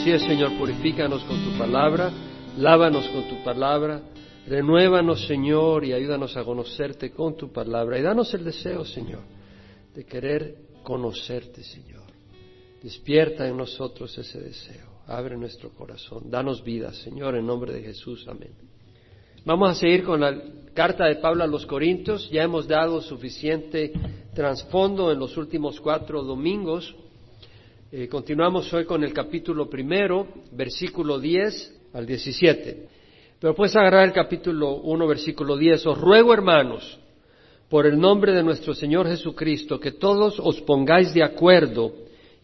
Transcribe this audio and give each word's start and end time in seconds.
Así 0.00 0.18
Señor, 0.20 0.56
purifícanos 0.56 1.22
con 1.24 1.44
tu 1.44 1.58
palabra, 1.58 2.10
lávanos 2.56 3.06
con 3.08 3.28
tu 3.28 3.44
palabra, 3.44 4.00
renuévanos, 4.46 5.26
Señor, 5.26 5.84
y 5.84 5.92
ayúdanos 5.92 6.38
a 6.38 6.42
conocerte 6.42 7.10
con 7.10 7.36
tu 7.36 7.52
palabra. 7.52 7.98
Y 7.98 8.02
danos 8.02 8.32
el 8.32 8.42
deseo, 8.42 8.86
Señor, 8.86 9.20
de 9.94 10.06
querer 10.06 10.54
conocerte, 10.82 11.62
Señor. 11.62 12.04
Despierta 12.82 13.46
en 13.46 13.58
nosotros 13.58 14.16
ese 14.16 14.40
deseo. 14.40 14.86
Abre 15.06 15.36
nuestro 15.36 15.68
corazón. 15.68 16.30
Danos 16.30 16.64
vida, 16.64 16.94
Señor, 16.94 17.36
en 17.36 17.44
nombre 17.44 17.74
de 17.74 17.82
Jesús. 17.82 18.26
Amén. 18.26 18.54
Vamos 19.44 19.70
a 19.70 19.74
seguir 19.74 20.02
con 20.02 20.22
la 20.22 20.34
carta 20.72 21.04
de 21.04 21.16
Pablo 21.16 21.44
a 21.44 21.46
los 21.46 21.66
Corintios. 21.66 22.30
Ya 22.30 22.42
hemos 22.42 22.66
dado 22.66 23.02
suficiente 23.02 23.92
trasfondo 24.32 25.12
en 25.12 25.18
los 25.18 25.36
últimos 25.36 25.78
cuatro 25.78 26.22
domingos. 26.22 26.96
Eh, 27.92 28.06
continuamos 28.06 28.72
hoy 28.72 28.84
con 28.84 29.02
el 29.02 29.12
capítulo 29.12 29.68
primero, 29.68 30.28
versículo 30.52 31.18
10 31.18 31.88
al 31.92 32.06
17. 32.06 32.86
Pero 33.40 33.52
puedes 33.56 33.74
agarrar 33.74 34.06
el 34.06 34.12
capítulo 34.12 34.76
1, 34.76 35.08
versículo 35.08 35.56
10. 35.56 35.86
Os 35.86 35.98
ruego, 35.98 36.32
hermanos, 36.32 37.00
por 37.68 37.86
el 37.86 37.98
nombre 37.98 38.30
de 38.30 38.44
nuestro 38.44 38.74
Señor 38.74 39.08
Jesucristo, 39.08 39.80
que 39.80 39.90
todos 39.90 40.38
os 40.38 40.60
pongáis 40.60 41.12
de 41.12 41.24
acuerdo 41.24 41.92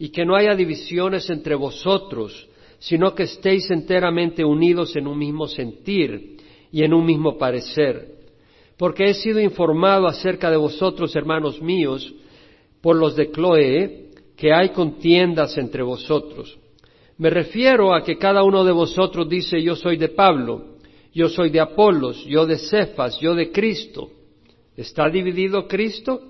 y 0.00 0.08
que 0.08 0.24
no 0.24 0.34
haya 0.34 0.56
divisiones 0.56 1.30
entre 1.30 1.54
vosotros, 1.54 2.48
sino 2.80 3.14
que 3.14 3.22
estéis 3.22 3.70
enteramente 3.70 4.44
unidos 4.44 4.96
en 4.96 5.06
un 5.06 5.16
mismo 5.16 5.46
sentir 5.46 6.38
y 6.72 6.82
en 6.82 6.92
un 6.92 7.06
mismo 7.06 7.38
parecer. 7.38 8.16
Porque 8.76 9.04
he 9.04 9.14
sido 9.14 9.38
informado 9.38 10.08
acerca 10.08 10.50
de 10.50 10.56
vosotros, 10.56 11.14
hermanos 11.14 11.62
míos, 11.62 12.12
por 12.80 12.96
los 12.96 13.14
de 13.14 13.30
Cloé, 13.30 14.05
que 14.36 14.52
hay 14.52 14.70
contiendas 14.70 15.56
entre 15.56 15.82
vosotros. 15.82 16.58
Me 17.18 17.30
refiero 17.30 17.94
a 17.94 18.04
que 18.04 18.18
cada 18.18 18.42
uno 18.42 18.64
de 18.64 18.72
vosotros 18.72 19.28
dice 19.28 19.62
yo 19.62 19.74
soy 19.74 19.96
de 19.96 20.08
Pablo, 20.08 20.76
yo 21.14 21.28
soy 21.28 21.48
de 21.48 21.60
Apolos, 21.60 22.24
yo 22.26 22.44
de 22.44 22.58
Cefas, 22.58 23.18
yo 23.18 23.34
de 23.34 23.50
Cristo. 23.50 24.10
¿Está 24.76 25.08
dividido 25.08 25.66
Cristo? 25.66 26.20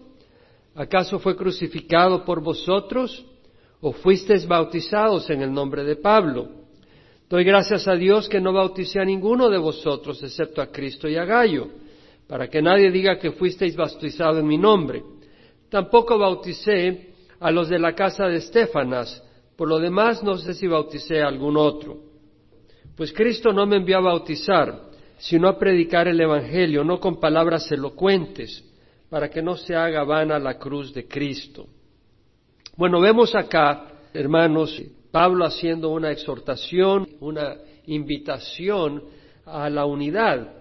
¿Acaso 0.77 1.19
fue 1.19 1.35
crucificado 1.35 2.25
por 2.25 2.41
vosotros? 2.41 3.25
¿O 3.81 3.93
fuisteis 3.93 4.47
bautizados 4.47 5.29
en 5.31 5.43
el 5.43 5.53
nombre 5.53 5.83
de 5.83 5.97
Pablo? 5.97 6.49
Doy 7.29 7.43
gracias 7.43 7.89
a 7.89 7.95
Dios 7.95 8.29
que 8.29 8.41
no 8.41 8.53
bauticé 8.53 9.01
a 9.01 9.05
ninguno 9.05 9.51
de 9.51 9.59
vosotros 9.59 10.23
excepto 10.23 10.63
a 10.63 10.69
Cristo 10.69 11.09
y 11.09 11.17
a 11.17 11.25
Gallo, 11.25 11.67
para 12.29 12.47
que 12.49 12.63
nadie 12.63 12.93
diga 12.93 13.19
que 13.19 13.33
fuisteis 13.33 13.75
bautizados 13.75 14.39
en 14.39 14.47
mi 14.47 14.57
nombre. 14.59 15.03
Tampoco 15.69 16.17
bauticé 16.17 17.16
a 17.41 17.51
los 17.51 17.69
de 17.69 17.79
la 17.79 17.95
casa 17.95 18.27
de 18.27 18.37
Estefanas. 18.37 19.23
Por 19.57 19.69
lo 19.69 19.79
demás, 19.79 20.23
no 20.23 20.37
sé 20.37 20.55
si 20.55 20.67
bauticé 20.67 21.23
a 21.23 21.29
algún 21.29 21.57
otro. 21.57 21.99
Pues 22.97 23.13
Cristo 23.13 23.53
no 23.53 23.67
me 23.67 23.77
envió 23.77 23.99
a 23.99 24.03
bautizar, 24.03 24.83
sino 25.19 25.49
a 25.49 25.59
predicar 25.59 26.09
el 26.09 26.21
Evangelio, 26.21 26.85
no 26.85 27.01
con 27.01 27.21
palabras 27.21 27.71
elocuentes, 27.71 28.65
para 29.09 29.31
que 29.31 29.43
no 29.43 29.57
se 29.57 29.75
haga 29.75 30.05
vana 30.05 30.39
la 30.39 30.59
cruz 30.59 30.93
de 30.93 31.07
Cristo. 31.07 31.67
Bueno, 32.77 33.01
vemos 33.01 33.35
acá, 33.35 33.87
hermanos, 34.13 34.83
Pablo 35.11 35.47
haciendo 35.47 35.91
una 35.91 36.11
exhortación, 36.11 37.09
una 37.21 37.57
invitación 37.87 39.03
a 39.47 39.71
la 39.71 39.87
unidad. 39.87 40.53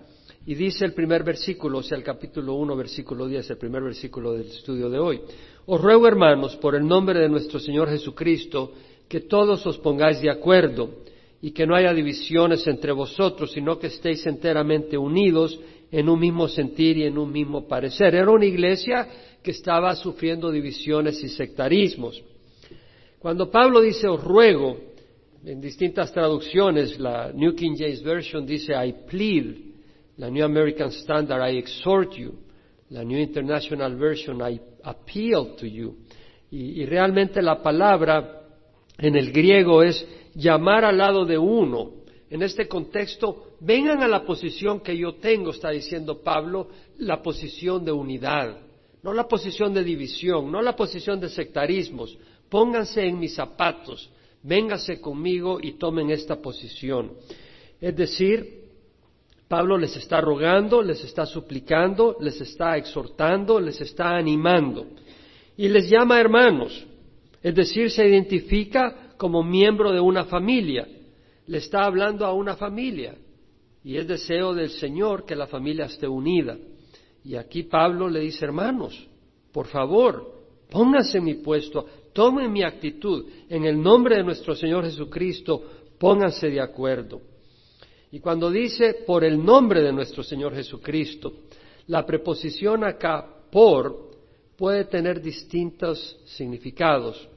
Y 0.46 0.56
dice 0.56 0.86
el 0.86 0.94
primer 0.94 1.24
versículo, 1.24 1.80
o 1.80 1.84
sea, 1.84 1.98
el 1.98 2.04
capítulo 2.04 2.54
1, 2.54 2.76
versículo 2.76 3.28
10, 3.28 3.50
el 3.50 3.58
primer 3.58 3.84
versículo 3.84 4.34
del 4.34 4.48
estudio 4.48 4.90
de 4.90 5.00
hoy. 5.00 5.22
Os 5.68 5.82
ruego, 5.82 6.08
hermanos, 6.08 6.56
por 6.58 6.76
el 6.76 6.86
nombre 6.86 7.20
de 7.20 7.30
nuestro 7.30 7.60
Señor 7.60 7.90
Jesucristo, 7.90 8.72
que 9.08 9.22
todos 9.22 9.66
os 9.66 9.78
pongáis 9.80 10.22
de 10.22 10.30
acuerdo 10.30 10.90
y 11.42 11.52
que 11.52 11.66
no 11.66 11.76
haya 11.76 11.94
divisiones 11.94 12.66
entre 12.68 12.92
vosotros, 12.92 13.52
sino 13.52 13.80
que 13.80 13.88
estéis 13.88 14.26
enteramente 14.28 14.98
unidos 14.98 15.60
en 15.92 16.10
un 16.10 16.20
mismo 16.20 16.48
sentir 16.48 16.98
y 16.98 17.04
en 17.04 17.18
un 17.18 17.32
mismo 17.32 17.68
parecer. 17.68 18.14
Era 18.14 18.30
una 18.30 18.46
iglesia 18.46 19.08
que 19.42 19.52
estaba 19.52 19.96
sufriendo 19.96 20.52
divisiones 20.52 21.24
y 21.24 21.30
sectarismos. 21.30 22.22
Cuando 23.20 23.50
Pablo 23.50 23.82
dice 23.82 24.08
os 24.08 24.24
ruego, 24.24 24.78
en 25.44 25.62
distintas 25.62 26.12
traducciones, 26.12 27.00
la 27.00 27.32
New 27.32 27.56
King 27.56 27.76
James 27.78 28.04
Version 28.04 28.46
dice 28.46 28.74
I 28.74 28.94
plead, 29.08 29.56
la 30.18 30.30
New 30.30 30.46
American 30.46 30.90
Standard 30.90 31.42
I 31.52 31.58
exhort 31.58 32.14
you, 32.14 32.34
la 32.90 33.04
New 33.04 33.18
International 33.20 33.96
Version 33.96 34.42
I 34.42 34.60
appeal 34.86 35.56
to 35.56 35.66
you. 35.66 35.96
Y, 36.52 36.86
realmente 36.86 37.42
la 37.42 37.62
palabra 37.62 38.44
en 38.98 39.16
el 39.16 39.32
griego 39.32 39.84
es 39.84 40.08
llamar 40.36 40.86
al 40.86 40.98
lado 40.98 41.26
de 41.26 41.38
uno. 41.38 41.92
En 42.30 42.42
este 42.42 42.68
contexto, 42.68 43.58
vengan 43.60 44.02
a 44.02 44.08
la 44.08 44.24
posición 44.24 44.80
que 44.80 44.98
yo 44.98 45.16
tengo, 45.16 45.52
está 45.52 45.70
diciendo 45.70 46.22
Pablo, 46.22 46.70
la 47.00 47.22
posición 47.22 47.84
de 47.84 47.92
unidad, 47.92 48.58
no 49.04 49.14
la 49.14 49.28
posición 49.28 49.74
de 49.74 49.84
división, 49.84 50.52
no 50.52 50.62
la 50.62 50.76
posición 50.76 51.20
de 51.20 51.30
sectarismos. 51.30 52.18
Pónganse 52.50 53.06
en 53.06 53.20
mis 53.20 53.36
zapatos, 53.36 54.10
véngase 54.42 55.02
conmigo 55.02 55.60
y 55.62 55.74
tomen 55.74 56.10
esta 56.10 56.42
posición. 56.42 57.14
Es 57.82 57.96
decir, 57.96 58.65
Pablo 59.48 59.78
les 59.78 59.96
está 59.96 60.22
rogando, 60.22 60.82
les 60.82 61.04
está 61.04 61.26
suplicando, 61.26 62.18
les 62.20 62.42
está 62.42 62.78
exhortando, 62.78 63.60
les 63.60 63.80
está 63.80 64.16
animando 64.16 64.88
y 65.58 65.70
les 65.70 65.90
llama 65.90 66.20
hermanos, 66.20 66.86
es 67.42 67.56
decir, 67.56 67.92
se 67.92 68.08
identifica 68.08 69.14
como 69.18 69.44
miembro 69.44 69.92
de 69.92 70.00
una 70.00 70.26
familia, 70.26 70.88
le 71.48 71.58
está 71.58 71.86
hablando 71.86 72.26
a 72.26 72.34
una 72.34 72.56
familia 72.56 73.16
y 73.84 73.98
es 73.98 74.08
deseo 74.08 74.54
del 74.54 74.72
Señor 74.72 75.26
que 75.26 75.36
la 75.36 75.46
familia 75.48 75.86
esté 75.86 76.08
unida. 76.08 76.58
Y 77.24 77.36
aquí 77.36 77.64
Pablo 77.64 78.10
le 78.10 78.22
dice, 78.22 78.46
hermanos, 78.46 79.08
por 79.52 79.68
favor, 79.68 80.44
pónganse 80.70 81.20
en 81.20 81.24
mi 81.24 81.36
puesto, 81.36 81.86
tomen 82.12 82.52
mi 82.52 82.64
actitud, 82.64 83.26
en 83.48 83.66
el 83.66 83.82
nombre 83.82 84.18
de 84.18 84.24
nuestro 84.24 84.56
Señor 84.56 84.86
Jesucristo, 84.86 85.64
pónganse 86.00 86.50
de 86.50 86.62
acuerdo. 86.62 87.22
Y 88.16 88.22
cuando 88.22 88.50
dice 88.50 88.94
por 89.06 89.26
el 89.26 89.44
nombre 89.44 89.82
de 89.82 89.92
nuestro 89.92 90.24
Señor 90.24 90.56
Jesucristo, 90.56 91.34
la 91.88 92.06
preposición 92.06 92.86
acá 92.86 93.28
por 93.52 94.12
puede 94.56 94.86
tener 94.86 95.22
distintos 95.22 96.18
significados. 96.24 97.28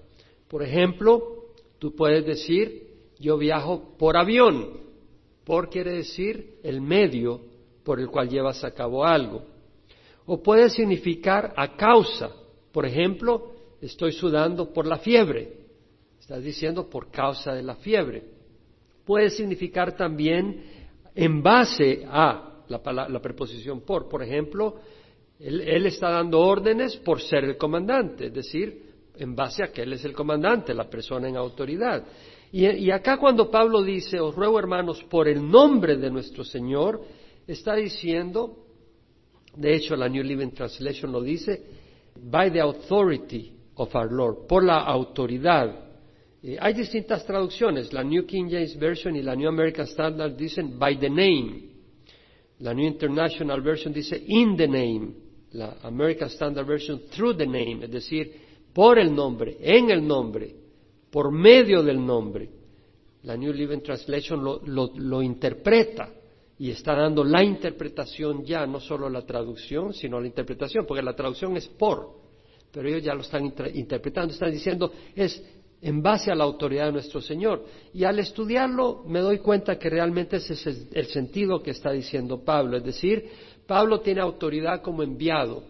Por 0.47 0.63
ejemplo, 0.63 1.47
tú 1.81 1.97
puedes 1.97 2.25
decir 2.25 2.95
yo 3.19 3.37
viajo 3.37 3.97
por 3.99 4.17
avión. 4.17 4.79
Por 5.43 5.69
quiere 5.69 5.95
decir 5.95 6.61
el 6.63 6.81
medio 6.81 7.41
por 7.83 7.99
el 7.99 8.07
cual 8.07 8.29
llevas 8.29 8.63
a 8.63 8.71
cabo 8.71 9.05
algo. 9.05 9.43
O 10.27 10.41
puede 10.41 10.71
significar 10.71 11.55
a 11.57 11.77
causa. 11.77 12.31
Por 12.71 12.87
ejemplo, 12.87 13.51
estoy 13.81 14.13
sudando 14.13 14.73
por 14.73 14.87
la 14.87 14.99
fiebre. 14.99 15.57
Estás 16.21 16.45
diciendo 16.45 16.89
por 16.89 17.11
causa 17.11 17.53
de 17.53 17.65
la 17.65 17.75
fiebre 17.75 18.38
puede 19.09 19.31
significar 19.31 19.97
también 19.97 20.61
en 21.15 21.43
base 21.43 22.05
a 22.07 22.61
la, 22.69 23.21
preposición 23.23 23.81
por. 23.81 24.07
Por 24.07 24.23
ejemplo, 24.23 24.75
él, 25.41 25.87
está 25.87 26.11
dando 26.11 26.39
órdenes 26.41 26.95
por 26.97 27.23
ser 27.23 27.45
el 27.45 27.57
comandante, 27.57 28.27
es 28.27 28.35
decir, 28.35 28.83
en 29.17 29.35
base 29.35 29.65
a 29.65 29.69
que 29.69 29.81
él 29.81 29.95
es 29.95 30.05
el 30.05 30.13
comandante, 30.13 30.75
la 30.75 30.91
persona 30.91 31.27
en 31.27 31.39
autoridad. 31.39 32.05
Y, 32.53 32.67
y 32.67 32.91
acá 32.91 33.17
cuando 33.17 33.51
Pablo 33.51 33.83
dice, 33.83 34.21
os 34.21 34.35
ruego 34.35 34.59
hermanos, 34.59 35.03
por 35.05 35.27
el 35.27 35.51
nombre 35.51 35.97
de 35.97 36.11
nuestro 36.11 36.45
Señor, 36.45 37.01
está 37.47 37.77
diciendo, 37.77 38.59
de 39.57 39.75
hecho 39.75 39.97
la 39.97 40.11
New 40.11 40.23
Living 40.23 40.51
Translation 40.51 41.11
lo 41.11 41.23
dice, 41.23 41.63
by 42.15 42.53
the 42.53 42.61
authority 42.61 43.57
of 43.77 43.89
our 43.95 44.13
Lord, 44.13 44.47
por 44.47 44.63
la 44.63 44.81
autoridad 44.81 45.88
eh, 46.43 46.57
hay 46.61 46.75
distintas 46.75 47.25
traducciones. 47.27 47.93
La 47.93 48.03
New 48.03 48.27
King 48.27 48.49
James 48.51 48.79
Version 48.79 49.17
y 49.17 49.23
la 49.23 49.35
New 49.35 49.49
American 49.49 49.87
Standard 49.87 50.37
dicen 50.37 50.79
by 50.79 50.99
the 50.99 51.11
name. 51.11 51.63
La 52.61 52.73
New 52.73 52.87
International 52.87 53.61
Version 53.61 53.93
dice 53.93 54.23
in 54.27 54.57
the 54.57 54.69
name. 54.69 55.15
La 55.53 55.79
American 55.83 56.29
Standard 56.29 56.67
Version 56.67 57.03
through 57.11 57.37
the 57.37 57.47
name, 57.47 57.85
es 57.85 57.91
decir, 57.91 58.33
por 58.73 58.99
el 58.99 59.15
nombre, 59.15 59.57
en 59.61 59.91
el 59.91 60.07
nombre, 60.07 60.55
por 61.11 61.33
medio 61.33 61.83
del 61.83 62.05
nombre. 62.05 62.51
La 63.23 63.37
New 63.37 63.53
Living 63.53 63.81
Translation 63.81 64.45
lo, 64.45 64.61
lo 64.63 65.23
interpreta 65.23 66.13
y 66.59 66.71
está 66.71 66.95
dando 66.95 67.25
la 67.25 67.43
interpretación 67.43 68.45
ya, 68.45 68.67
no 68.67 68.81
solo 68.81 69.09
la 69.09 69.23
traducción, 69.23 69.95
sino 69.95 70.21
la 70.21 70.27
interpretación, 70.27 70.85
porque 70.87 71.03
la 71.03 71.15
traducción 71.15 71.57
es 71.57 71.69
por, 71.69 72.19
pero 72.73 72.89
ellos 72.89 73.03
ya 73.03 73.15
lo 73.15 73.23
están 73.23 73.45
interpretando, 73.75 74.33
están 74.33 74.51
diciendo 74.51 74.93
es 75.15 75.43
en 75.81 76.03
base 76.03 76.31
a 76.31 76.35
la 76.35 76.45
autoridad 76.45 76.87
de 76.87 76.93
nuestro 76.93 77.21
Señor. 77.21 77.65
Y 77.95 78.05
al 78.05 78.19
estudiarlo 78.19 79.05
me 79.07 79.21
doy 79.21 79.39
cuenta 79.39 79.79
que 79.79 79.91
realmente 79.91 80.37
ese 80.37 80.55
es 80.55 80.89
el 80.93 81.07
sentido 81.07 81.63
que 81.63 81.71
está 81.71 81.93
diciendo 81.93 82.45
Pablo. 82.45 82.77
Es 82.77 82.85
decir, 82.85 83.29
Pablo 83.67 84.01
tiene 84.01 84.21
autoridad 84.21 84.83
como 84.83 85.03
enviado, 85.03 85.63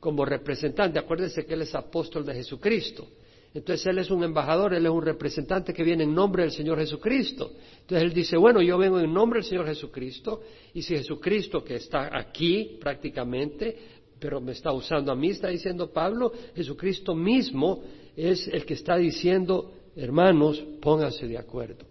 como 0.00 0.24
representante. 0.24 0.98
Acuérdense 0.98 1.46
que 1.46 1.54
él 1.54 1.62
es 1.62 1.74
apóstol 1.74 2.24
de 2.26 2.34
Jesucristo. 2.34 3.06
Entonces 3.54 3.86
Él 3.86 3.98
es 3.98 4.10
un 4.10 4.22
embajador, 4.22 4.74
Él 4.74 4.84
es 4.84 4.92
un 4.92 5.02
representante 5.02 5.72
que 5.72 5.82
viene 5.82 6.04
en 6.04 6.14
nombre 6.14 6.42
del 6.42 6.52
Señor 6.52 6.78
Jesucristo. 6.78 7.52
Entonces 7.80 8.02
Él 8.02 8.12
dice, 8.12 8.36
bueno, 8.36 8.60
yo 8.60 8.76
vengo 8.76 9.00
en 9.00 9.12
nombre 9.12 9.40
del 9.40 9.48
Señor 9.48 9.66
Jesucristo, 9.66 10.42
y 10.74 10.82
si 10.82 10.94
Jesucristo, 10.96 11.64
que 11.64 11.76
está 11.76 12.10
aquí 12.16 12.76
prácticamente, 12.78 13.76
pero 14.18 14.40
me 14.40 14.52
está 14.52 14.72
usando 14.72 15.12
a 15.12 15.16
mí, 15.16 15.30
está 15.30 15.48
diciendo 15.48 15.90
Pablo, 15.90 16.32
Jesucristo 16.54 17.14
mismo 17.14 17.82
es 18.18 18.48
el 18.48 18.66
que 18.66 18.74
está 18.74 18.96
diciendo, 18.96 19.70
hermanos, 19.94 20.60
pónganse 20.80 21.28
de 21.28 21.38
acuerdo. 21.38 21.86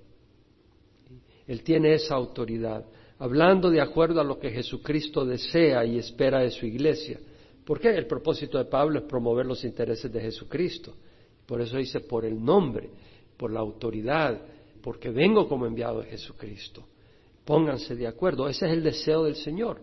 Él 1.47 1.63
tiene 1.63 1.93
esa 1.93 2.15
autoridad, 2.15 2.85
hablando 3.17 3.69
de 3.69 3.79
acuerdo 3.79 4.19
a 4.19 4.25
lo 4.25 4.37
que 4.37 4.51
Jesucristo 4.51 5.25
desea 5.25 5.85
y 5.85 5.97
espera 5.97 6.39
de 6.39 6.51
su 6.51 6.65
iglesia. 6.65 7.17
¿Por 7.63 7.79
qué? 7.79 7.95
El 7.95 8.07
propósito 8.07 8.57
de 8.57 8.65
Pablo 8.65 8.99
es 8.99 9.05
promover 9.05 9.45
los 9.45 9.63
intereses 9.63 10.11
de 10.11 10.19
Jesucristo. 10.19 10.93
Por 11.45 11.61
eso 11.61 11.77
dice, 11.77 12.01
por 12.01 12.25
el 12.25 12.43
nombre, 12.43 12.89
por 13.37 13.49
la 13.49 13.61
autoridad, 13.61 14.41
porque 14.81 15.09
vengo 15.09 15.47
como 15.47 15.65
enviado 15.65 16.01
de 16.01 16.09
Jesucristo. 16.09 16.85
Pónganse 17.45 17.95
de 17.95 18.05
acuerdo. 18.05 18.49
Ese 18.49 18.65
es 18.65 18.73
el 18.73 18.83
deseo 18.83 19.23
del 19.23 19.35
Señor. 19.35 19.79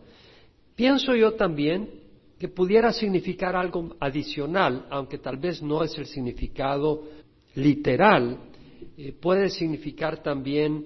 Pienso 0.76 1.14
yo 1.14 1.32
también 1.32 2.03
que 2.38 2.48
pudiera 2.48 2.92
significar 2.92 3.56
algo 3.56 3.96
adicional, 4.00 4.86
aunque 4.90 5.18
tal 5.18 5.36
vez 5.36 5.62
no 5.62 5.82
es 5.82 5.96
el 5.98 6.06
significado 6.06 7.04
literal, 7.54 8.38
eh, 8.96 9.12
puede 9.12 9.48
significar 9.50 10.22
también 10.22 10.84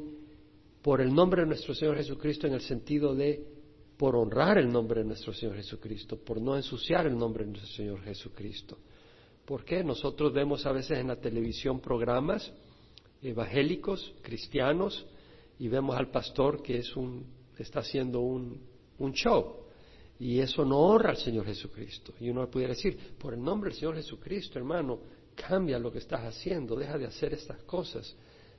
por 0.83 1.00
el 1.00 1.12
nombre 1.12 1.43
de 1.43 1.49
nuestro 1.49 1.75
Señor 1.75 1.97
Jesucristo 1.97 2.47
en 2.47 2.55
el 2.55 2.61
sentido 2.61 3.15
de 3.15 3.45
por 3.97 4.15
honrar 4.15 4.59
el 4.59 4.71
nombre 4.71 5.00
de 5.00 5.06
nuestro 5.06 5.33
Señor 5.33 5.56
Jesucristo, 5.56 6.17
por 6.17 6.41
no 6.41 6.56
ensuciar 6.56 7.06
el 7.06 7.19
nombre 7.19 7.45
de 7.45 7.51
nuestro 7.51 7.75
Señor 7.75 8.01
Jesucristo. 8.03 8.79
¿Por 9.44 9.65
qué? 9.65 9.83
Nosotros 9.83 10.33
vemos 10.33 10.65
a 10.67 10.73
veces 10.73 10.99
en 10.99 11.09
la 11.09 11.17
televisión 11.17 11.81
programas 11.81 12.53
evangélicos, 13.21 14.15
cristianos, 14.23 15.05
y 15.59 15.67
vemos 15.67 15.97
al 15.97 16.11
pastor 16.11 16.62
que 16.62 16.79
es 16.79 16.94
un, 16.97 17.27
está 17.59 17.81
haciendo 17.81 18.21
un, 18.21 18.61
un 18.99 19.12
show. 19.12 19.68
Y 20.20 20.41
eso 20.41 20.65
no 20.65 20.79
honra 20.79 21.11
al 21.11 21.17
Señor 21.17 21.47
Jesucristo. 21.47 22.12
Y 22.20 22.29
uno 22.31 22.49
pudiera 22.50 22.75
decir, 22.75 22.99
por 23.19 23.35
el 23.35 23.43
nombre 23.43 23.70
del 23.70 23.79
Señor 23.79 23.94
Jesucristo, 23.94 24.59
hermano, 24.59 24.99
cambia 25.35 25.79
lo 25.79 25.93
que 25.93 25.99
estás 25.99 26.23
haciendo, 26.23 26.75
deja 26.75 26.99
de 26.99 27.06
hacer 27.06 27.35
estas 27.35 27.62
cosas. 27.62 28.17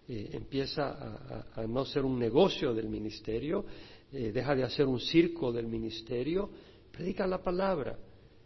Eh, 0.07 0.29
empieza 0.33 1.45
a, 1.55 1.67
no 1.67 1.85
ser 1.85 2.05
un 2.05 2.17
negocio 2.17 2.73
del 2.73 2.87
ministerio, 2.87 3.65
eh, 4.11 4.31
deja 4.31 4.55
de 4.55 4.63
hacer 4.63 4.85
un 4.85 4.99
circo 4.99 5.51
del 5.51 5.67
ministerio, 5.67 6.49
predica 6.91 7.27
la 7.27 7.41
palabra. 7.43 7.97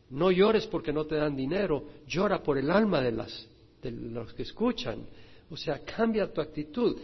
No 0.09 0.31
llores 0.31 0.65
porque 0.67 0.91
no 0.91 1.05
te 1.05 1.15
dan 1.15 1.35
dinero, 1.35 1.85
llora 2.07 2.41
por 2.41 2.57
el 2.57 2.69
alma 2.71 2.99
de, 3.01 3.11
las, 3.11 3.47
de 3.81 3.91
los 3.91 4.33
que 4.33 4.43
escuchan. 4.43 5.05
O 5.51 5.57
sea, 5.57 5.79
cambia 5.79 6.33
tu 6.33 6.41
actitud. 6.41 6.97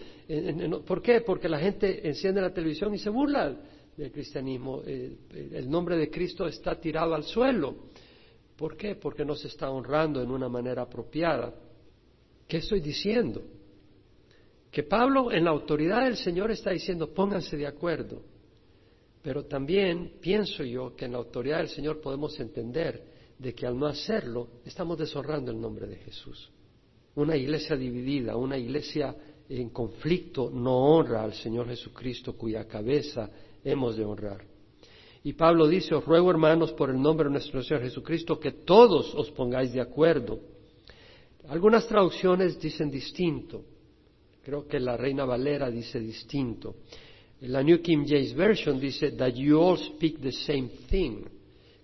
¿Por 0.85 1.01
qué? 1.01 1.21
Porque 1.21 1.47
la 1.47 1.59
gente 1.59 2.07
enciende 2.07 2.41
la 2.41 2.53
televisión 2.53 2.93
y 2.95 2.97
se 2.97 3.09
burla 3.09 3.55
del 3.99 4.11
cristianismo. 4.11 4.81
Eh, 4.85 5.17
el 5.53 5.69
nombre 5.69 5.97
de 5.97 6.09
Cristo 6.09 6.47
está 6.47 6.79
tirado 6.79 7.13
al 7.13 7.23
suelo. 7.23 7.75
¿Por 8.55 8.77
qué? 8.77 8.95
Porque 8.95 9.25
no 9.25 9.35
se 9.35 9.47
está 9.47 9.69
honrando 9.69 10.21
en 10.21 10.31
una 10.31 10.47
manera 10.47 10.83
apropiada. 10.83 11.53
¿Qué 12.47 12.57
estoy 12.57 12.79
diciendo? 12.79 13.43
Que 14.71 14.83
Pablo 14.83 15.31
en 15.31 15.43
la 15.43 15.51
autoridad 15.51 16.05
del 16.05 16.15
Señor 16.15 16.51
está 16.51 16.71
diciendo 16.71 17.13
pónganse 17.13 17.57
de 17.57 17.67
acuerdo. 17.67 18.21
Pero 19.21 19.45
también 19.45 20.13
pienso 20.21 20.63
yo 20.63 20.95
que 20.95 21.05
en 21.05 21.11
la 21.11 21.17
autoridad 21.17 21.57
del 21.57 21.67
Señor 21.67 21.99
podemos 21.99 22.39
entender 22.39 23.03
de 23.37 23.53
que 23.53 23.67
al 23.67 23.77
no 23.77 23.87
hacerlo 23.87 24.47
estamos 24.65 24.97
deshonrando 24.97 25.51
el 25.51 25.59
nombre 25.59 25.87
de 25.87 25.97
Jesús. 25.97 26.49
Una 27.15 27.35
iglesia 27.35 27.75
dividida, 27.75 28.37
una 28.37 28.57
iglesia 28.57 29.13
en 29.49 29.69
conflicto 29.69 30.49
no 30.49 30.95
honra 30.95 31.23
al 31.23 31.33
Señor 31.33 31.67
Jesucristo 31.67 32.37
cuya 32.37 32.65
cabeza 32.65 33.29
hemos 33.63 33.97
de 33.97 34.05
honrar. 34.05 34.45
Y 35.23 35.33
Pablo 35.33 35.67
dice, 35.67 35.93
os 35.95 36.05
ruego 36.05 36.31
hermanos 36.31 36.71
por 36.73 36.89
el 36.89 37.01
nombre 37.01 37.25
de 37.25 37.33
nuestro 37.33 37.61
Señor 37.61 37.83
Jesucristo 37.83 38.39
que 38.39 38.51
todos 38.51 39.13
os 39.15 39.29
pongáis 39.31 39.73
de 39.73 39.81
acuerdo. 39.81 40.39
Algunas 41.49 41.87
traducciones 41.87 42.59
dicen 42.59 42.89
distinto. 42.89 43.63
Creo 44.43 44.67
que 44.67 44.79
la 44.79 44.95
Reina 44.95 45.25
Valera 45.25 45.69
dice 45.69 45.99
distinto. 45.99 46.75
La 47.41 47.61
New 47.61 47.81
King 47.81 48.05
James 48.07 48.33
Version 48.33 48.79
dice 48.79 49.11
that 49.11 49.33
you 49.33 49.59
all 49.59 49.77
speak 49.77 50.19
the 50.19 50.31
same 50.31 50.69
thing, 50.89 51.23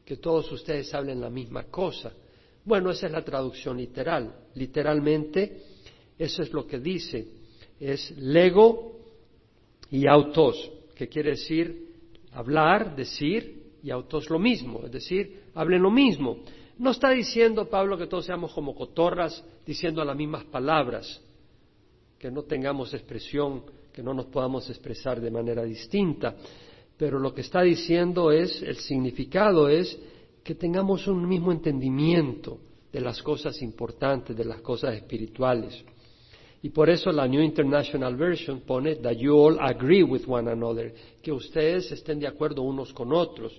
que 0.06 0.18
todos 0.18 0.52
ustedes 0.52 0.94
hablen 0.94 1.20
la 1.20 1.30
misma 1.30 1.64
cosa. 1.66 2.12
Bueno, 2.64 2.92
esa 2.92 3.08
es 3.08 3.12
la 3.12 3.24
traducción 3.24 3.78
literal. 3.78 4.34
Literalmente, 4.56 5.62
eso 6.18 6.42
es 6.42 6.52
lo 6.52 6.66
que 6.66 6.80
dice. 6.80 7.28
Es 7.80 8.12
lego 8.18 9.00
y 9.92 10.08
autos 10.08 10.72
que 10.96 11.08
quiere 11.08 11.32
decir 11.32 11.94
hablar, 12.32 12.96
decir, 12.96 13.64
y 13.84 13.92
autos 13.92 14.30
lo 14.30 14.40
mismo, 14.40 14.82
es 14.86 14.92
decir, 14.92 15.44
hablen 15.54 15.82
lo 15.82 15.92
mismo. 15.92 16.40
No 16.80 16.92
está 16.92 17.12
diciendo 17.12 17.70
Pablo 17.70 17.98
que 17.98 18.08
todos 18.08 18.26
seamos 18.26 18.54
como 18.54 18.76
cotorras 18.76 19.44
diciendo 19.66 20.04
las 20.04 20.18
mismas 20.18 20.44
palabras, 20.46 21.22
que 22.18 22.32
no 22.32 22.44
tengamos 22.44 22.94
expresión, 22.94 23.64
que 23.94 24.04
no 24.04 24.14
nos 24.14 24.26
podamos 24.26 24.70
expresar 24.70 25.22
de 25.22 25.32
manera 25.32 25.64
distinta, 25.64 26.36
pero 26.98 27.20
lo 27.20 27.34
que 27.34 27.42
está 27.42 27.62
diciendo 27.62 28.32
es, 28.32 28.62
el 28.62 28.78
significado 28.78 29.70
es 29.70 29.98
que 30.44 30.56
tengamos 30.56 31.08
un 31.08 31.28
mismo 31.28 31.52
entendimiento 31.52 32.60
de 32.92 33.02
las 33.02 33.22
cosas 33.22 33.62
importantes, 33.62 34.36
de 34.36 34.46
las 34.46 34.62
cosas 34.62 34.96
espirituales. 34.96 35.84
Y 36.66 36.72
por 36.72 36.90
eso 36.90 37.12
la 37.12 37.28
New 37.28 37.44
International 37.44 38.16
Version 38.16 38.62
pone 38.62 38.96
that 38.96 39.18
you 39.18 39.36
all 39.36 39.56
agree 39.60 40.02
with 40.02 40.24
one 40.26 40.50
another, 40.50 40.92
que 41.22 41.32
ustedes 41.32 41.92
estén 41.92 42.18
de 42.18 42.26
acuerdo 42.26 42.64
unos 42.64 42.92
con 42.92 43.14
otros. 43.14 43.54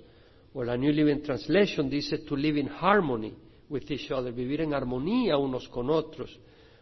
O 0.53 0.65
la 0.65 0.77
New 0.77 0.91
Living 0.91 1.23
Translation 1.23 1.89
dice 1.89 2.19
to 2.27 2.35
live 2.35 2.59
in 2.59 2.67
harmony 2.67 3.33
with 3.69 3.89
each 3.93 4.11
other, 4.11 4.33
vivir 4.33 4.63
en 4.63 4.75
armonía 4.75 5.37
unos 5.39 5.69
con 5.69 5.89
otros. 5.89 6.37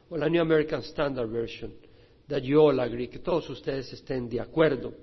O 0.09 0.17
la 0.17 0.27
New 0.31 0.41
American 0.41 0.81
Standard 0.81 1.29
Version, 1.29 1.75
that 2.27 2.41
you 2.41 2.59
all 2.59 2.81
agree, 2.81 3.09
que 3.09 3.19
todos 3.19 3.51
ustedes 3.51 3.93
estén 3.93 4.27
de 4.27 4.41
acuerdo. 4.41 4.95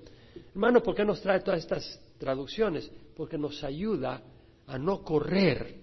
Hermano, 0.55 0.81
¿por 0.81 0.95
qué 0.95 1.05
nos 1.05 1.21
trae 1.21 1.41
todas 1.41 1.59
estas 1.59 2.01
traducciones? 2.17 2.91
Porque 3.15 3.37
nos 3.37 3.63
ayuda 3.63 4.23
a 4.65 4.79
no 4.79 5.03
correr 5.03 5.75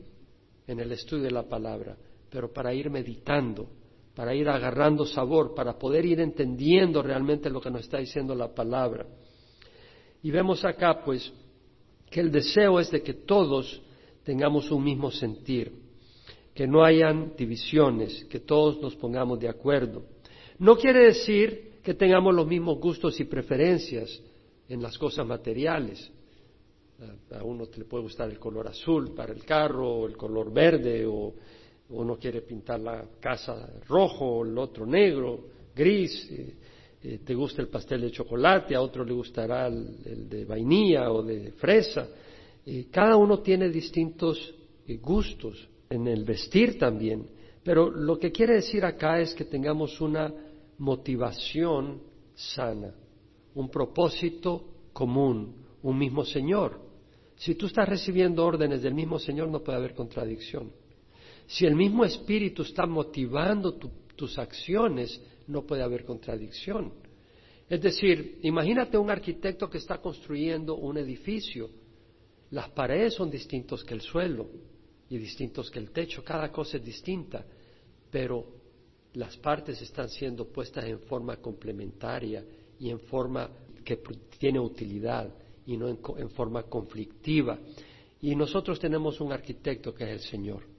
en 0.67 0.81
el 0.81 0.91
estudio 0.91 1.23
de 1.23 1.31
la 1.31 1.45
palabra, 1.45 1.97
pero 2.29 2.53
para 2.53 2.75
ir 2.75 2.91
meditando 2.91 3.78
para 4.19 4.35
ir 4.35 4.49
agarrando 4.49 5.07
sabor, 5.07 5.55
para 5.55 5.79
poder 5.79 6.05
ir 6.05 6.19
entendiendo 6.19 7.01
realmente 7.03 7.49
lo 7.49 7.61
que 7.61 7.71
nos 7.71 7.83
está 7.83 7.99
diciendo 7.99 8.35
la 8.35 8.53
palabra. 8.53 9.07
Y 10.25 10.33
vemos 10.33 10.65
acá, 10.65 11.05
pues, 11.05 11.33
que 12.11 12.19
el 12.19 12.33
deseo 12.33 12.81
es 12.81 12.91
de 12.91 13.01
que 13.01 13.15
todos 13.15 13.81
tengamos 14.25 14.73
un 14.73 14.83
mismo 14.83 15.13
sentir, 15.13 15.73
que 16.53 16.67
no 16.67 16.83
hayan 16.83 17.35
divisiones, 17.37 18.25
que 18.25 18.41
todos 18.41 18.81
nos 18.81 18.97
pongamos 18.97 19.39
de 19.39 19.49
acuerdo. 19.49 20.03
No 20.59 20.75
quiere 20.75 21.05
decir 21.05 21.79
que 21.85 21.95
tengamos 21.95 22.35
los 22.35 22.49
mismos 22.49 22.81
gustos 22.81 23.21
y 23.21 23.25
preferencias 23.25 24.21
en 24.69 24.83
las 24.83 24.99
cosas 24.99 25.29
materiales. 25.29 26.11
A 27.31 27.45
uno 27.45 27.69
le 27.73 27.85
puede 27.85 28.03
gustar 28.03 28.29
el 28.29 28.41
color 28.41 28.67
azul 28.67 29.15
para 29.15 29.33
el 29.33 29.45
carro, 29.45 29.89
o 29.89 30.07
el 30.09 30.17
color 30.17 30.53
verde, 30.53 31.07
o 31.07 31.35
uno 31.91 32.17
quiere 32.17 32.43
pintar 32.43 32.81
la 32.81 33.05
casa 33.21 33.81
rojo, 33.87 34.45
el 34.45 34.57
otro 34.59 34.85
negro, 34.85 35.47
gris, 35.75 36.29
te 37.01 37.35
gusta 37.35 37.63
el 37.63 37.69
pastel 37.69 38.03
de 38.03 38.11
chocolate, 38.11 38.75
a 38.75 38.81
otro 38.81 39.05
le 39.05 39.13
gustará 39.13 39.69
el, 39.69 40.29
de 40.29 40.45
vainilla 40.45 41.11
o 41.11 41.23
de 41.23 41.53
fresa. 41.53 42.09
cada 42.91 43.17
uno 43.17 43.39
tiene 43.41 43.69
distintos 43.71 44.55
eh, 44.87 44.97
gustos 44.97 45.69
en 45.89 46.07
el 46.09 46.25
vestir 46.25 46.79
también, 46.79 47.27
pero 47.63 47.91
lo 47.91 48.19
que 48.19 48.33
quiere 48.33 48.55
decir 48.55 48.85
acá 48.85 49.21
es 49.21 49.33
que 49.35 49.45
tengamos 49.45 50.01
una 50.01 50.33
motivación 50.79 52.03
sana, 52.35 52.95
un 53.55 53.71
propósito 53.71 54.65
común, 54.93 55.55
un 55.83 55.99
mismo 55.99 56.25
Señor. 56.25 56.81
Si 57.37 57.55
tú 57.55 57.67
estás 57.67 57.89
recibiendo 57.89 58.45
órdenes 58.45 58.83
del 58.83 58.95
mismo 58.95 59.19
Señor 59.19 59.49
no 59.49 59.61
puede 59.63 59.79
haber 59.79 59.95
contradicción. 59.95 60.71
Si 61.49 61.65
el 61.65 61.75
mismo 61.75 62.05
espíritu 62.05 62.61
está 62.61 62.85
motivando 62.87 63.73
tus 63.73 64.39
acciones, 64.39 65.19
no 65.47 65.63
puede 65.63 65.83
haber 65.83 66.05
contradicción. 66.05 66.93
Es 67.71 67.81
decir, 67.81 68.39
imagínate 68.43 68.99
un 68.99 69.11
arquitecto 69.11 69.69
que 69.71 69.79
está 69.79 69.97
construyendo 69.97 70.77
un 70.77 70.99
edificio. 70.99 71.71
Las 72.51 72.69
paredes 72.69 73.15
son 73.15 73.31
distintos 73.31 73.83
que 73.83 73.95
el 73.95 74.03
suelo 74.03 74.47
y 75.09 75.17
distintos 75.17 75.71
que 75.71 75.79
el 75.79 75.91
techo, 75.91 76.23
cada 76.23 76.53
cosa 76.53 76.77
es 76.77 76.85
distinta, 76.85 77.47
pero 78.11 78.47
las 79.15 79.35
partes 79.39 79.81
están 79.81 80.11
siendo 80.11 80.47
puestas 80.49 80.85
en 80.85 81.01
forma 81.01 81.39
complementaria 81.39 82.45
y 82.79 82.91
en 82.91 83.01
forma 83.01 83.51
que 83.83 84.03
tiene 84.39 84.61
utilidad 84.61 85.35
y 85.65 85.79
no 85.79 85.89
en, 85.89 85.99
en 86.19 86.29
forma 86.29 86.65
conflictiva. 86.65 87.59
Y 88.21 88.37
nosotros 88.37 88.79
tenemos 88.79 89.19
un 89.23 89.33
arquitecto 89.33 89.95
que 89.95 90.05
es 90.05 90.11
el 90.11 90.21
Señor. 90.21 90.78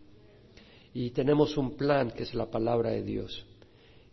Y 0.99 1.11
tenemos 1.11 1.55
un 1.55 1.77
plan 1.77 2.11
que 2.11 2.23
es 2.23 2.33
la 2.33 2.51
palabra 2.51 2.89
de 2.89 3.03
Dios. 3.03 3.45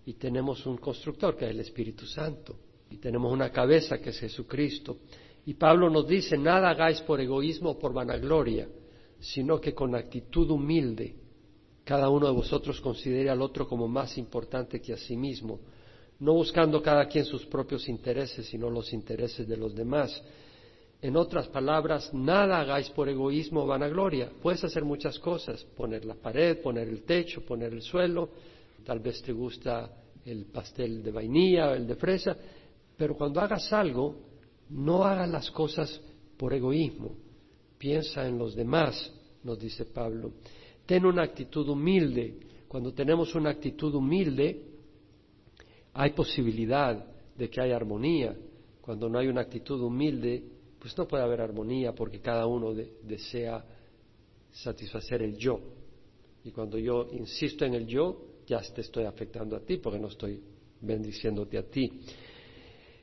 Y 0.04 0.12
tenemos 0.12 0.64
un 0.66 0.76
constructor 0.76 1.36
que 1.36 1.44
es 1.44 1.50
el 1.50 1.58
Espíritu 1.58 2.06
Santo. 2.06 2.54
Y 2.88 2.98
tenemos 2.98 3.32
una 3.32 3.50
cabeza 3.50 3.98
que 3.98 4.10
es 4.10 4.20
Jesucristo. 4.20 4.98
Y 5.46 5.54
Pablo 5.54 5.90
nos 5.90 6.06
dice, 6.06 6.38
nada 6.38 6.70
hagáis 6.70 7.00
por 7.00 7.20
egoísmo 7.20 7.70
o 7.70 7.78
por 7.80 7.92
vanagloria, 7.92 8.68
sino 9.18 9.60
que 9.60 9.74
con 9.74 9.96
actitud 9.96 10.48
humilde 10.48 11.16
cada 11.82 12.08
uno 12.08 12.26
de 12.26 12.32
vosotros 12.34 12.80
considere 12.80 13.30
al 13.30 13.42
otro 13.42 13.66
como 13.66 13.88
más 13.88 14.16
importante 14.16 14.80
que 14.80 14.92
a 14.92 14.96
sí 14.96 15.16
mismo, 15.16 15.58
no 16.20 16.34
buscando 16.34 16.80
cada 16.80 17.08
quien 17.08 17.24
sus 17.24 17.46
propios 17.46 17.88
intereses, 17.88 18.46
sino 18.46 18.70
los 18.70 18.92
intereses 18.92 19.48
de 19.48 19.56
los 19.56 19.74
demás. 19.74 20.22
En 21.02 21.16
otras 21.16 21.48
palabras, 21.48 22.12
nada 22.14 22.60
hagáis 22.60 22.88
por 22.90 23.08
egoísmo 23.08 23.62
o 23.62 23.66
vanagloria. 23.66 24.30
Puedes 24.42 24.64
hacer 24.64 24.84
muchas 24.84 25.18
cosas, 25.18 25.62
poner 25.76 26.04
la 26.04 26.14
pared, 26.14 26.60
poner 26.62 26.88
el 26.88 27.02
techo, 27.02 27.42
poner 27.42 27.72
el 27.72 27.82
suelo, 27.82 28.30
tal 28.84 29.00
vez 29.00 29.22
te 29.22 29.32
gusta 29.32 29.90
el 30.24 30.46
pastel 30.46 31.02
de 31.02 31.12
vainilla, 31.12 31.74
el 31.74 31.86
de 31.86 31.96
fresa, 31.96 32.36
pero 32.96 33.14
cuando 33.14 33.40
hagas 33.40 33.72
algo, 33.72 34.16
no 34.70 35.04
hagas 35.04 35.28
las 35.28 35.50
cosas 35.50 36.00
por 36.36 36.54
egoísmo. 36.54 37.12
Piensa 37.78 38.26
en 38.26 38.38
los 38.38 38.54
demás, 38.54 39.12
nos 39.44 39.58
dice 39.58 39.84
Pablo. 39.84 40.32
Ten 40.86 41.04
una 41.04 41.22
actitud 41.22 41.68
humilde. 41.68 42.38
Cuando 42.66 42.92
tenemos 42.92 43.34
una 43.34 43.50
actitud 43.50 43.94
humilde, 43.94 44.62
hay 45.92 46.10
posibilidad 46.10 47.04
de 47.36 47.50
que 47.50 47.60
haya 47.60 47.76
armonía. 47.76 48.34
Cuando 48.80 49.08
no 49.08 49.18
hay 49.18 49.28
una 49.28 49.42
actitud 49.42 49.80
humilde, 49.80 50.42
pues 50.86 50.96
no 50.98 51.08
puede 51.08 51.24
haber 51.24 51.40
armonía 51.40 51.92
porque 51.92 52.20
cada 52.20 52.46
uno 52.46 52.72
desea 52.72 53.64
satisfacer 54.52 55.20
el 55.20 55.36
yo. 55.36 55.58
Y 56.44 56.52
cuando 56.52 56.78
yo 56.78 57.08
insisto 57.10 57.64
en 57.64 57.74
el 57.74 57.88
yo, 57.88 58.16
ya 58.46 58.60
te 58.60 58.82
estoy 58.82 59.02
afectando 59.02 59.56
a 59.56 59.60
ti 59.62 59.78
porque 59.78 59.98
no 59.98 60.06
estoy 60.06 60.40
bendiciéndote 60.80 61.58
a 61.58 61.64
ti. 61.64 61.90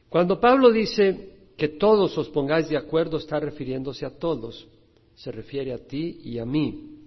Cuando 0.08 0.40
Pablo 0.40 0.72
dice 0.72 1.32
que 1.58 1.68
todos 1.68 2.18
os 2.18 2.30
pongáis 2.30 2.70
de 2.70 2.78
acuerdo, 2.78 3.18
está 3.18 3.38
refiriéndose 3.42 4.06
a 4.06 4.18
todos. 4.18 4.66
Se 5.16 5.30
refiere 5.34 5.74
a 5.74 5.80
ti 5.80 6.22
y 6.24 6.40
a 6.40 6.46
mí. 6.46 7.00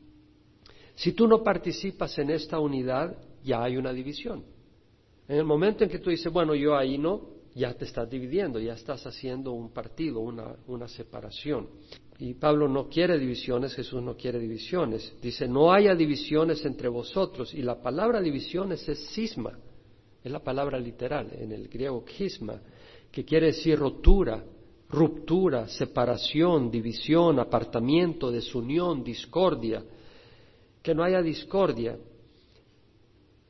Si 0.95 1.13
tú 1.13 1.27
no 1.27 1.43
participas 1.43 2.19
en 2.19 2.29
esta 2.29 2.61
unidad, 2.61 3.17
ya 3.43 3.63
hay 3.63 3.79
una 3.79 3.95
división. 3.95 4.45
En 5.27 5.39
el 5.39 5.45
momento 5.45 5.85
en 5.85 5.89
que 5.89 6.01
tú 6.01 6.11
dices, 6.11 6.31
bueno, 6.31 6.55
yo 6.55 6.77
ahí 6.77 6.99
no, 6.99 7.36
ya 7.57 7.75
te 7.75 7.87
estás 7.87 8.09
dividiendo, 8.09 8.61
ya 8.61 8.75
estás 8.75 9.07
haciendo 9.07 9.53
un 9.53 9.71
partido, 9.73 10.21
una, 10.21 10.55
una 10.69 10.87
separación. 10.87 11.69
Y 12.19 12.35
Pablo 12.35 12.69
no 12.69 12.89
quiere 12.89 13.19
divisiones, 13.19 13.75
Jesús 13.75 14.03
no 14.03 14.17
quiere 14.17 14.39
divisiones. 14.39 15.15
Dice, 15.21 15.49
no 15.49 15.73
haya 15.73 15.95
divisiones 15.95 16.65
entre 16.65 16.89
vosotros. 16.89 17.53
Y 17.55 17.63
la 17.63 17.81
palabra 17.81 18.21
divisiones 18.21 18.89
es 18.89 19.09
cisma, 19.15 19.59
es 20.23 20.31
la 20.31 20.41
palabra 20.41 20.79
literal, 20.79 21.33
en 21.33 21.51
el 21.51 21.69
griego 21.69 22.05
kisma, 22.05 22.61
que 23.11 23.25
quiere 23.25 23.47
decir 23.47 23.79
rotura, 23.79 24.45
ruptura, 24.91 25.67
separación, 25.67 26.71
división, 26.71 27.41
apartamiento, 27.41 28.31
desunión, 28.31 29.03
discordia 29.03 29.83
que 30.87 30.95
no 30.95 31.03
haya 31.03 31.21
discordia. 31.21 31.99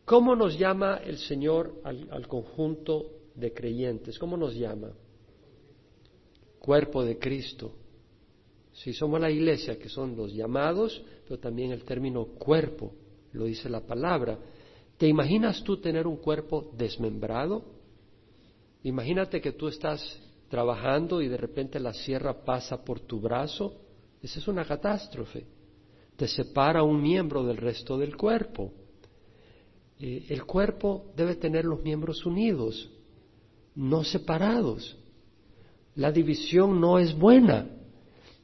¿Cómo 0.06 0.34
nos 0.34 0.58
llama 0.58 1.00
el 1.04 1.18
Señor 1.18 1.82
al, 1.84 2.26
conjunto 2.28 3.10
de 3.36 3.52
creyentes? 3.52 4.18
¿Cómo 4.18 4.36
nos 4.36 4.54
llama? 4.54 4.92
Cuerpo 6.58 7.04
de 7.04 7.18
Cristo. 7.18 7.72
Si 8.72 8.92
somos 8.92 9.20
la 9.20 9.30
iglesia, 9.30 9.78
que 9.78 9.88
son 9.88 10.16
los 10.16 10.32
llamados, 10.32 11.02
pero 11.24 11.38
también 11.38 11.70
el 11.70 11.84
término 11.84 12.24
cuerpo, 12.26 12.92
lo 13.32 13.44
dice 13.44 13.68
la 13.68 13.80
palabra. 13.80 14.38
¿Te 14.98 15.06
imaginas 15.06 15.62
tú 15.62 15.80
tener 15.80 16.06
un 16.06 16.16
cuerpo 16.16 16.72
desmembrado? 16.76 17.62
Imagínate 18.82 19.40
que 19.40 19.52
tú 19.52 19.68
estás 19.68 20.20
trabajando 20.48 21.22
y 21.22 21.28
de 21.28 21.36
repente 21.36 21.78
la 21.80 21.92
sierra 21.92 22.44
pasa 22.44 22.84
por 22.84 23.00
tu 23.00 23.20
brazo. 23.20 23.74
Esa 24.22 24.40
es 24.40 24.48
una 24.48 24.64
catástrofe 24.64 25.46
te 26.16 26.26
separa 26.26 26.82
un 26.82 27.00
miembro 27.00 27.44
del 27.44 27.58
resto 27.58 27.98
del 27.98 28.16
cuerpo. 28.16 28.72
Eh, 30.00 30.26
el 30.28 30.44
cuerpo 30.44 31.12
debe 31.14 31.36
tener 31.36 31.64
los 31.64 31.82
miembros 31.82 32.24
unidos, 32.24 32.90
no 33.76 34.02
separados. 34.02 34.96
La 35.94 36.10
división 36.10 36.80
no 36.80 36.98
es 36.98 37.16
buena. 37.16 37.68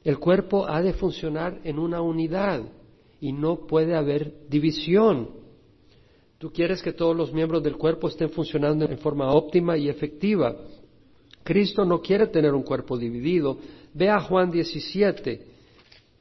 El 0.03 0.19
cuerpo 0.19 0.67
ha 0.67 0.81
de 0.81 0.93
funcionar 0.93 1.59
en 1.63 1.79
una 1.79 2.01
unidad 2.01 2.61
y 3.19 3.31
no 3.33 3.67
puede 3.67 3.95
haber 3.95 4.47
división. 4.49 5.29
Tú 6.37 6.51
quieres 6.51 6.81
que 6.81 6.93
todos 6.93 7.15
los 7.15 7.33
miembros 7.33 7.63
del 7.63 7.77
cuerpo 7.77 8.07
estén 8.07 8.29
funcionando 8.29 8.85
en 8.85 8.97
forma 8.97 9.31
óptima 9.31 9.77
y 9.77 9.89
efectiva. 9.89 10.55
Cristo 11.43 11.85
no 11.85 12.01
quiere 12.01 12.27
tener 12.27 12.53
un 12.53 12.63
cuerpo 12.63 12.97
dividido. 12.97 13.57
Ve 13.93 14.09
a 14.09 14.19
Juan 14.19 14.51
17 14.51 15.53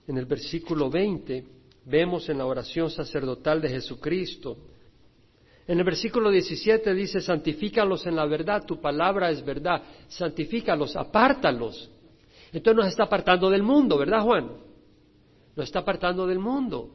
en 0.07 0.19
el 0.19 0.26
versículo 0.26 0.90
20, 0.90 1.45
vemos 1.87 2.28
en 2.28 2.38
la 2.38 2.47
oración 2.47 2.90
sacerdotal 2.90 3.61
de 3.61 3.69
Jesucristo. 3.69 4.57
En 5.66 5.78
el 5.78 5.85
versículo 5.85 6.31
17 6.31 6.92
dice, 6.95 7.21
santifícalos 7.21 8.07
en 8.07 8.16
la 8.16 8.26
verdad, 8.26 8.64
tu 8.66 8.81
palabra 8.81 9.31
es 9.31 9.45
verdad, 9.45 9.83
santifícalos, 10.09 10.97
apártalos. 10.97 11.90
Entonces 12.52 12.76
nos 12.76 12.87
está 12.88 13.04
apartando 13.04 13.49
del 13.49 13.62
mundo, 13.62 13.97
¿verdad 13.97 14.23
Juan? 14.23 14.50
Nos 15.54 15.66
está 15.66 15.81
apartando 15.81 16.26
del 16.26 16.38
mundo. 16.38 16.90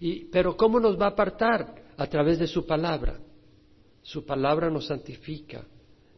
Y, 0.00 0.24
pero 0.26 0.56
¿cómo 0.56 0.80
nos 0.80 0.98
va 1.00 1.06
a 1.06 1.10
apartar? 1.10 1.84
A 1.96 2.06
través 2.06 2.38
de 2.38 2.46
su 2.46 2.66
palabra. 2.66 3.18
Su 4.02 4.24
palabra 4.24 4.70
nos 4.70 4.86
santifica, 4.86 5.66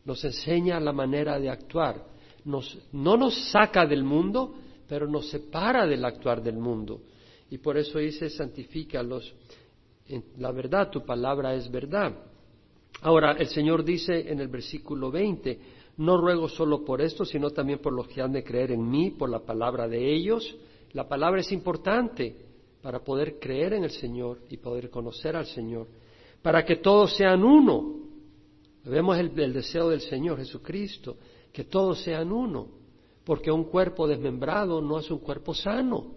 nos 0.04 0.22
enseña 0.24 0.78
la 0.78 0.92
manera 0.92 1.38
de 1.38 1.48
actuar, 1.48 2.04
nos, 2.44 2.78
no 2.92 3.16
nos 3.16 3.50
saca 3.50 3.86
del 3.86 4.04
mundo, 4.04 4.54
pero 4.86 5.06
nos 5.06 5.30
separa 5.30 5.86
del 5.86 6.04
actuar 6.04 6.42
del 6.42 6.58
mundo. 6.58 7.00
Y 7.50 7.58
por 7.58 7.78
eso 7.78 7.98
dice, 7.98 8.28
santifícalos. 8.28 9.34
La 10.38 10.52
verdad, 10.52 10.90
tu 10.90 11.04
palabra 11.04 11.54
es 11.54 11.70
verdad. 11.70 12.14
Ahora, 13.02 13.32
el 13.32 13.48
Señor 13.48 13.84
dice 13.84 14.30
en 14.30 14.40
el 14.40 14.48
versículo 14.48 15.10
20, 15.10 15.58
no 15.98 16.16
ruego 16.16 16.48
solo 16.48 16.84
por 16.84 17.00
esto, 17.00 17.24
sino 17.24 17.50
también 17.50 17.80
por 17.80 17.92
los 17.92 18.08
que 18.08 18.22
han 18.22 18.32
de 18.32 18.42
creer 18.42 18.72
en 18.72 18.88
mí, 18.88 19.10
por 19.10 19.28
la 19.28 19.40
palabra 19.40 19.86
de 19.86 20.12
ellos. 20.12 20.56
La 20.92 21.08
palabra 21.08 21.40
es 21.40 21.52
importante 21.52 22.36
para 22.82 23.00
poder 23.00 23.38
creer 23.38 23.74
en 23.74 23.84
el 23.84 23.90
Señor 23.90 24.40
y 24.48 24.56
poder 24.56 24.90
conocer 24.90 25.36
al 25.36 25.46
Señor, 25.46 25.86
para 26.42 26.64
que 26.64 26.76
todos 26.76 27.14
sean 27.16 27.42
uno. 27.44 27.96
Vemos 28.84 29.18
el, 29.18 29.38
el 29.38 29.52
deseo 29.52 29.90
del 29.90 30.00
Señor 30.00 30.38
Jesucristo, 30.38 31.16
que 31.52 31.64
todos 31.64 32.00
sean 32.00 32.32
uno 32.32 32.78
porque 33.28 33.50
un 33.50 33.64
cuerpo 33.64 34.08
desmembrado 34.08 34.80
no 34.80 34.98
es 34.98 35.10
un 35.10 35.18
cuerpo 35.18 35.52
sano. 35.52 36.12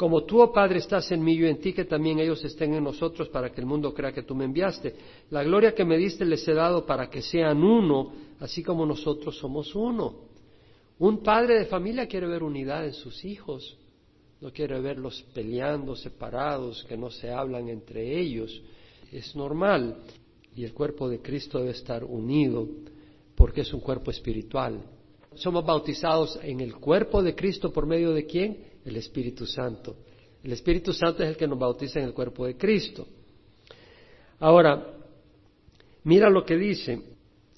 Como 0.00 0.24
tú, 0.24 0.40
oh 0.40 0.50
Padre, 0.50 0.78
estás 0.78 1.12
en 1.12 1.22
mí 1.22 1.34
y 1.34 1.44
en 1.44 1.60
ti, 1.60 1.74
que 1.74 1.84
también 1.84 2.18
ellos 2.20 2.42
estén 2.42 2.72
en 2.72 2.82
nosotros 2.82 3.28
para 3.28 3.52
que 3.52 3.60
el 3.60 3.66
mundo 3.66 3.92
crea 3.92 4.12
que 4.12 4.22
tú 4.22 4.34
me 4.34 4.46
enviaste. 4.46 4.94
La 5.28 5.44
gloria 5.44 5.74
que 5.74 5.84
me 5.84 5.98
diste 5.98 6.24
les 6.24 6.48
he 6.48 6.54
dado 6.54 6.86
para 6.86 7.10
que 7.10 7.20
sean 7.20 7.62
uno, 7.62 8.10
así 8.38 8.62
como 8.62 8.86
nosotros 8.86 9.36
somos 9.36 9.74
uno. 9.74 10.14
Un 11.00 11.22
padre 11.22 11.58
de 11.58 11.66
familia 11.66 12.06
quiere 12.06 12.26
ver 12.28 12.42
unidad 12.42 12.86
en 12.86 12.94
sus 12.94 13.22
hijos, 13.26 13.76
no 14.40 14.50
quiere 14.50 14.80
verlos 14.80 15.22
peleando, 15.34 15.94
separados, 15.94 16.82
que 16.84 16.96
no 16.96 17.10
se 17.10 17.30
hablan 17.30 17.68
entre 17.68 18.18
ellos. 18.18 18.58
Es 19.12 19.36
normal. 19.36 19.98
Y 20.56 20.64
el 20.64 20.72
cuerpo 20.72 21.10
de 21.10 21.20
Cristo 21.20 21.58
debe 21.58 21.72
estar 21.72 22.04
unido 22.04 22.66
porque 23.34 23.60
es 23.60 23.74
un 23.74 23.80
cuerpo 23.80 24.10
espiritual 24.10 24.80
somos 25.34 25.64
bautizados 25.64 26.38
en 26.42 26.60
el 26.60 26.74
cuerpo 26.76 27.22
de 27.22 27.34
Cristo 27.34 27.72
por 27.72 27.86
medio 27.86 28.12
de 28.12 28.26
quién? 28.26 28.69
El 28.84 28.96
Espíritu 28.96 29.46
Santo. 29.46 29.96
El 30.42 30.52
Espíritu 30.52 30.92
Santo 30.92 31.22
es 31.22 31.30
el 31.30 31.36
que 31.36 31.46
nos 31.46 31.58
bautiza 31.58 32.00
en 32.00 32.06
el 32.06 32.14
cuerpo 32.14 32.46
de 32.46 32.56
Cristo. 32.56 33.06
Ahora, 34.38 34.86
mira 36.04 36.30
lo 36.30 36.44
que 36.44 36.56
dice, 36.56 37.02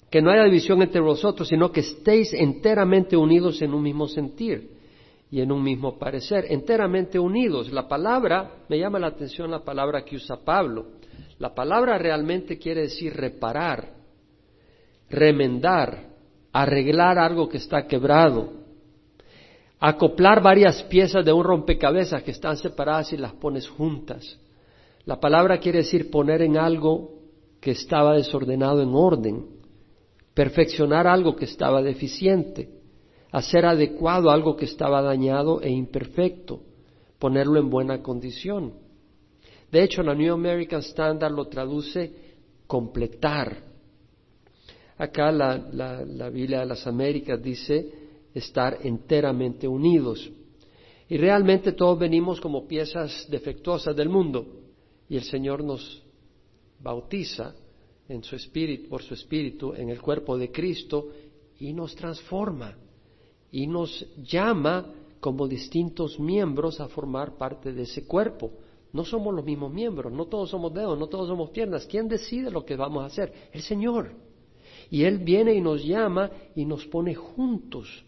que 0.09 0.21
no 0.21 0.29
haya 0.29 0.43
división 0.43 0.81
entre 0.81 1.01
vosotros, 1.01 1.47
sino 1.47 1.71
que 1.71 1.79
estéis 1.79 2.33
enteramente 2.33 3.17
unidos 3.17 3.61
en 3.61 3.73
un 3.73 3.81
mismo 3.81 4.07
sentir 4.07 4.69
y 5.31 5.41
en 5.41 5.51
un 5.51 5.63
mismo 5.63 5.97
parecer, 5.97 6.45
enteramente 6.49 7.17
unidos. 7.17 7.71
La 7.71 7.87
palabra, 7.87 8.57
me 8.69 8.77
llama 8.77 8.99
la 8.99 9.07
atención 9.07 9.49
la 9.49 9.63
palabra 9.63 10.05
que 10.05 10.17
usa 10.17 10.37
Pablo. 10.45 10.87
La 11.39 11.55
palabra 11.55 11.97
realmente 11.97 12.59
quiere 12.59 12.81
decir 12.81 13.15
reparar, 13.15 13.93
remendar, 15.09 16.09
arreglar 16.51 17.17
algo 17.17 17.49
que 17.49 17.57
está 17.57 17.87
quebrado, 17.87 18.62
acoplar 19.85 20.41
varias 20.41 20.81
piezas 20.83 21.25
de 21.25 21.33
un 21.33 21.43
rompecabezas 21.43 22.23
que 22.23 22.31
están 22.31 22.55
separadas 22.55 23.11
y 23.11 23.17
las 23.17 23.33
pones 23.33 23.67
juntas. 23.67 24.39
La 25.03 25.19
palabra 25.19 25.57
quiere 25.57 25.79
decir 25.79 26.09
poner 26.09 26.41
en 26.41 26.55
algo 26.55 27.15
que 27.59 27.71
estaba 27.71 28.15
desordenado 28.15 28.81
en 28.81 28.95
orden, 28.95 29.45
perfeccionar 30.33 31.05
algo 31.05 31.35
que 31.35 31.43
estaba 31.43 31.81
deficiente, 31.81 32.69
hacer 33.33 33.65
adecuado 33.65 34.31
algo 34.31 34.55
que 34.55 34.63
estaba 34.63 35.01
dañado 35.01 35.61
e 35.61 35.69
imperfecto, 35.69 36.61
ponerlo 37.19 37.59
en 37.59 37.69
buena 37.69 38.01
condición. 38.01 38.75
De 39.69 39.83
hecho, 39.83 40.01
la 40.01 40.15
New 40.15 40.33
American 40.33 40.79
Standard 40.79 41.33
lo 41.33 41.49
traduce 41.49 42.37
completar. 42.67 43.57
Acá 44.97 45.29
la, 45.29 45.57
la 45.57 46.29
Biblia 46.29 46.61
de 46.61 46.67
las 46.67 46.87
Américas 46.87 47.43
dice 47.43 48.02
estar 48.33 48.79
enteramente 48.83 49.67
unidos. 49.67 50.29
Y 51.09 51.17
realmente 51.17 51.73
todos 51.73 51.99
venimos 51.99 52.39
como 52.41 52.67
piezas 52.67 53.27
defectuosas 53.29 53.95
del 53.95 54.09
mundo 54.09 54.45
y 55.09 55.17
el 55.17 55.23
Señor 55.23 55.63
nos 55.63 56.01
bautiza 56.79 57.53
en 58.07 58.23
su 58.23 58.35
espíritu, 58.35 58.89
por 58.89 59.01
su 59.01 59.13
espíritu 59.13 59.73
en 59.73 59.89
el 59.89 60.01
cuerpo 60.01 60.37
de 60.37 60.51
Cristo 60.51 61.09
y 61.59 61.73
nos 61.73 61.95
transforma 61.95 62.75
y 63.51 63.67
nos 63.67 64.05
llama 64.23 64.91
como 65.19 65.47
distintos 65.47 66.19
miembros 66.19 66.79
a 66.79 66.87
formar 66.87 67.37
parte 67.37 67.71
de 67.71 67.83
ese 67.83 68.05
cuerpo. 68.05 68.51
No 68.91 69.05
somos 69.05 69.33
los 69.33 69.45
mismos 69.45 69.71
miembros, 69.71 70.11
no 70.11 70.25
todos 70.25 70.49
somos 70.49 70.73
dedos, 70.73 70.97
no 70.99 71.07
todos 71.07 71.27
somos 71.27 71.49
piernas. 71.51 71.85
¿Quién 71.85 72.07
decide 72.07 72.51
lo 72.51 72.65
que 72.65 72.75
vamos 72.75 73.03
a 73.03 73.07
hacer? 73.07 73.49
El 73.51 73.61
Señor. 73.61 74.11
Y 74.89 75.03
Él 75.03 75.19
viene 75.19 75.53
y 75.53 75.61
nos 75.61 75.83
llama 75.83 76.29
y 76.55 76.65
nos 76.65 76.85
pone 76.85 77.15
juntos. 77.15 78.03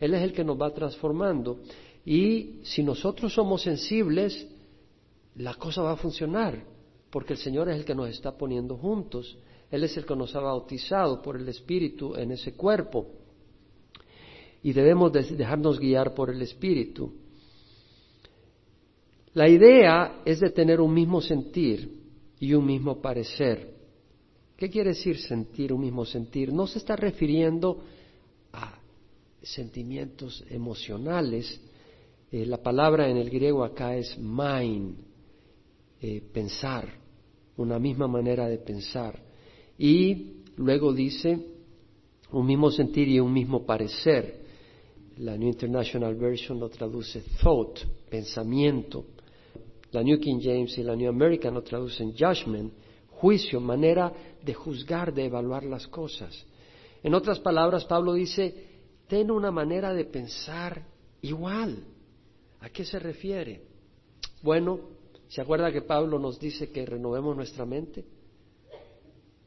Él 0.00 0.14
es 0.14 0.22
el 0.22 0.32
que 0.32 0.44
nos 0.44 0.60
va 0.60 0.72
transformando. 0.72 1.60
Y 2.04 2.60
si 2.62 2.82
nosotros 2.82 3.32
somos 3.32 3.62
sensibles, 3.62 4.46
la 5.36 5.54
cosa 5.54 5.82
va 5.82 5.92
a 5.92 5.96
funcionar 5.96 6.74
porque 7.14 7.34
el 7.34 7.38
Señor 7.38 7.68
es 7.68 7.76
el 7.76 7.84
que 7.84 7.94
nos 7.94 8.08
está 8.08 8.36
poniendo 8.36 8.76
juntos. 8.76 9.38
Él 9.70 9.84
es 9.84 9.96
el 9.96 10.04
que 10.04 10.16
nos 10.16 10.34
ha 10.34 10.40
bautizado 10.40 11.22
por 11.22 11.36
el 11.36 11.48
Espíritu 11.48 12.16
en 12.16 12.32
ese 12.32 12.54
cuerpo. 12.54 13.06
Y 14.64 14.72
debemos 14.72 15.12
dejarnos 15.12 15.78
guiar 15.78 16.12
por 16.12 16.30
el 16.30 16.42
Espíritu. 16.42 17.12
La 19.34 19.48
idea 19.48 20.22
es 20.24 20.40
de 20.40 20.50
tener 20.50 20.80
un 20.80 20.92
mismo 20.92 21.20
sentir 21.20 22.00
y 22.40 22.52
un 22.52 22.66
mismo 22.66 23.00
parecer. 23.00 23.72
¿Qué 24.56 24.68
quiere 24.68 24.90
decir 24.90 25.16
sentir 25.18 25.72
un 25.72 25.82
mismo 25.82 26.04
sentir? 26.04 26.52
No 26.52 26.66
se 26.66 26.78
está 26.78 26.96
refiriendo 26.96 27.78
sentimientos 29.44 30.44
emocionales. 30.50 31.60
Eh, 32.32 32.46
la 32.46 32.62
palabra 32.62 33.08
en 33.08 33.16
el 33.16 33.30
griego 33.30 33.64
acá 33.64 33.96
es 33.96 34.18
mind, 34.18 34.96
eh, 36.00 36.22
pensar 36.32 37.04
una 37.56 37.78
misma 37.78 38.08
manera 38.08 38.48
de 38.48 38.58
pensar. 38.58 39.20
Y 39.78 40.42
luego 40.56 40.92
dice 40.92 41.38
un 42.32 42.46
mismo 42.46 42.70
sentir 42.70 43.08
y 43.08 43.20
un 43.20 43.32
mismo 43.32 43.64
parecer. 43.64 44.42
La 45.18 45.36
New 45.36 45.48
International 45.48 46.14
Version 46.16 46.58
lo 46.58 46.68
traduce 46.68 47.22
thought, 47.40 47.78
pensamiento. 48.10 49.06
La 49.92 50.02
New 50.02 50.18
King 50.18 50.40
James 50.42 50.76
y 50.76 50.82
la 50.82 50.96
New 50.96 51.08
American 51.08 51.54
lo 51.54 51.62
traducen 51.62 52.12
judgment, 52.12 52.72
juicio, 53.10 53.60
manera 53.60 54.12
de 54.42 54.52
juzgar, 54.52 55.14
de 55.14 55.26
evaluar 55.26 55.64
las 55.64 55.86
cosas. 55.86 56.44
En 57.02 57.14
otras 57.14 57.38
palabras, 57.38 57.84
Pablo 57.84 58.14
dice, 58.14 58.73
ten 59.14 59.30
una 59.30 59.52
manera 59.52 59.94
de 59.94 60.06
pensar 60.06 60.82
igual. 61.22 61.84
¿A 62.60 62.68
qué 62.70 62.84
se 62.84 62.98
refiere? 62.98 63.62
Bueno, 64.42 64.80
¿Se 65.34 65.40
acuerda 65.40 65.72
que 65.72 65.82
Pablo 65.82 66.18
nos 66.20 66.38
dice 66.38 66.70
que 66.70 66.86
renovemos 66.86 67.36
nuestra 67.36 67.66
mente? 67.66 68.04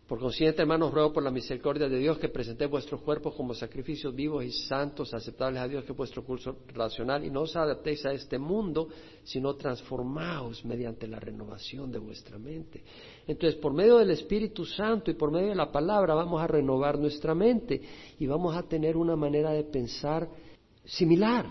Por 0.08 0.20
consiguiente, 0.20 0.62
hermanos, 0.62 0.94
ruego 0.94 1.12
por 1.12 1.22
la 1.22 1.32
misericordia 1.32 1.90
de 1.90 1.98
Dios 2.00 2.18
que 2.18 2.30
presentéis 2.30 2.72
vuestros 2.72 3.02
cuerpos 3.02 3.36
como 3.36 3.54
sacrificios 3.54 4.16
vivos 4.16 4.46
y 4.46 4.52
santos, 4.52 5.14
aceptables 5.14 5.62
a 5.62 5.68
Dios, 5.68 5.84
que 5.84 5.92
es 5.92 5.98
vuestro 5.98 6.24
curso 6.24 6.60
racional, 6.74 7.26
y 7.26 7.30
no 7.30 7.42
os 7.42 7.56
adaptéis 7.56 8.06
a 8.06 8.14
este 8.14 8.38
mundo, 8.38 8.88
sino 9.24 9.56
transformaos 9.56 10.64
mediante 10.64 11.08
la 11.08 11.20
renovación 11.20 11.92
de 11.92 12.00
vuestra 12.00 12.38
mente. 12.38 12.84
Entonces, 13.28 13.60
por 13.60 13.74
medio 13.74 13.98
del 13.98 14.12
Espíritu 14.12 14.66
Santo 14.66 15.12
y 15.12 15.16
por 15.16 15.30
medio 15.30 15.50
de 15.50 15.56
la 15.56 15.72
palabra, 15.72 16.14
vamos 16.14 16.42
a 16.42 16.48
renovar 16.48 16.98
nuestra 16.98 17.36
mente 17.36 17.82
y 18.18 18.26
vamos 18.28 18.56
a 18.56 18.64
tener 18.64 18.96
una 18.96 19.18
manera 19.18 19.52
de 19.52 19.66
pensar 19.66 20.30
similar 20.86 21.46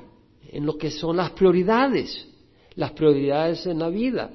en 0.48 0.64
lo 0.64 0.78
que 0.78 0.90
son 0.90 1.18
las 1.18 1.32
prioridades 1.32 2.26
las 2.76 2.92
prioridades 2.92 3.66
en 3.66 3.80
la 3.80 3.88
vida. 3.88 4.30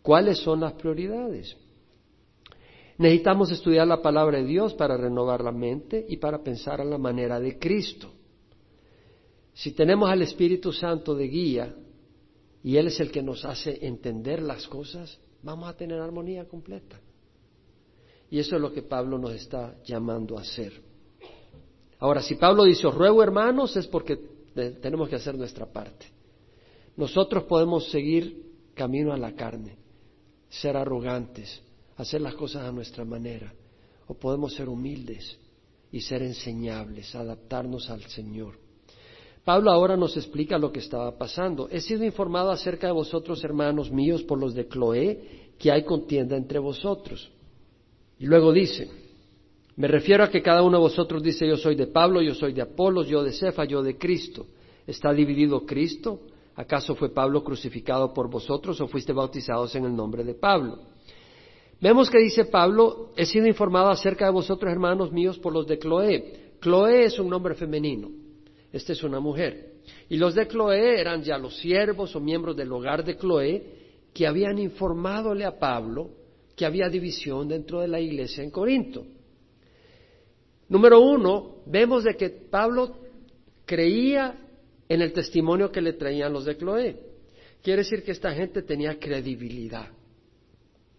¿Cuáles 0.00 0.38
son 0.38 0.60
las 0.60 0.72
prioridades? 0.74 1.56
Necesitamos 3.02 3.50
estudiar 3.50 3.88
la 3.88 4.00
palabra 4.00 4.38
de 4.38 4.44
Dios 4.44 4.74
para 4.74 4.96
renovar 4.96 5.42
la 5.42 5.50
mente 5.50 6.06
y 6.08 6.18
para 6.18 6.40
pensar 6.40 6.80
a 6.80 6.84
la 6.84 6.98
manera 6.98 7.40
de 7.40 7.58
Cristo. 7.58 8.12
Si 9.52 9.72
tenemos 9.72 10.08
al 10.08 10.22
Espíritu 10.22 10.72
Santo 10.72 11.12
de 11.16 11.26
guía 11.26 11.74
y 12.62 12.76
Él 12.76 12.86
es 12.86 13.00
el 13.00 13.10
que 13.10 13.20
nos 13.20 13.44
hace 13.44 13.84
entender 13.84 14.40
las 14.40 14.68
cosas, 14.68 15.18
vamos 15.42 15.68
a 15.68 15.76
tener 15.76 15.98
armonía 15.98 16.46
completa. 16.46 17.00
Y 18.30 18.38
eso 18.38 18.54
es 18.54 18.62
lo 18.62 18.72
que 18.72 18.82
Pablo 18.82 19.18
nos 19.18 19.32
está 19.32 19.74
llamando 19.82 20.38
a 20.38 20.42
hacer. 20.42 20.72
Ahora, 21.98 22.22
si 22.22 22.36
Pablo 22.36 22.62
dice, 22.62 22.88
ruego 22.88 23.20
hermanos, 23.20 23.76
es 23.76 23.88
porque 23.88 24.16
tenemos 24.80 25.08
que 25.08 25.16
hacer 25.16 25.36
nuestra 25.36 25.66
parte. 25.66 26.06
Nosotros 26.96 27.42
podemos 27.46 27.90
seguir 27.90 28.46
camino 28.74 29.12
a 29.12 29.16
la 29.16 29.34
carne, 29.34 29.76
ser 30.48 30.76
arrogantes, 30.76 31.64
hacer 31.96 32.20
las 32.20 32.34
cosas 32.34 32.64
a 32.64 32.72
nuestra 32.72 33.04
manera, 33.04 33.52
o 34.06 34.14
podemos 34.14 34.54
ser 34.54 34.68
humildes 34.68 35.38
y 35.90 36.00
ser 36.00 36.22
enseñables, 36.22 37.14
adaptarnos 37.14 37.90
al 37.90 38.02
Señor. 38.04 38.58
Pablo 39.44 39.70
ahora 39.70 39.96
nos 39.96 40.16
explica 40.16 40.58
lo 40.58 40.70
que 40.70 40.78
estaba 40.78 41.18
pasando. 41.18 41.68
He 41.68 41.80
sido 41.80 42.04
informado 42.04 42.50
acerca 42.50 42.86
de 42.86 42.92
vosotros, 42.92 43.42
hermanos 43.42 43.90
míos, 43.90 44.22
por 44.22 44.38
los 44.38 44.54
de 44.54 44.68
Cloé, 44.68 45.54
que 45.58 45.72
hay 45.72 45.84
contienda 45.84 46.36
entre 46.36 46.60
vosotros. 46.60 47.30
Y 48.18 48.26
luego 48.26 48.52
dice, 48.52 48.88
me 49.76 49.88
refiero 49.88 50.22
a 50.22 50.30
que 50.30 50.42
cada 50.42 50.62
uno 50.62 50.78
de 50.78 50.82
vosotros 50.82 51.22
dice 51.22 51.46
yo 51.46 51.56
soy 51.56 51.74
de 51.74 51.88
Pablo, 51.88 52.22
yo 52.22 52.34
soy 52.34 52.52
de 52.52 52.62
Apolos, 52.62 53.08
yo 53.08 53.22
de 53.22 53.32
Cefa, 53.32 53.64
yo 53.64 53.82
de 53.82 53.98
Cristo. 53.98 54.46
¿Está 54.86 55.12
dividido 55.12 55.66
Cristo? 55.66 56.20
¿Acaso 56.54 56.94
fue 56.94 57.12
Pablo 57.12 57.42
crucificado 57.42 58.12
por 58.12 58.30
vosotros 58.30 58.80
o 58.80 58.86
fuiste 58.86 59.12
bautizados 59.12 59.74
en 59.74 59.86
el 59.86 59.96
nombre 59.96 60.22
de 60.22 60.34
Pablo? 60.34 60.91
Vemos 61.82 62.08
que 62.08 62.18
dice 62.18 62.44
Pablo, 62.44 63.10
he 63.16 63.26
sido 63.26 63.48
informado 63.48 63.90
acerca 63.90 64.26
de 64.26 64.30
vosotros, 64.30 64.70
hermanos 64.70 65.10
míos, 65.10 65.36
por 65.40 65.52
los 65.52 65.66
de 65.66 65.80
Cloé. 65.80 66.52
Cloé 66.60 67.06
es 67.06 67.18
un 67.18 67.28
nombre 67.28 67.56
femenino, 67.56 68.08
esta 68.72 68.92
es 68.92 69.02
una 69.02 69.18
mujer. 69.18 69.72
Y 70.08 70.16
los 70.16 70.36
de 70.36 70.46
Cloé 70.46 71.00
eran 71.00 71.24
ya 71.24 71.36
los 71.38 71.56
siervos 71.56 72.14
o 72.14 72.20
miembros 72.20 72.56
del 72.56 72.70
hogar 72.70 73.04
de 73.04 73.16
Cloé 73.16 73.64
que 74.14 74.28
habían 74.28 74.60
informadole 74.60 75.44
a 75.44 75.58
Pablo 75.58 76.10
que 76.54 76.64
había 76.64 76.88
división 76.88 77.48
dentro 77.48 77.80
de 77.80 77.88
la 77.88 77.98
iglesia 77.98 78.44
en 78.44 78.52
Corinto. 78.52 79.04
Número 80.68 81.00
uno, 81.00 81.62
vemos 81.66 82.04
de 82.04 82.14
que 82.14 82.30
Pablo 82.30 82.96
creía 83.64 84.38
en 84.88 85.02
el 85.02 85.12
testimonio 85.12 85.72
que 85.72 85.80
le 85.80 85.94
traían 85.94 86.32
los 86.32 86.44
de 86.44 86.56
Cloé. 86.56 87.00
Quiere 87.60 87.82
decir 87.82 88.04
que 88.04 88.12
esta 88.12 88.32
gente 88.32 88.62
tenía 88.62 89.00
credibilidad. 89.00 89.88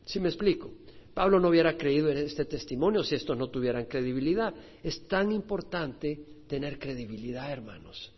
¿Sí 0.06 0.20
me 0.20 0.30
explico? 0.30 0.72
Pablo 1.14 1.40
no 1.40 1.50
hubiera 1.50 1.78
creído 1.78 2.10
en 2.10 2.18
este 2.18 2.46
testimonio 2.46 3.04
si 3.04 3.16
estos 3.16 3.38
no 3.38 3.50
tuvieran 3.50 3.86
credibilidad. 3.86 4.54
Es 4.82 5.08
tan 5.08 5.32
importante 5.32 6.20
tener 6.48 6.80
credibilidad, 6.80 7.52
hermanos. 7.52 8.12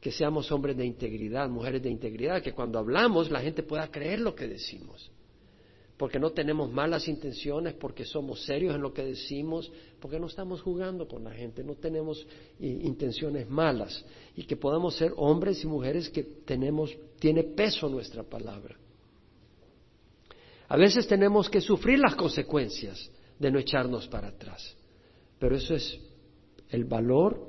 Que 0.00 0.10
seamos 0.10 0.50
hombres 0.50 0.76
de 0.76 0.86
integridad, 0.86 1.48
mujeres 1.50 1.82
de 1.82 1.90
integridad, 1.90 2.42
que 2.42 2.52
cuando 2.52 2.78
hablamos 2.78 3.30
la 3.30 3.40
gente 3.40 3.62
pueda 3.62 3.90
creer 3.90 4.20
lo 4.20 4.34
que 4.34 4.48
decimos 4.48 5.10
porque 6.00 6.18
no 6.18 6.30
tenemos 6.30 6.72
malas 6.72 7.08
intenciones, 7.08 7.74
porque 7.74 8.06
somos 8.06 8.42
serios 8.46 8.74
en 8.74 8.80
lo 8.80 8.90
que 8.90 9.04
decimos, 9.04 9.70
porque 10.00 10.18
no 10.18 10.28
estamos 10.28 10.62
jugando 10.62 11.06
con 11.06 11.24
la 11.24 11.30
gente, 11.30 11.62
no 11.62 11.74
tenemos 11.74 12.26
intenciones 12.58 13.50
malas 13.50 14.02
y 14.34 14.44
que 14.44 14.56
podamos 14.56 14.96
ser 14.96 15.12
hombres 15.18 15.62
y 15.62 15.66
mujeres 15.66 16.08
que 16.08 16.22
tenemos, 16.22 16.96
tiene 17.18 17.44
peso 17.44 17.86
nuestra 17.90 18.22
palabra. 18.22 18.79
A 20.70 20.76
veces 20.76 21.08
tenemos 21.08 21.50
que 21.50 21.60
sufrir 21.60 21.98
las 21.98 22.14
consecuencias 22.14 23.10
de 23.40 23.50
no 23.50 23.58
echarnos 23.58 24.06
para 24.06 24.28
atrás, 24.28 24.76
pero 25.36 25.56
eso 25.56 25.74
es 25.74 25.98
el 26.68 26.84
valor 26.84 27.44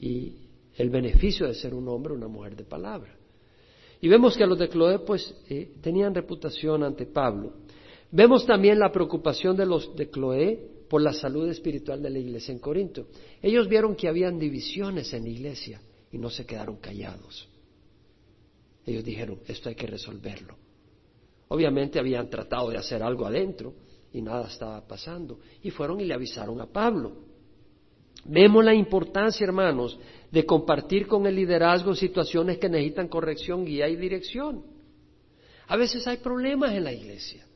y 0.00 0.36
el 0.74 0.88
beneficio 0.88 1.46
de 1.46 1.52
ser 1.52 1.74
un 1.74 1.86
hombre 1.86 2.14
o 2.14 2.16
una 2.16 2.28
mujer 2.28 2.56
de 2.56 2.64
palabra. 2.64 3.14
Y 4.00 4.08
vemos 4.08 4.38
que 4.38 4.46
los 4.46 4.58
de 4.58 4.70
Cloé 4.70 5.00
pues 5.00 5.34
eh, 5.50 5.74
tenían 5.82 6.14
reputación 6.14 6.82
ante 6.82 7.04
Pablo. 7.04 7.52
Vemos 8.10 8.46
también 8.46 8.78
la 8.78 8.90
preocupación 8.90 9.54
de 9.54 9.66
los 9.66 9.94
de 9.94 10.08
Cloé 10.08 10.58
por 10.88 11.02
la 11.02 11.12
salud 11.12 11.50
espiritual 11.50 12.00
de 12.00 12.08
la 12.08 12.18
iglesia 12.18 12.52
en 12.52 12.58
Corinto. 12.58 13.08
Ellos 13.42 13.68
vieron 13.68 13.94
que 13.94 14.08
habían 14.08 14.38
divisiones 14.38 15.12
en 15.12 15.24
la 15.24 15.28
iglesia 15.28 15.78
y 16.10 16.16
no 16.16 16.30
se 16.30 16.46
quedaron 16.46 16.76
callados. 16.76 17.46
Ellos 18.86 19.04
dijeron, 19.04 19.40
esto 19.46 19.68
hay 19.68 19.74
que 19.74 19.88
resolverlo. 19.88 20.56
Obviamente 21.48 21.98
habían 21.98 22.28
tratado 22.28 22.70
de 22.70 22.78
hacer 22.78 23.02
algo 23.02 23.26
adentro 23.26 23.74
y 24.12 24.22
nada 24.22 24.48
estaba 24.48 24.86
pasando. 24.86 25.38
Y 25.62 25.70
fueron 25.70 26.00
y 26.00 26.04
le 26.04 26.14
avisaron 26.14 26.60
a 26.60 26.66
Pablo. 26.66 27.12
Vemos 28.24 28.64
la 28.64 28.74
importancia, 28.74 29.44
hermanos, 29.44 29.98
de 30.30 30.44
compartir 30.44 31.06
con 31.06 31.26
el 31.26 31.36
liderazgo 31.36 31.94
situaciones 31.94 32.58
que 32.58 32.68
necesitan 32.68 33.08
corrección, 33.08 33.64
guía 33.64 33.88
y 33.88 33.96
dirección. 33.96 34.64
A 35.68 35.76
veces 35.76 36.06
hay 36.06 36.16
problemas 36.16 36.72
en 36.72 36.84
la 36.84 36.92
iglesia. 36.92 37.46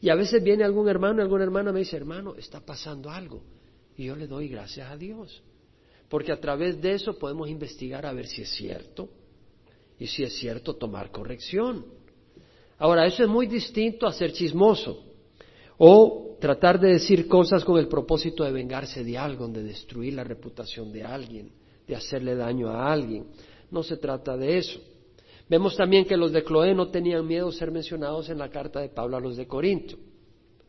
Y 0.00 0.08
a 0.10 0.14
veces 0.14 0.42
viene 0.42 0.64
algún 0.64 0.88
hermano, 0.88 1.20
alguna 1.20 1.44
hermana 1.44 1.72
me 1.72 1.80
dice, 1.80 1.96
hermano, 1.96 2.36
está 2.36 2.60
pasando 2.60 3.10
algo. 3.10 3.42
Y 3.96 4.04
yo 4.04 4.16
le 4.16 4.26
doy 4.26 4.48
gracias 4.48 4.90
a 4.90 4.96
Dios. 4.96 5.42
Porque 6.08 6.32
a 6.32 6.40
través 6.40 6.80
de 6.80 6.94
eso 6.94 7.18
podemos 7.18 7.48
investigar 7.50 8.06
a 8.06 8.12
ver 8.12 8.26
si 8.26 8.42
es 8.42 8.50
cierto. 8.50 9.10
Y 9.98 10.06
si 10.06 10.22
es 10.22 10.38
cierto, 10.38 10.76
tomar 10.76 11.10
corrección. 11.10 11.97
Ahora, 12.78 13.06
eso 13.06 13.22
es 13.22 13.28
muy 13.28 13.46
distinto 13.46 14.06
a 14.06 14.12
ser 14.12 14.32
chismoso. 14.32 15.04
O 15.78 16.36
tratar 16.40 16.78
de 16.78 16.92
decir 16.92 17.26
cosas 17.26 17.64
con 17.64 17.78
el 17.78 17.88
propósito 17.88 18.44
de 18.44 18.52
vengarse 18.52 19.02
de 19.04 19.18
algo, 19.18 19.48
de 19.48 19.62
destruir 19.62 20.14
la 20.14 20.24
reputación 20.24 20.92
de 20.92 21.02
alguien, 21.02 21.50
de 21.86 21.96
hacerle 21.96 22.34
daño 22.34 22.68
a 22.68 22.92
alguien. 22.92 23.26
No 23.70 23.82
se 23.82 23.96
trata 23.96 24.36
de 24.36 24.58
eso. 24.58 24.80
Vemos 25.48 25.76
también 25.76 26.04
que 26.04 26.16
los 26.16 26.32
de 26.32 26.44
Cloé 26.44 26.74
no 26.74 26.88
tenían 26.88 27.26
miedo 27.26 27.50
de 27.50 27.56
ser 27.56 27.70
mencionados 27.70 28.28
en 28.28 28.38
la 28.38 28.50
carta 28.50 28.80
de 28.80 28.90
Pablo 28.90 29.16
a 29.16 29.20
los 29.20 29.36
de 29.36 29.46
Corinto. 29.46 29.96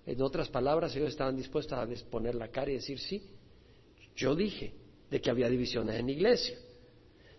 En 0.06 0.22
otras 0.22 0.50
palabras, 0.50 0.96
ellos 0.96 1.10
estaban 1.10 1.36
dispuestos 1.36 1.78
a 1.78 1.86
poner 2.10 2.34
la 2.34 2.48
cara 2.48 2.72
y 2.72 2.76
decir, 2.76 2.98
sí, 2.98 3.22
yo 4.16 4.36
dije 4.36 4.74
de 5.10 5.22
que 5.22 5.30
había 5.30 5.50
divisiones 5.50 6.00
en 6.00 6.08
la 6.08 6.12
iglesia. 6.12 6.58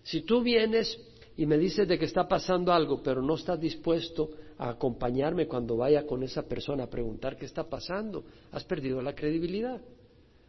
Si 0.03 0.23
tú 0.23 0.43
vienes 0.43 0.99
y 1.37 1.47
me 1.47 1.59
dices 1.59 1.89
de 1.89 1.99
que 1.99 2.05
está 2.05 2.29
pasando 2.29 2.73
algo, 2.73 3.03
pero 3.03 3.23
no 3.23 3.35
estás 3.35 3.59
dispuesto 3.59 4.31
a 4.61 4.69
acompañarme 4.69 5.49
cuando 5.49 5.79
vaya 5.79 6.07
con 6.07 6.23
esa 6.23 6.43
persona 6.43 6.85
a 6.85 6.91
preguntar 6.91 7.35
qué 7.35 7.47
está 7.47 7.65
pasando, 7.65 8.25
has 8.53 8.63
perdido 8.65 9.01
la 9.01 9.15
credibilidad. 9.15 9.81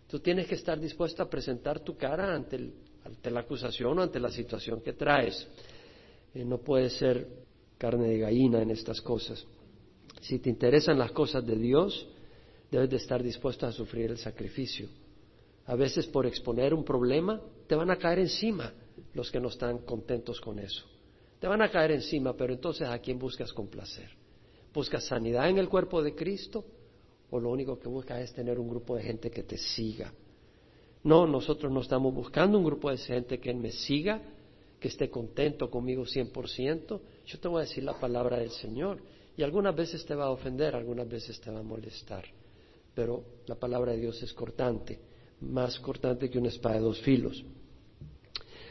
Tú 0.07 0.19
tienes 0.19 0.47
que 0.47 0.55
estar 0.55 0.77
dispuesto 0.77 1.23
a 1.23 1.29
presentar 1.29 1.79
tu 1.79 1.95
cara 1.95 2.35
ante, 2.35 2.73
ante 3.05 3.31
la 3.31 3.39
acusación 3.39 3.97
o 3.97 4.01
ante 4.01 4.19
la 4.19 4.29
situación 4.29 4.81
que 4.81 4.91
traes. 4.91 5.47
Eh, 6.33 6.43
no 6.43 6.57
puede 6.57 6.89
ser 6.89 7.25
carne 7.77 8.09
de 8.09 8.19
gallina 8.19 8.61
en 8.61 8.71
estas 8.71 8.99
cosas. 8.99 9.47
Si 10.19 10.39
te 10.39 10.49
interesan 10.49 10.99
las 10.99 11.13
cosas 11.13 11.45
de 11.45 11.55
Dios, 11.55 12.05
debes 12.69 12.89
de 12.89 12.97
estar 12.97 13.23
dispuesto 13.23 13.65
a 13.65 13.71
sufrir 13.71 14.11
el 14.11 14.17
sacrificio. 14.17 14.89
A 15.67 15.75
veces 15.75 16.05
por 16.05 16.25
exponer 16.25 16.73
un 16.73 16.83
problema 16.83 17.39
te 17.65 17.75
van 17.75 17.89
a 17.89 17.95
caer 17.95 18.19
encima 18.19 18.73
los 19.13 19.31
que 19.31 19.39
no 19.39 19.47
están 19.47 19.77
contentos 19.79 20.41
con 20.41 20.59
eso. 20.59 20.90
Te 21.41 21.47
van 21.47 21.63
a 21.63 21.71
caer 21.71 21.93
encima, 21.93 22.37
pero 22.37 22.53
entonces 22.53 22.87
¿a 22.87 22.99
quién 22.99 23.17
buscas 23.17 23.51
complacer? 23.51 24.11
¿Buscas 24.71 25.03
sanidad 25.05 25.49
en 25.49 25.57
el 25.57 25.67
cuerpo 25.67 26.03
de 26.03 26.13
Cristo? 26.13 26.63
¿O 27.31 27.39
lo 27.39 27.49
único 27.49 27.79
que 27.79 27.89
buscas 27.89 28.21
es 28.21 28.31
tener 28.31 28.59
un 28.59 28.69
grupo 28.69 28.95
de 28.95 29.01
gente 29.01 29.31
que 29.31 29.41
te 29.41 29.57
siga? 29.57 30.13
No, 31.03 31.25
nosotros 31.25 31.71
no 31.71 31.81
estamos 31.81 32.13
buscando 32.13 32.59
un 32.59 32.63
grupo 32.63 32.91
de 32.91 32.97
gente 32.97 33.39
que 33.39 33.55
me 33.55 33.71
siga, 33.71 34.21
que 34.79 34.87
esté 34.87 35.09
contento 35.09 35.67
conmigo 35.71 36.03
100%, 36.03 36.99
yo 37.25 37.39
te 37.39 37.47
voy 37.47 37.63
a 37.63 37.65
decir 37.65 37.83
la 37.83 37.99
palabra 37.99 38.37
del 38.37 38.51
Señor. 38.51 38.99
Y 39.35 39.41
algunas 39.41 39.75
veces 39.75 40.05
te 40.05 40.13
va 40.13 40.25
a 40.25 40.29
ofender, 40.29 40.75
algunas 40.75 41.09
veces 41.09 41.41
te 41.41 41.49
va 41.49 41.61
a 41.61 41.63
molestar. 41.63 42.25
Pero 42.93 43.23
la 43.47 43.55
palabra 43.55 43.93
de 43.93 43.97
Dios 43.97 44.21
es 44.21 44.31
cortante, 44.31 44.99
más 45.39 45.79
cortante 45.79 46.29
que 46.29 46.37
una 46.37 46.49
espada 46.49 46.75
de 46.75 46.81
dos 46.81 47.01
filos. 47.01 47.43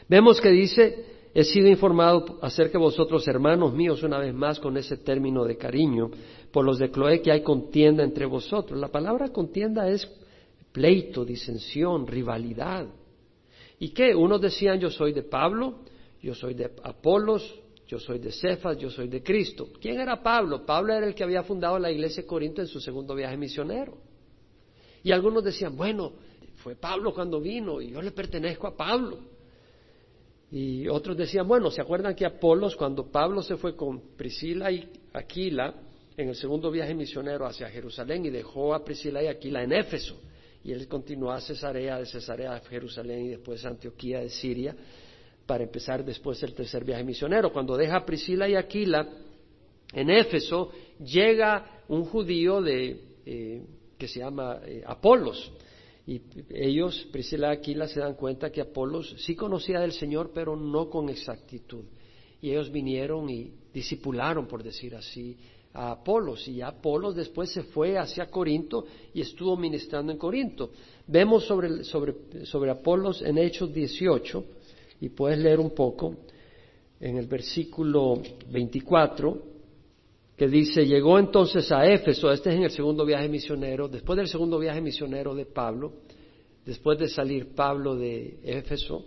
Vemos 0.07 0.39
que 0.39 0.51
dice, 0.51 1.20
he 1.33 1.43
sido 1.43 1.67
informado 1.67 2.39
acerca 2.41 2.73
de 2.73 2.83
vosotros, 2.83 3.27
hermanos 3.27 3.73
míos, 3.73 4.03
una 4.03 4.19
vez 4.19 4.33
más 4.33 4.59
con 4.59 4.75
ese 4.77 4.97
término 4.97 5.45
de 5.45 5.57
cariño, 5.57 6.11
por 6.51 6.65
los 6.65 6.77
de 6.77 6.91
Cloé, 6.91 7.21
que 7.21 7.31
hay 7.31 7.41
contienda 7.41 8.03
entre 8.03 8.25
vosotros. 8.25 8.79
La 8.79 8.89
palabra 8.89 9.29
contienda 9.29 9.89
es 9.89 10.07
pleito, 10.71 11.23
disensión, 11.23 12.05
rivalidad. 12.05 12.87
¿Y 13.79 13.89
qué? 13.89 14.13
Unos 14.13 14.41
decían 14.41 14.79
yo 14.79 14.89
soy 14.89 15.13
de 15.13 15.23
Pablo, 15.23 15.79
yo 16.21 16.35
soy 16.35 16.53
de 16.53 16.71
Apolos, 16.83 17.59
yo 17.87 17.99
soy 17.99 18.19
de 18.19 18.31
Cefas, 18.31 18.77
yo 18.77 18.89
soy 18.89 19.07
de 19.07 19.23
Cristo. 19.23 19.69
¿Quién 19.81 19.99
era 19.99 20.21
Pablo? 20.21 20.65
Pablo 20.65 20.93
era 20.93 21.07
el 21.07 21.15
que 21.15 21.23
había 21.23 21.43
fundado 21.43 21.79
la 21.79 21.91
iglesia 21.91 22.23
de 22.23 22.27
Corinto 22.27 22.61
en 22.61 22.67
su 22.67 22.79
segundo 22.79 23.15
viaje 23.15 23.37
misionero. 23.37 23.97
Y 25.03 25.11
algunos 25.11 25.43
decían, 25.43 25.75
bueno, 25.75 26.13
fue 26.57 26.75
Pablo 26.75 27.13
cuando 27.13 27.41
vino 27.41 27.81
y 27.81 27.91
yo 27.91 28.01
le 28.01 28.11
pertenezco 28.11 28.67
a 28.67 28.77
Pablo. 28.77 29.19
Y 30.51 30.87
otros 30.89 31.15
decían, 31.15 31.47
bueno, 31.47 31.71
¿se 31.71 31.81
acuerdan 31.81 32.13
que 32.13 32.25
Apolos, 32.25 32.75
cuando 32.75 33.09
Pablo 33.09 33.41
se 33.41 33.55
fue 33.55 33.75
con 33.75 34.15
Priscila 34.17 34.69
y 34.69 34.89
Aquila 35.13 35.73
en 36.17 36.27
el 36.27 36.35
segundo 36.35 36.69
viaje 36.69 36.93
misionero 36.93 37.45
hacia 37.45 37.69
Jerusalén 37.69 38.25
y 38.25 38.29
dejó 38.29 38.73
a 38.73 38.83
Priscila 38.83 39.23
y 39.23 39.27
Aquila 39.27 39.63
en 39.63 39.71
Éfeso? 39.71 40.19
Y 40.63 40.73
él 40.73 40.87
continuó 40.87 41.31
a 41.31 41.39
Cesarea, 41.39 41.97
de 41.97 42.05
Cesarea 42.05 42.53
a 42.53 42.59
Jerusalén 42.59 43.25
y 43.25 43.29
después 43.29 43.63
a 43.65 43.69
Antioquía 43.69 44.19
de 44.19 44.29
Siria 44.29 44.75
para 45.45 45.63
empezar 45.63 46.03
después 46.03 46.41
el 46.43 46.53
tercer 46.53 46.83
viaje 46.83 47.03
misionero. 47.03 47.51
Cuando 47.51 47.77
deja 47.77 47.97
a 47.97 48.05
Priscila 48.05 48.47
y 48.47 48.55
Aquila 48.55 49.07
en 49.93 50.09
Éfeso, 50.09 50.71
llega 50.99 51.81
un 51.87 52.05
judío 52.05 52.61
de, 52.61 52.99
eh, 53.25 53.63
que 53.97 54.07
se 54.07 54.19
llama 54.19 54.59
eh, 54.65 54.83
Apolos. 54.85 55.51
Y 56.07 56.21
ellos, 56.49 57.07
Priscila 57.11 57.51
Aquila, 57.51 57.87
se 57.87 57.99
dan 57.99 58.15
cuenta 58.15 58.51
que 58.51 58.61
Apolos 58.61 59.15
sí 59.19 59.35
conocía 59.35 59.79
del 59.79 59.91
Señor, 59.91 60.31
pero 60.33 60.55
no 60.55 60.89
con 60.89 61.09
exactitud. 61.09 61.83
Y 62.41 62.49
ellos 62.49 62.71
vinieron 62.71 63.29
y 63.29 63.51
disipularon, 63.73 64.47
por 64.47 64.63
decir 64.63 64.95
así, 64.95 65.37
a 65.73 65.91
Apolos. 65.91 66.47
Y 66.47 66.61
Apolos 66.61 67.15
después 67.15 67.51
se 67.51 67.63
fue 67.63 67.97
hacia 67.97 68.25
Corinto 68.27 68.85
y 69.13 69.21
estuvo 69.21 69.55
ministrando 69.55 70.11
en 70.11 70.17
Corinto. 70.17 70.71
Vemos 71.07 71.45
sobre, 71.45 71.83
sobre, 71.83 72.45
sobre 72.45 72.71
Apolos 72.71 73.21
en 73.21 73.37
Hechos 73.37 73.73
18, 73.73 74.43
y 75.01 75.09
puedes 75.09 75.39
leer 75.39 75.59
un 75.59 75.71
poco 75.71 76.15
en 76.99 77.17
el 77.17 77.27
versículo 77.27 78.21
24, 78.51 79.50
que 80.41 80.47
dice, 80.47 80.87
llegó 80.87 81.19
entonces 81.19 81.71
a 81.71 81.85
Éfeso, 81.85 82.31
este 82.31 82.49
es 82.49 82.55
en 82.55 82.63
el 82.63 82.71
segundo 82.71 83.05
viaje 83.05 83.29
misionero, 83.29 83.87
después 83.87 84.17
del 84.17 84.27
segundo 84.27 84.57
viaje 84.57 84.81
misionero 84.81 85.35
de 85.35 85.45
Pablo, 85.45 85.93
después 86.65 86.97
de 86.97 87.09
salir 87.09 87.53
Pablo 87.53 87.95
de 87.95 88.39
Éfeso, 88.43 89.05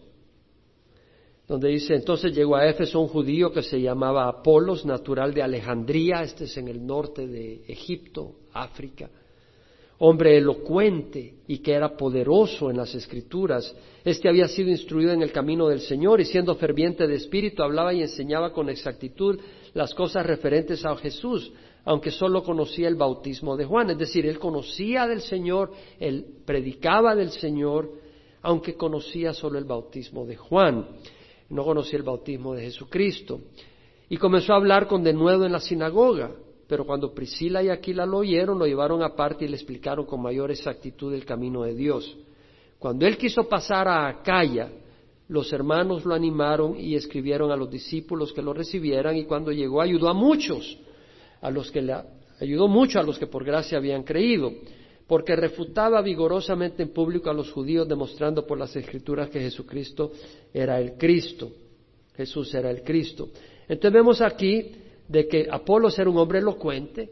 donde 1.49 1.71
dice, 1.71 1.97
entonces 1.97 2.33
llegó 2.33 2.55
a 2.55 2.69
Éfeso 2.69 3.01
un 3.01 3.09
judío 3.09 3.51
que 3.51 3.63
se 3.63 3.81
llamaba 3.81 4.29
Apolos, 4.29 4.87
natural 4.87 5.35
de 5.35 5.43
Alejandría, 5.43 6.23
este 6.23 6.45
es 6.45 6.57
en 6.57 6.69
el 6.69 6.87
norte 6.87 7.27
de 7.27 7.65
Egipto, 7.67 8.37
África, 8.53 9.11
hombre 9.99 10.37
elocuente 10.37 11.39
y 11.49 11.59
que 11.59 11.73
era 11.73 11.97
poderoso 11.97 12.71
en 12.71 12.77
las 12.77 12.95
escrituras. 12.95 13.75
Este 14.05 14.29
había 14.29 14.47
sido 14.47 14.71
instruido 14.71 15.13
en 15.13 15.23
el 15.23 15.33
camino 15.33 15.67
del 15.67 15.81
Señor 15.81 16.21
y 16.21 16.27
siendo 16.27 16.55
ferviente 16.55 17.09
de 17.09 17.17
espíritu 17.17 17.65
hablaba 17.65 17.93
y 17.93 18.03
enseñaba 18.03 18.53
con 18.53 18.69
exactitud 18.69 19.41
las 19.75 19.95
cosas 19.95 20.25
referentes 20.25 20.85
a 20.85 20.97
Jesús, 20.97 21.53
aunque 21.85 22.11
solo 22.11 22.43
conocía 22.43 22.89
el 22.89 22.95
bautismo 22.95 23.57
de 23.57 23.65
Juan. 23.65 23.91
Es 23.91 23.99
decir, 23.99 24.25
él 24.27 24.39
conocía 24.39 25.07
del 25.07 25.21
Señor, 25.21 25.73
él 26.01 26.25
predicaba 26.47 27.15
del 27.15 27.31
Señor, 27.31 27.91
aunque 28.41 28.75
conocía 28.75 29.35
solo 29.35 29.59
el 29.59 29.65
bautismo 29.65 30.25
de 30.25 30.37
Juan. 30.37 30.87
No 31.51 31.65
conocía 31.65 31.99
el 31.99 32.05
bautismo 32.05 32.55
de 32.55 32.63
Jesucristo. 32.63 33.41
Y 34.09 34.17
comenzó 34.17 34.55
a 34.55 34.57
hablar 34.57 34.87
con 34.87 35.03
denuedo 35.03 35.45
en 35.45 35.53
la 35.53 35.61
sinagoga 35.61 36.31
pero 36.67 36.87
cuando 36.87 37.13
Priscila 37.13 37.63
y 37.63 37.69
Aquila 37.69 38.07
lo 38.07 38.19
oyeron, 38.19 38.59
lo 38.59 38.67
llevaron 38.67 39.03
aparte 39.03 39.45
y 39.45 39.49
le 39.49 39.57
explicaron 39.57 40.07
con 40.07 40.23
mayor 40.23 40.51
exactitud 40.51 41.13
el 41.13 41.25
camino 41.25 41.63
de 41.63 41.75
Dios. 41.75 42.17
Cuando 42.79 43.07
él 43.07 43.17
quiso 43.17 43.45
pasar 43.45 43.87
a 43.89 44.09
Acaya, 44.09 44.71
los 45.29 45.53
hermanos 45.53 46.05
lo 46.05 46.15
animaron 46.15 46.79
y 46.79 46.95
escribieron 46.95 47.51
a 47.51 47.57
los 47.57 47.71
discípulos 47.71 48.33
que 48.33 48.43
lo 48.43 48.53
recibieran 48.53 49.17
y 49.17 49.25
cuando 49.25 49.53
llegó 49.53 49.81
ayudó 49.81 50.09
a 50.09 50.15
muchos, 50.15 50.79
a 51.41 51.51
los 51.51 51.71
que 51.71 51.83
le 51.83 51.95
ayudó 52.41 52.69
mucho 52.69 52.99
a 52.99 53.03
los 53.03 53.19
que 53.19 53.27
por 53.27 53.45
gracia 53.45 53.79
habían 53.79 54.03
creído, 54.03 54.53
porque 55.07 55.37
refutaba 55.37 56.03
vigorosamente 56.03 56.83
en 56.83 56.91
público 56.91 57.31
a 57.31 57.35
los 57.35 57.51
judíos 57.53 57.89
demostrando 57.89 58.47
por 58.47 58.59
las 58.59 58.75
escrituras 58.77 59.29
que 59.31 59.41
Jesucristo 59.41 60.13
era 60.53 60.79
el 60.79 60.95
Cristo. 60.95 61.51
Jesús 62.17 62.55
era 62.55 62.71
el 62.71 62.83
Cristo. 62.83 63.29
Entonces 63.69 63.93
vemos 63.93 64.21
aquí 64.21 64.73
de 65.09 65.27
que 65.27 65.47
Apolos 65.51 65.99
era 65.99 66.09
un 66.09 66.17
hombre 66.17 66.39
elocuente, 66.39 67.11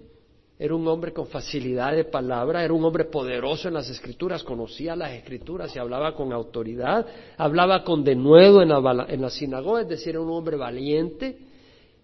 era 0.64 0.77
un 0.77 0.87
hombre 0.87 1.12
con 1.12 1.27
facilidad 1.27 1.92
de 1.92 2.05
palabra, 2.05 2.62
era 2.62 2.72
un 2.72 2.85
hombre 2.85 3.07
poderoso 3.07 3.66
en 3.66 3.75
las 3.75 3.90
escrituras, 3.90 4.44
conocía 4.44 4.94
las 4.94 5.11
escrituras 5.11 5.75
y 5.75 5.81
hablaba 5.81 6.14
con 6.14 6.33
autoridad, 6.33 7.05
hablaba 7.37 7.83
con 7.83 8.05
denuedo 8.05 8.62
en 8.62 8.68
la, 8.68 9.07
en 9.09 9.29
sinagoga, 9.29 9.81
es 9.81 9.88
decir, 9.88 10.11
era 10.11 10.20
un 10.20 10.31
hombre 10.31 10.57
valiente 10.57 11.37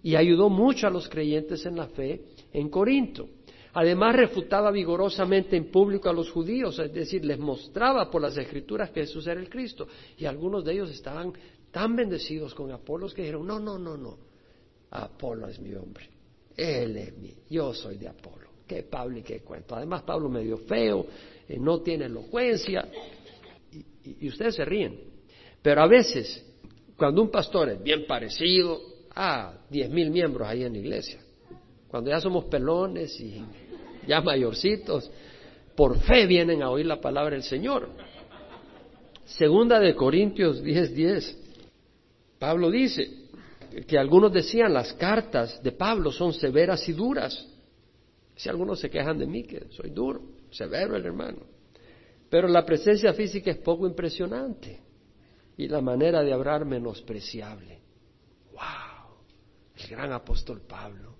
y 0.02 0.16
ayudó 0.16 0.50
mucho 0.50 0.88
a 0.88 0.90
los 0.90 1.08
creyentes 1.08 1.64
en 1.66 1.76
la 1.76 1.86
fe 1.86 2.20
en 2.52 2.68
Corinto. 2.68 3.28
Además 3.74 4.16
refutaba 4.16 4.72
vigorosamente 4.72 5.56
en 5.56 5.70
público 5.70 6.08
a 6.08 6.12
los 6.12 6.28
judíos, 6.28 6.80
es 6.80 6.92
decir, 6.92 7.24
les 7.24 7.38
mostraba 7.38 8.10
por 8.10 8.22
las 8.22 8.36
escrituras 8.38 8.90
que 8.90 9.02
Jesús 9.02 9.24
era 9.28 9.38
el 9.38 9.48
Cristo. 9.48 9.86
Y 10.16 10.24
algunos 10.24 10.64
de 10.64 10.72
ellos 10.72 10.90
estaban 10.90 11.32
tan 11.70 11.94
bendecidos 11.94 12.56
con 12.56 12.72
Apolos 12.72 13.14
que 13.14 13.22
dijeron, 13.22 13.46
no, 13.46 13.60
no, 13.60 13.78
no, 13.78 13.96
no, 13.96 14.18
Apolo 14.90 15.46
es 15.46 15.60
mi 15.60 15.72
hombre. 15.74 16.08
Él 16.56 16.96
es 16.96 17.16
mi, 17.16 17.32
yo 17.48 17.72
soy 17.72 17.98
de 17.98 18.08
Apolo. 18.08 18.37
Qué 18.68 18.82
Pablo 18.82 19.18
y 19.18 19.22
qué 19.22 19.40
cuento. 19.40 19.74
Además, 19.74 20.02
Pablo 20.02 20.28
medio 20.28 20.58
feo, 20.58 21.06
eh, 21.48 21.56
no 21.58 21.80
tiene 21.80 22.04
elocuencia, 22.04 22.86
y, 24.04 24.28
ustedes 24.28 24.56
se 24.56 24.64
ríen. 24.64 25.00
Pero 25.62 25.82
a 25.82 25.86
veces, 25.86 26.44
cuando 26.96 27.22
un 27.22 27.30
pastor 27.30 27.70
es 27.70 27.82
bien 27.82 28.06
parecido, 28.06 28.80
a 29.14 29.54
diez 29.70 29.90
mil 29.90 30.10
miembros 30.10 30.46
ahí 30.46 30.64
en 30.64 30.74
la 30.74 30.78
iglesia. 30.78 31.18
Cuando 31.88 32.10
ya 32.10 32.20
somos 32.20 32.44
pelones 32.44 33.18
y 33.18 33.42
ya 34.06 34.20
mayorcitos, 34.20 35.10
por 35.74 35.98
fe 36.00 36.26
vienen 36.26 36.62
a 36.62 36.70
oír 36.70 36.86
la 36.86 37.00
palabra 37.00 37.30
del 37.30 37.42
Señor. 37.42 37.88
Segunda 39.24 39.80
de 39.80 39.94
Corintios 39.94 40.62
10:10. 40.62 40.94
10. 40.94 41.38
Pablo 42.38 42.70
dice 42.70 43.10
que 43.86 43.98
algunos 43.98 44.32
decían 44.32 44.72
las 44.72 44.92
cartas 44.92 45.62
de 45.62 45.72
Pablo 45.72 46.12
son 46.12 46.32
severas 46.32 46.86
y 46.88 46.92
duras. 46.92 47.47
Si 48.38 48.48
algunos 48.48 48.78
se 48.78 48.88
quejan 48.88 49.18
de 49.18 49.26
mí 49.26 49.42
que 49.42 49.66
soy 49.70 49.90
duro, 49.90 50.22
severo 50.52 50.94
el 50.94 51.04
hermano. 51.04 51.40
Pero 52.30 52.46
la 52.46 52.64
presencia 52.64 53.12
física 53.12 53.50
es 53.50 53.56
poco 53.58 53.84
impresionante 53.84 54.80
y 55.56 55.66
la 55.66 55.80
manera 55.80 56.22
de 56.22 56.32
hablar 56.32 56.64
menospreciable. 56.64 57.80
¡Wow! 58.52 59.16
El 59.76 59.88
gran 59.88 60.12
apóstol 60.12 60.60
Pablo. 60.60 61.16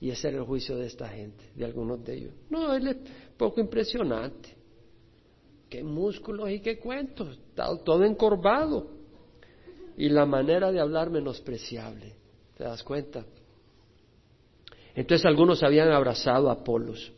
Y 0.00 0.08
ese 0.08 0.28
era 0.28 0.38
el 0.38 0.44
juicio 0.44 0.78
de 0.78 0.86
esta 0.86 1.10
gente, 1.10 1.44
de 1.54 1.62
algunos 1.66 2.02
de 2.02 2.14
ellos. 2.14 2.32
No, 2.48 2.72
él 2.72 2.88
es 2.88 2.96
poco 3.36 3.60
impresionante. 3.60 4.56
Qué 5.68 5.84
músculos 5.84 6.48
y 6.50 6.60
qué 6.60 6.78
cuentos. 6.78 7.38
Todo 7.84 8.02
encorvado. 8.02 8.92
Y 9.98 10.08
la 10.08 10.24
manera 10.24 10.72
de 10.72 10.80
hablar 10.80 11.10
menospreciable. 11.10 12.14
¿Te 12.56 12.64
das 12.64 12.82
cuenta? 12.82 13.26
Entonces 14.94 15.24
algunos 15.26 15.62
habían 15.62 15.90
abrazado 15.90 16.48
a 16.50 16.54
Apolos. 16.54 17.12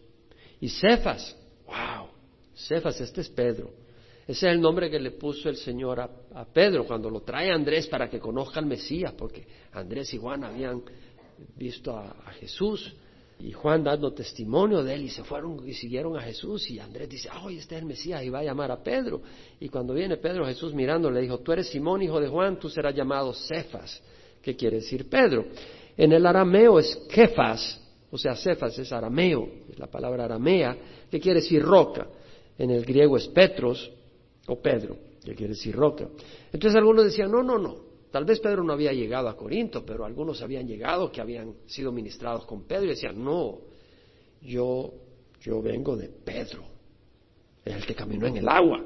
Y 0.61 0.69
Cefas, 0.69 1.37
wow, 1.67 2.09
Cefas, 2.55 3.01
este 3.01 3.23
es 3.23 3.29
Pedro. 3.29 3.83
Ese 4.23 4.47
es 4.47 4.55
el 4.55 4.61
nombre 4.61 4.89
que 4.89 5.01
le 5.01 5.11
puso 5.13 5.49
el 5.49 5.57
Señor 5.57 6.01
a, 6.01 6.45
Pedro 6.53 6.85
cuando 6.85 7.11
lo 7.11 7.21
trae 7.23 7.51
Andrés 7.51 7.89
para 7.89 8.09
que 8.09 8.21
conozca 8.21 8.61
al 8.61 8.67
Mesías, 8.67 9.13
porque 9.19 9.47
Andrés 9.73 10.15
y 10.15 10.19
Juan 10.19 10.45
habían 10.45 10.83
visto 11.57 11.97
a, 11.97 12.15
Jesús 12.39 12.95
y 13.41 13.51
Juan 13.51 13.83
dando 13.83 14.13
testimonio 14.13 14.85
de 14.85 14.95
él 14.95 15.03
y 15.03 15.09
se 15.09 15.25
fueron 15.25 15.69
y 15.69 15.75
siguieron 15.75 16.17
a 16.17 16.23
Jesús 16.23 16.71
y 16.71 16.79
Andrés 16.79 17.09
dice, 17.09 17.29
ay, 17.33 17.59
este 17.59 17.75
es 17.75 17.83
el 17.83 17.89
Mesías 17.89 18.23
y 18.23 18.29
va 18.29 18.39
a 18.39 18.45
llamar 18.45 18.71
a 18.71 18.81
Pedro. 18.81 19.21
Y 19.59 19.69
cuando 19.69 19.93
viene 19.95 20.17
Pedro, 20.19 20.47
Jesús 20.47 20.73
mirando 20.73 21.11
le 21.11 21.21
dijo, 21.21 21.39
tú 21.39 21.53
eres 21.53 21.69
Simón, 21.69 22.03
hijo 22.03 22.21
de 22.21 22.29
Juan, 22.29 22.61
tú 22.61 22.69
serás 22.69 22.95
llamado 22.95 23.35
Cefas, 23.35 24.01
que 24.41 24.55
quiere 24.55 24.77
decir 24.77 25.09
Pedro. 25.11 25.47
En 25.97 26.13
el 26.13 26.25
arameo 26.27 26.79
es 26.79 26.97
Kefas, 27.09 27.81
o 28.11 28.19
sea, 28.19 28.35
Cefas 28.35 28.79
es 28.79 28.93
arameo, 28.93 29.49
es 29.71 29.79
la 29.79 29.87
palabra 29.87 30.25
aramea, 30.25 30.77
que 31.11 31.21
quiere 31.21 31.41
decir 31.41 31.63
roca. 31.63 32.07
En 32.59 32.71
el 32.71 32.85
griego 32.85 33.17
es 33.17 33.29
Petros 33.29 33.91
o 34.47 34.61
Pedro, 34.61 34.97
que 35.25 35.35
quiere 35.35 35.55
decir 35.55 35.75
roca. 35.75 36.09
Entonces 36.53 36.77
algunos 36.77 37.05
decían, 37.05 37.31
no, 37.31 37.43
no, 37.43 37.59
no, 37.59 37.77
tal 38.11 38.25
vez 38.25 38.41
Pedro 38.41 38.63
no 38.63 38.73
había 38.73 38.93
llegado 38.93 39.29
a 39.29 39.37
Corinto, 39.37 39.85
pero 39.85 40.05
algunos 40.05 40.43
habían 40.43 40.67
llegado 40.67 41.11
que 41.11 41.21
habían 41.21 41.55
sido 41.67 41.93
ministrados 41.93 42.45
con 42.45 42.65
Pedro 42.65 42.85
y 42.85 42.89
decían, 42.89 43.23
no, 43.23 43.61
yo, 44.43 44.93
yo 45.41 45.63
vengo 45.63 45.97
de 45.97 46.09
Pedro, 46.09 46.65
el 47.65 47.85
que 47.87 47.95
caminó 47.95 48.27
en 48.27 48.37
el 48.37 48.49
agua, 48.49 48.85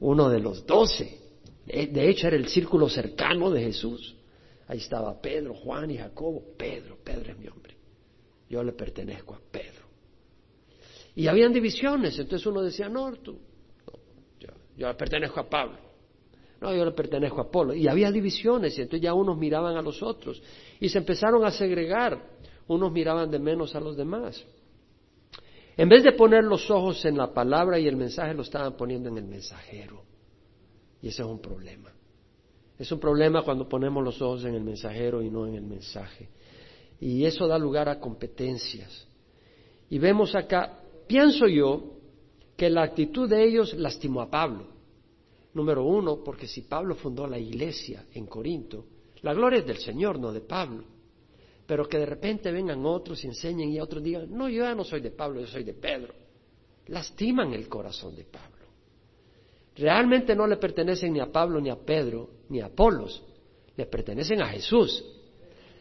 uno 0.00 0.28
de 0.28 0.40
los 0.40 0.66
doce. 0.66 1.20
De 1.66 2.10
hecho, 2.10 2.26
era 2.26 2.36
el 2.36 2.48
círculo 2.48 2.88
cercano 2.88 3.50
de 3.50 3.62
Jesús. 3.62 4.16
Ahí 4.66 4.78
estaba 4.78 5.20
Pedro, 5.20 5.54
Juan 5.54 5.90
y 5.90 5.98
Jacobo. 5.98 6.42
Pedro, 6.56 6.98
Pedro 7.04 7.32
es 7.32 7.38
mi 7.38 7.48
hombre 7.48 7.74
yo 8.48 8.62
le 8.62 8.72
pertenezco 8.72 9.34
a 9.34 9.40
Pedro. 9.50 9.84
Y 11.16 11.26
habían 11.26 11.52
divisiones, 11.52 12.18
entonces 12.18 12.46
uno 12.46 12.62
decía, 12.62 12.88
no, 12.88 13.12
tú, 13.14 13.38
yo, 14.38 14.48
yo 14.76 14.88
le 14.88 14.94
pertenezco 14.94 15.40
a 15.40 15.48
Pablo. 15.48 15.78
No, 16.60 16.74
yo 16.74 16.84
le 16.84 16.92
pertenezco 16.92 17.40
a 17.40 17.44
Apolo. 17.44 17.74
Y 17.74 17.88
había 17.88 18.10
divisiones, 18.10 18.78
y 18.78 18.82
entonces 18.82 19.02
ya 19.02 19.12
unos 19.12 19.36
miraban 19.36 19.76
a 19.76 19.82
los 19.82 20.02
otros. 20.02 20.42
Y 20.80 20.88
se 20.88 20.98
empezaron 20.98 21.44
a 21.44 21.50
segregar. 21.50 22.18
Unos 22.66 22.90
miraban 22.90 23.30
de 23.30 23.38
menos 23.38 23.74
a 23.74 23.80
los 23.80 23.96
demás. 23.96 24.42
En 25.76 25.88
vez 25.88 26.04
de 26.04 26.12
poner 26.12 26.44
los 26.44 26.70
ojos 26.70 27.04
en 27.04 27.18
la 27.18 27.34
palabra 27.34 27.78
y 27.78 27.86
el 27.86 27.96
mensaje, 27.96 28.32
lo 28.32 28.42
estaban 28.42 28.76
poniendo 28.76 29.10
en 29.10 29.18
el 29.18 29.24
mensajero. 29.24 30.04
Y 31.02 31.08
ese 31.08 31.22
es 31.22 31.28
un 31.28 31.40
problema. 31.40 31.93
Es 32.78 32.90
un 32.90 32.98
problema 32.98 33.42
cuando 33.42 33.68
ponemos 33.68 34.02
los 34.02 34.20
ojos 34.20 34.44
en 34.44 34.54
el 34.54 34.64
mensajero 34.64 35.22
y 35.22 35.30
no 35.30 35.46
en 35.46 35.54
el 35.54 35.64
mensaje 35.64 36.28
y 37.00 37.24
eso 37.26 37.46
da 37.46 37.58
lugar 37.58 37.88
a 37.88 38.00
competencias. 38.00 39.06
Y 39.90 39.98
vemos 39.98 40.34
acá, 40.34 40.80
pienso 41.06 41.46
yo, 41.46 41.92
que 42.56 42.70
la 42.70 42.82
actitud 42.82 43.28
de 43.28 43.44
ellos 43.44 43.74
lastimó 43.74 44.22
a 44.22 44.30
Pablo. 44.30 44.68
Número 45.52 45.84
uno, 45.84 46.22
porque 46.24 46.46
si 46.46 46.62
Pablo 46.62 46.94
fundó 46.94 47.26
la 47.26 47.38
iglesia 47.38 48.06
en 48.14 48.26
Corinto, 48.26 48.86
la 49.22 49.34
gloria 49.34 49.60
es 49.60 49.66
del 49.66 49.78
Señor, 49.78 50.18
no 50.18 50.32
de 50.32 50.40
Pablo. 50.40 50.84
Pero 51.66 51.86
que 51.86 51.98
de 51.98 52.06
repente 52.06 52.50
vengan 52.50 52.84
otros 52.84 53.22
y 53.24 53.28
enseñen 53.28 53.70
y 53.70 53.80
otros 53.80 54.02
digan, 54.02 54.34
no, 54.34 54.48
yo 54.48 54.62
ya 54.62 54.74
no 54.74 54.84
soy 54.84 55.00
de 55.00 55.10
Pablo, 55.10 55.40
yo 55.40 55.46
soy 55.46 55.64
de 55.64 55.74
Pedro. 55.74 56.14
Lastiman 56.86 57.52
el 57.52 57.68
corazón 57.68 58.14
de 58.14 58.24
Pablo. 58.24 58.53
Realmente 59.76 60.34
no 60.36 60.46
le 60.46 60.56
pertenecen 60.56 61.12
ni 61.12 61.20
a 61.20 61.30
Pablo, 61.32 61.60
ni 61.60 61.70
a 61.70 61.76
Pedro, 61.76 62.30
ni 62.48 62.60
a 62.60 62.66
Apolos, 62.66 63.22
le 63.76 63.86
pertenecen 63.86 64.40
a 64.40 64.48
Jesús. 64.48 65.04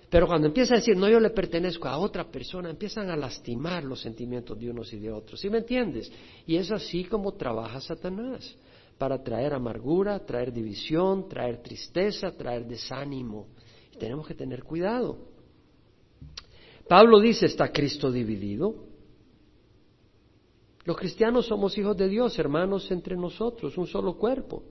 Pero 0.09 0.27
cuando 0.27 0.47
empieza 0.47 0.75
a 0.75 0.77
decir, 0.77 0.95
no, 0.95 1.09
yo 1.09 1.19
le 1.19 1.31
pertenezco 1.31 1.87
a 1.87 1.97
otra 1.97 2.29
persona, 2.29 2.69
empiezan 2.69 3.09
a 3.09 3.15
lastimar 3.15 3.83
los 3.83 4.01
sentimientos 4.01 4.59
de 4.59 4.69
unos 4.69 4.93
y 4.93 4.99
de 4.99 5.11
otros. 5.11 5.39
¿Sí 5.39 5.49
me 5.49 5.59
entiendes? 5.59 6.11
Y 6.45 6.55
es 6.55 6.71
así 6.71 7.03
como 7.03 7.33
trabaja 7.33 7.81
Satanás, 7.81 8.55
para 8.97 9.23
traer 9.23 9.53
amargura, 9.53 10.19
traer 10.19 10.53
división, 10.53 11.27
traer 11.27 11.63
tristeza, 11.63 12.31
traer 12.31 12.67
desánimo. 12.67 13.47
Y 13.91 13.97
tenemos 13.97 14.27
que 14.27 14.35
tener 14.35 14.63
cuidado. 14.63 15.17
Pablo 16.87 17.19
dice, 17.19 17.47
¿está 17.47 17.71
Cristo 17.71 18.11
dividido? 18.11 18.92
Los 20.85 20.97
cristianos 20.97 21.45
somos 21.45 21.77
hijos 21.77 21.95
de 21.95 22.09
Dios, 22.09 22.37
hermanos 22.37 22.91
entre 22.91 23.15
nosotros, 23.15 23.77
un 23.77 23.87
solo 23.87 24.17
cuerpo. 24.17 24.63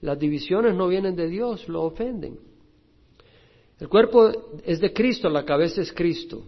Las 0.00 0.18
divisiones 0.18 0.74
no 0.74 0.88
vienen 0.88 1.14
de 1.14 1.28
Dios, 1.28 1.68
lo 1.68 1.82
ofenden. 1.82 2.38
El 3.78 3.88
cuerpo 3.88 4.30
es 4.64 4.80
de 4.80 4.92
Cristo, 4.92 5.28
la 5.28 5.44
cabeza 5.44 5.80
es 5.80 5.92
Cristo. 5.92 6.44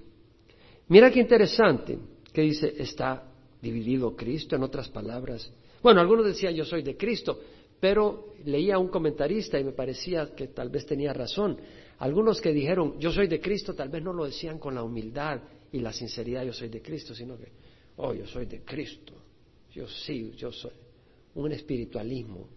Mira 0.89 1.11
qué 1.11 1.21
interesante 1.21 1.99
que 2.33 2.43
dice, 2.43 2.75
está 2.79 3.25
dividido 3.61 4.15
Cristo, 4.15 4.57
en 4.57 4.63
otras 4.63 4.89
palabras. 4.89 5.53
Bueno, 5.83 6.01
algunos 6.01 6.27
decían, 6.27 6.55
yo 6.55 6.65
soy 6.65 6.83
de 6.83 6.97
Cristo, 6.97 7.41
pero 7.81 8.35
leía 8.45 8.77
a 8.77 8.79
un 8.79 8.89
comentarista 8.89 9.59
y 9.59 9.65
me 9.65 9.73
parecía 9.73 10.35
que 10.35 10.49
tal 10.49 10.69
vez 10.69 10.87
tenía 10.87 11.13
razón. 11.13 11.59
Algunos 11.99 12.41
que 12.41 12.53
dijeron, 12.53 12.99
yo 12.99 13.11
soy 13.11 13.27
de 13.27 13.41
Cristo, 13.41 13.75
tal 13.75 13.89
vez 13.89 14.03
no 14.03 14.13
lo 14.13 14.25
decían 14.25 14.59
con 14.59 14.75
la 14.75 14.83
humildad 14.83 15.41
y 15.73 15.81
la 15.81 15.93
sinceridad, 15.93 16.45
yo 16.45 16.53
soy 16.53 16.69
de 16.69 16.83
Cristo, 16.83 17.15
sino 17.15 17.37
que, 17.37 17.53
oh, 17.97 18.15
yo 18.15 18.27
soy 18.27 18.47
de 18.47 18.63
Cristo. 18.63 19.15
Yo 19.73 19.87
sí, 19.89 20.33
yo 20.37 20.53
soy. 20.53 20.73
Un 21.35 21.53
espiritualismo 21.53 22.49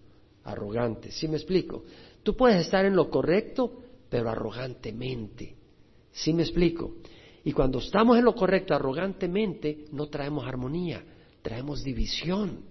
arrogante. 0.45 1.11
¿Sí 1.11 1.27
me 1.27 1.37
explico? 1.37 1.83
Tú 2.23 2.35
puedes 2.35 2.61
estar 2.61 2.85
en 2.85 2.95
lo 2.95 3.09
correcto, 3.09 3.81
pero 4.09 4.29
arrogantemente. 4.29 5.55
¿Sí 6.11 6.33
me 6.33 6.43
explico? 6.43 6.95
Y 7.43 7.51
cuando 7.51 7.79
estamos 7.79 8.17
en 8.17 8.25
lo 8.25 8.35
correcto 8.35 8.73
arrogantemente, 8.73 9.85
no 9.91 10.07
traemos 10.07 10.45
armonía, 10.45 11.03
traemos 11.41 11.83
división. 11.83 12.63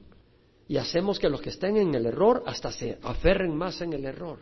Y 0.68 0.76
hacemos 0.76 1.18
que 1.18 1.30
los 1.30 1.40
que 1.40 1.50
estén 1.50 1.76
en 1.78 1.94
el 1.94 2.06
error 2.06 2.42
hasta 2.46 2.70
se 2.72 2.98
aferren 3.02 3.56
más 3.56 3.80
en 3.80 3.94
el 3.94 4.04
error. 4.04 4.38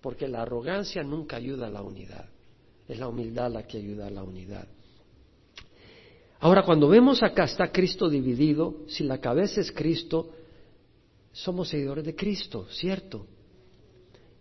Porque 0.00 0.28
la 0.28 0.42
arrogancia 0.42 1.02
nunca 1.02 1.36
ayuda 1.36 1.66
a 1.66 1.70
la 1.70 1.82
unidad. 1.82 2.28
Es 2.86 2.98
la 2.98 3.08
humildad 3.08 3.50
la 3.50 3.66
que 3.66 3.78
ayuda 3.78 4.06
a 4.06 4.10
la 4.10 4.22
unidad. 4.22 4.68
Ahora, 6.44 6.62
cuando 6.62 6.88
vemos 6.88 7.22
acá 7.22 7.44
está 7.44 7.72
Cristo 7.72 8.06
dividido, 8.06 8.82
si 8.86 9.02
la 9.02 9.18
cabeza 9.18 9.62
es 9.62 9.72
Cristo, 9.72 10.28
somos 11.32 11.70
seguidores 11.70 12.04
de 12.04 12.14
Cristo, 12.14 12.66
¿cierto? 12.68 13.26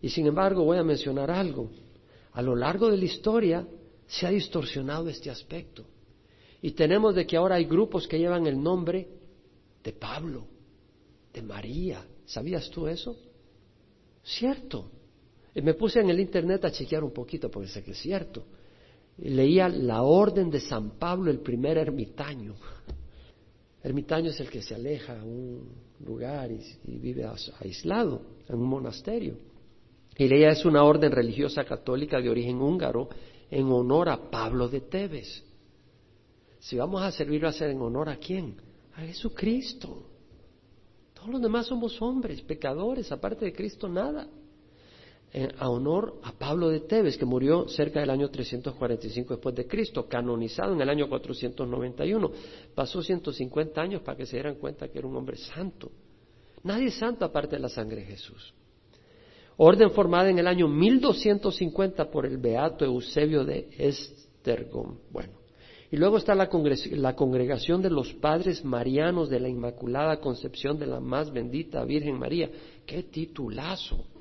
Y 0.02 0.10
sin 0.10 0.28
embargo 0.28 0.66
voy 0.66 0.78
a 0.78 0.84
mencionar 0.84 1.32
algo. 1.32 1.70
A 2.34 2.42
lo 2.42 2.58
largo 2.58 2.92
de 2.92 2.98
la 2.98 3.06
historia 3.06 3.66
se 4.06 4.28
ha 4.28 4.32
distorsionado 4.32 5.08
este 5.08 5.30
aspecto. 5.30 5.86
Y 6.62 6.72
tenemos 6.72 7.16
de 7.16 7.26
que 7.26 7.38
ahora 7.38 7.56
hay 7.56 7.64
grupos 7.64 8.06
que 8.06 8.20
llevan 8.20 8.48
el 8.48 8.62
nombre 8.62 9.08
de 9.82 9.94
Pablo, 9.94 10.46
de 11.34 11.42
María. 11.42 12.06
¿Sabías 12.26 12.70
tú 12.70 12.86
eso? 12.86 13.16
Cierto. 14.22 14.92
Y 15.56 15.62
me 15.62 15.74
puse 15.74 16.02
en 16.02 16.10
el 16.10 16.20
internet 16.20 16.66
a 16.66 16.72
chequear 16.74 17.02
un 17.02 17.14
poquito 17.14 17.50
porque 17.50 17.70
sé 17.70 17.82
que 17.82 17.92
es 17.92 18.00
cierto. 18.00 18.44
Leía 19.18 19.70
la 19.70 20.02
orden 20.02 20.50
de 20.50 20.60
San 20.60 20.98
Pablo, 20.98 21.30
el 21.30 21.40
primer 21.40 21.78
ermitaño. 21.78 22.56
Ermitaño 23.84 24.30
es 24.30 24.40
el 24.40 24.50
que 24.50 24.62
se 24.62 24.76
aleja 24.76 25.20
a 25.20 25.24
un 25.24 25.70
lugar 26.06 26.52
y, 26.52 26.98
vive 26.98 27.26
aislado 27.60 28.22
en 28.48 28.56
un 28.56 28.68
monasterio. 28.68 29.38
Y 30.18 30.26
ella 30.26 30.52
es 30.52 30.66
una 30.66 30.84
orden 30.84 31.12
religiosa 31.12 31.64
católica 31.64 32.20
de 32.22 32.30
origen 32.30 32.62
húngaro 32.62 33.10
en 33.50 33.66
honor 33.72 34.10
a 34.10 34.30
Pablo 34.30 34.68
de 34.68 34.82
Tebes. 34.82 35.44
Si 36.60 36.78
vamos 36.78 37.02
a 37.02 37.12
servir, 37.12 37.46
a 37.46 37.52
ser 37.52 37.72
en 37.72 37.82
honor 37.82 38.10
a 38.10 38.18
quién? 38.18 38.56
A 38.96 39.02
Jesucristo. 39.02 40.08
Todos 41.14 41.30
los 41.30 41.42
demás 41.42 41.68
somos 41.68 42.02
hombres, 42.02 42.42
pecadores, 42.42 43.12
aparte 43.12 43.46
de 43.46 43.54
Cristo 43.54 43.88
nada. 43.90 44.28
A 45.58 45.70
honor 45.70 46.20
a 46.24 46.32
Pablo 46.32 46.70
de 46.70 46.82
Tebes, 46.82 47.18
que 47.18 47.26
murió 47.26 47.68
cerca 47.68 48.00
del 48.00 48.12
año 48.12 48.30
345 48.30 49.34
después 49.34 49.56
de 49.56 49.66
Cristo, 49.66 50.08
canonizado 50.08 50.74
en 50.74 50.82
el 50.82 50.90
año 50.90 51.10
491. 51.10 52.32
Pasó 52.76 53.02
150 53.02 53.82
años 53.82 54.02
para 54.02 54.18
que 54.18 54.26
se 54.26 54.36
dieran 54.36 54.56
cuenta 54.56 54.88
que 54.90 55.00
era 55.00 55.08
un 55.08 55.16
hombre 55.16 55.38
santo. 55.38 55.92
Nadie 56.64 56.88
es 56.88 56.96
santo 56.96 57.26
aparte 57.26 57.56
de 57.56 57.62
la 57.62 57.70
sangre 57.70 58.02
de 58.02 58.06
Jesús. 58.06 58.54
Orden 59.58 59.92
formada 59.92 60.30
en 60.30 60.40
el 60.40 60.48
año 60.48 60.68
1250 60.68 62.10
por 62.10 62.26
el 62.26 62.38
beato 62.38 62.86
Eusebio 62.86 63.44
de 63.44 63.70
Estergom. 63.78 64.98
Bueno, 65.12 65.34
y 65.92 65.98
luego 65.98 66.18
está 66.18 66.34
la, 66.36 66.50
la, 66.92 67.16
congregación 67.16 67.82
de 67.82 67.90
los 67.90 68.14
padres 68.14 68.64
marianos 68.64 69.30
de 69.30 69.40
la 69.40 69.50
Inmaculada 69.50 70.20
Concepción 70.20 70.78
de 70.78 70.88
la 70.88 71.00
más 71.00 71.32
bendita 71.32 71.84
Virgen 71.86 72.18
María. 72.18 72.50
¡Qué 72.86 73.04
titulazo! 73.04 74.13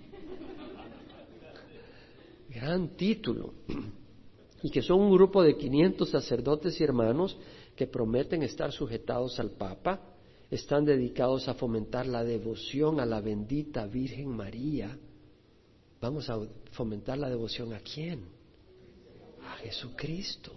Gran 2.55 2.97
título. 2.97 3.55
Y 4.63 4.71
que 4.71 4.83
son 4.83 5.01
un 5.01 5.13
grupo 5.13 5.43
de 5.43 5.57
500 5.57 6.09
sacerdotes 6.09 6.81
y 6.81 6.85
hermanos 6.85 7.37
que 7.75 7.87
prometen 7.87 8.43
estar 8.43 8.71
sujetados 8.71 9.41
al 9.41 9.51
Papa, 9.51 10.01
están 10.51 10.85
dedicados 10.85 11.49
a 11.49 11.55
fomentar 11.55 12.07
la 12.07 12.23
devoción 12.23 13.01
a 13.01 13.07
la 13.07 13.21
bendita 13.21 13.87
Virgen 13.87 14.29
María. 14.29 14.97
Vamos 16.01 16.29
a 16.29 16.39
fomentar 16.73 17.17
la 17.17 17.31
devoción 17.31 17.73
a 17.73 17.81
quién? 17.81 18.25
A 19.43 19.57
Jesucristo. 19.57 20.53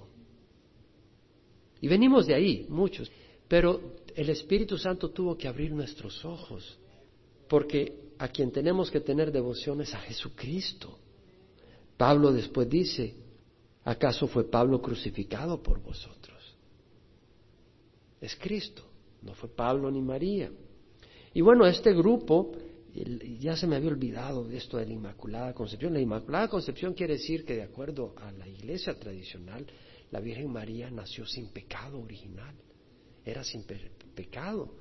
Y 1.79 1.87
venimos 1.87 2.27
de 2.27 2.35
ahí, 2.35 2.65
muchos. 2.67 3.09
Pero 3.47 3.95
el 4.13 4.29
Espíritu 4.29 4.77
Santo 4.77 5.11
tuvo 5.11 5.37
que 5.37 5.47
abrir 5.47 5.71
nuestros 5.71 6.25
ojos, 6.25 6.77
porque 7.47 8.11
a 8.17 8.27
quien 8.27 8.51
tenemos 8.51 8.91
que 8.91 8.99
tener 8.99 9.31
devoción 9.31 9.81
es 9.81 9.93
a 9.93 9.99
Jesucristo. 9.99 10.99
Pablo 11.97 12.31
después 12.31 12.69
dice, 12.69 13.15
¿acaso 13.83 14.27
fue 14.27 14.49
Pablo 14.49 14.81
crucificado 14.81 15.61
por 15.61 15.81
vosotros? 15.81 16.55
Es 18.19 18.35
Cristo, 18.35 18.83
no 19.21 19.33
fue 19.33 19.49
Pablo 19.49 19.89
ni 19.91 20.01
María. 20.01 20.51
Y 21.33 21.41
bueno, 21.41 21.65
este 21.65 21.93
grupo, 21.93 22.53
ya 23.39 23.55
se 23.55 23.67
me 23.67 23.75
había 23.75 23.89
olvidado 23.89 24.43
de 24.45 24.57
esto 24.57 24.77
de 24.77 24.85
la 24.85 24.93
Inmaculada 24.93 25.53
Concepción. 25.53 25.93
La 25.93 25.99
Inmaculada 25.99 26.47
Concepción 26.47 26.93
quiere 26.93 27.13
decir 27.13 27.45
que 27.45 27.55
de 27.55 27.63
acuerdo 27.63 28.13
a 28.17 28.31
la 28.31 28.47
iglesia 28.47 28.97
tradicional, 28.97 29.65
la 30.11 30.19
Virgen 30.19 30.51
María 30.51 30.89
nació 30.89 31.25
sin 31.25 31.49
pecado 31.49 31.99
original, 31.99 32.55
era 33.25 33.43
sin 33.43 33.63
pecado. 33.63 34.75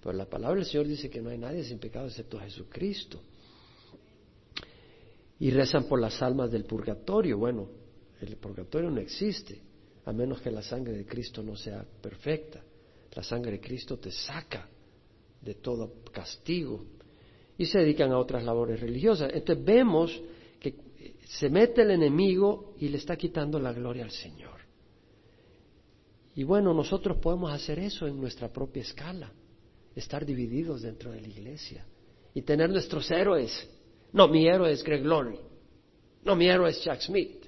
Pero 0.00 0.12
la 0.12 0.28
palabra 0.28 0.56
del 0.56 0.66
Señor 0.66 0.86
dice 0.86 1.08
que 1.08 1.22
no 1.22 1.30
hay 1.30 1.38
nadie 1.38 1.64
sin 1.64 1.78
pecado 1.78 2.06
excepto 2.06 2.38
Jesucristo. 2.38 3.22
Y 5.40 5.50
rezan 5.50 5.84
por 5.84 6.00
las 6.00 6.22
almas 6.22 6.50
del 6.50 6.64
purgatorio. 6.64 7.38
Bueno, 7.38 7.68
el 8.20 8.36
purgatorio 8.36 8.90
no 8.90 9.00
existe, 9.00 9.60
a 10.04 10.12
menos 10.12 10.40
que 10.40 10.50
la 10.50 10.62
sangre 10.62 10.96
de 10.96 11.06
Cristo 11.06 11.42
no 11.42 11.56
sea 11.56 11.84
perfecta. 12.00 12.62
La 13.12 13.22
sangre 13.22 13.52
de 13.52 13.60
Cristo 13.60 13.98
te 13.98 14.10
saca 14.10 14.68
de 15.40 15.54
todo 15.54 16.02
castigo. 16.12 16.84
Y 17.56 17.66
se 17.66 17.78
dedican 17.78 18.10
a 18.10 18.18
otras 18.18 18.42
labores 18.44 18.80
religiosas. 18.80 19.30
Entonces 19.32 19.64
vemos 19.64 20.22
que 20.58 20.74
se 21.26 21.48
mete 21.48 21.82
el 21.82 21.92
enemigo 21.92 22.74
y 22.78 22.88
le 22.88 22.98
está 22.98 23.16
quitando 23.16 23.60
la 23.60 23.72
gloria 23.72 24.04
al 24.04 24.10
Señor. 24.10 24.54
Y 26.36 26.42
bueno, 26.42 26.74
nosotros 26.74 27.18
podemos 27.18 27.52
hacer 27.52 27.78
eso 27.78 28.06
en 28.06 28.20
nuestra 28.20 28.48
propia 28.48 28.82
escala, 28.82 29.32
estar 29.94 30.26
divididos 30.26 30.82
dentro 30.82 31.12
de 31.12 31.20
la 31.20 31.28
iglesia 31.28 31.86
y 32.34 32.42
tener 32.42 32.70
nuestros 32.70 33.08
héroes. 33.10 33.52
No, 34.14 34.28
mi 34.28 34.46
héroe 34.46 34.72
es 34.72 34.84
Greg 34.84 35.04
Laurie. 35.04 35.40
No, 36.24 36.36
mi 36.36 36.46
héroe 36.46 36.70
es 36.70 36.80
Chuck 36.80 37.00
Smith. 37.00 37.46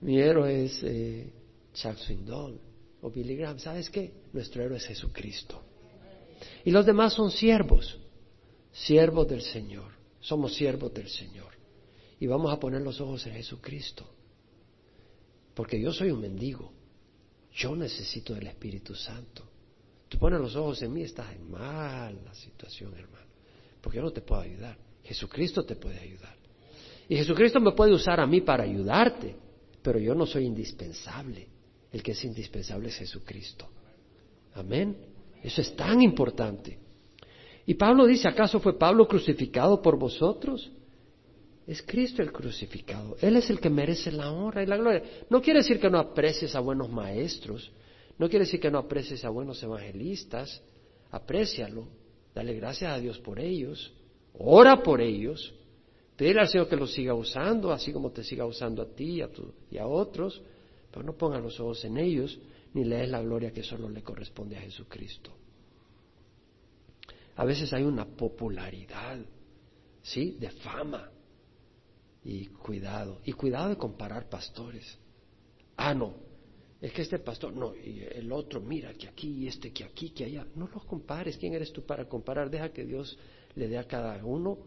Mi 0.00 0.18
héroe 0.18 0.64
es 0.64 0.82
eh, 0.82 1.30
Chuck 1.74 1.98
Swindoll 1.98 2.58
o 3.02 3.10
Billy 3.10 3.36
Graham. 3.36 3.58
¿Sabes 3.58 3.90
qué? 3.90 4.10
Nuestro 4.32 4.62
héroe 4.62 4.78
es 4.78 4.86
Jesucristo. 4.86 5.62
Y 6.64 6.70
los 6.70 6.86
demás 6.86 7.12
son 7.12 7.30
siervos, 7.30 7.98
siervos 8.72 9.28
del 9.28 9.42
Señor. 9.42 9.92
Somos 10.18 10.54
siervos 10.54 10.94
del 10.94 11.10
Señor. 11.10 11.52
Y 12.18 12.26
vamos 12.26 12.50
a 12.54 12.58
poner 12.58 12.80
los 12.80 12.98
ojos 13.02 13.26
en 13.26 13.34
Jesucristo. 13.34 14.08
Porque 15.54 15.78
yo 15.78 15.92
soy 15.92 16.10
un 16.10 16.22
mendigo. 16.22 16.72
Yo 17.52 17.76
necesito 17.76 18.34
del 18.34 18.46
Espíritu 18.46 18.94
Santo. 18.94 19.44
Tú 20.08 20.18
pones 20.18 20.40
los 20.40 20.56
ojos 20.56 20.80
en 20.80 20.94
mí, 20.94 21.02
estás 21.02 21.34
en 21.34 21.50
mala 21.50 22.32
situación, 22.32 22.94
hermano. 22.94 23.26
Porque 23.82 23.96
yo 23.96 24.02
no 24.02 24.10
te 24.10 24.22
puedo 24.22 24.40
ayudar. 24.40 24.85
Jesucristo 25.06 25.64
te 25.64 25.76
puede 25.76 26.00
ayudar. 26.00 26.36
Y 27.08 27.16
Jesucristo 27.16 27.60
me 27.60 27.72
puede 27.72 27.92
usar 27.92 28.20
a 28.20 28.26
mí 28.26 28.40
para 28.40 28.64
ayudarte, 28.64 29.36
pero 29.82 29.98
yo 29.98 30.14
no 30.14 30.26
soy 30.26 30.44
indispensable. 30.44 31.48
El 31.92 32.02
que 32.02 32.12
es 32.12 32.24
indispensable 32.24 32.88
es 32.88 32.96
Jesucristo. 32.96 33.68
Amén. 34.54 34.96
Eso 35.42 35.60
es 35.60 35.74
tan 35.76 36.02
importante. 36.02 36.78
Y 37.66 37.74
Pablo 37.74 38.06
dice, 38.06 38.28
¿acaso 38.28 38.58
fue 38.60 38.78
Pablo 38.78 39.06
crucificado 39.06 39.80
por 39.80 39.98
vosotros? 39.98 40.70
Es 41.66 41.82
Cristo 41.82 42.22
el 42.22 42.32
crucificado. 42.32 43.16
Él 43.20 43.36
es 43.36 43.50
el 43.50 43.60
que 43.60 43.70
merece 43.70 44.12
la 44.12 44.30
honra 44.30 44.62
y 44.62 44.66
la 44.66 44.76
gloria. 44.76 45.02
No 45.30 45.40
quiere 45.40 45.60
decir 45.60 45.80
que 45.80 45.90
no 45.90 45.98
aprecies 45.98 46.54
a 46.54 46.60
buenos 46.60 46.90
maestros. 46.90 47.72
No 48.18 48.28
quiere 48.28 48.44
decir 48.44 48.60
que 48.60 48.70
no 48.70 48.78
aprecies 48.78 49.24
a 49.24 49.30
buenos 49.30 49.62
evangelistas. 49.62 50.62
Aprécialo. 51.10 51.88
Dale 52.34 52.54
gracias 52.54 52.92
a 52.92 52.98
Dios 52.98 53.18
por 53.18 53.40
ellos. 53.40 53.92
Ora 54.38 54.82
por 54.82 55.00
ellos. 55.00 55.54
Pide 56.16 56.40
al 56.40 56.48
Señor 56.48 56.68
que 56.68 56.76
los 56.76 56.92
siga 56.92 57.14
usando, 57.14 57.72
así 57.72 57.92
como 57.92 58.10
te 58.10 58.24
siga 58.24 58.46
usando 58.46 58.82
a 58.82 58.86
ti 58.86 59.16
y 59.16 59.20
a, 59.22 59.30
y 59.70 59.78
a 59.78 59.86
otros. 59.86 60.40
Pero 60.90 61.04
no 61.04 61.12
pongas 61.12 61.42
los 61.42 61.60
ojos 61.60 61.84
en 61.84 61.98
ellos, 61.98 62.38
ni 62.72 62.84
lees 62.84 63.10
la 63.10 63.20
gloria 63.20 63.52
que 63.52 63.62
solo 63.62 63.88
le 63.88 64.02
corresponde 64.02 64.56
a 64.56 64.60
Jesucristo. 64.60 65.30
A 67.36 67.44
veces 67.44 67.72
hay 67.74 67.82
una 67.82 68.06
popularidad, 68.06 69.18
¿sí? 70.02 70.36
De 70.40 70.50
fama 70.50 71.10
y 72.24 72.46
cuidado, 72.46 73.20
y 73.24 73.32
cuidado 73.32 73.68
de 73.68 73.76
comparar 73.76 74.28
pastores. 74.28 74.98
Ah, 75.76 75.94
no, 75.94 76.14
es 76.80 76.92
que 76.92 77.02
este 77.02 77.18
pastor, 77.18 77.54
no, 77.54 77.74
y 77.74 78.02
el 78.12 78.30
otro, 78.32 78.60
mira, 78.60 78.92
que 78.94 79.08
aquí, 79.08 79.28
y 79.28 79.48
este, 79.48 79.72
que 79.72 79.84
aquí, 79.84 80.10
que 80.10 80.24
allá. 80.24 80.46
No 80.54 80.68
los 80.72 80.84
compares, 80.84 81.36
¿quién 81.38 81.54
eres 81.54 81.72
tú 81.72 81.86
para 81.86 82.06
comparar? 82.06 82.50
Deja 82.50 82.70
que 82.70 82.84
Dios 82.84 83.18
le 83.54 83.68
dé 83.68 83.78
a 83.78 83.84
cada 83.84 84.22
uno 84.24 84.58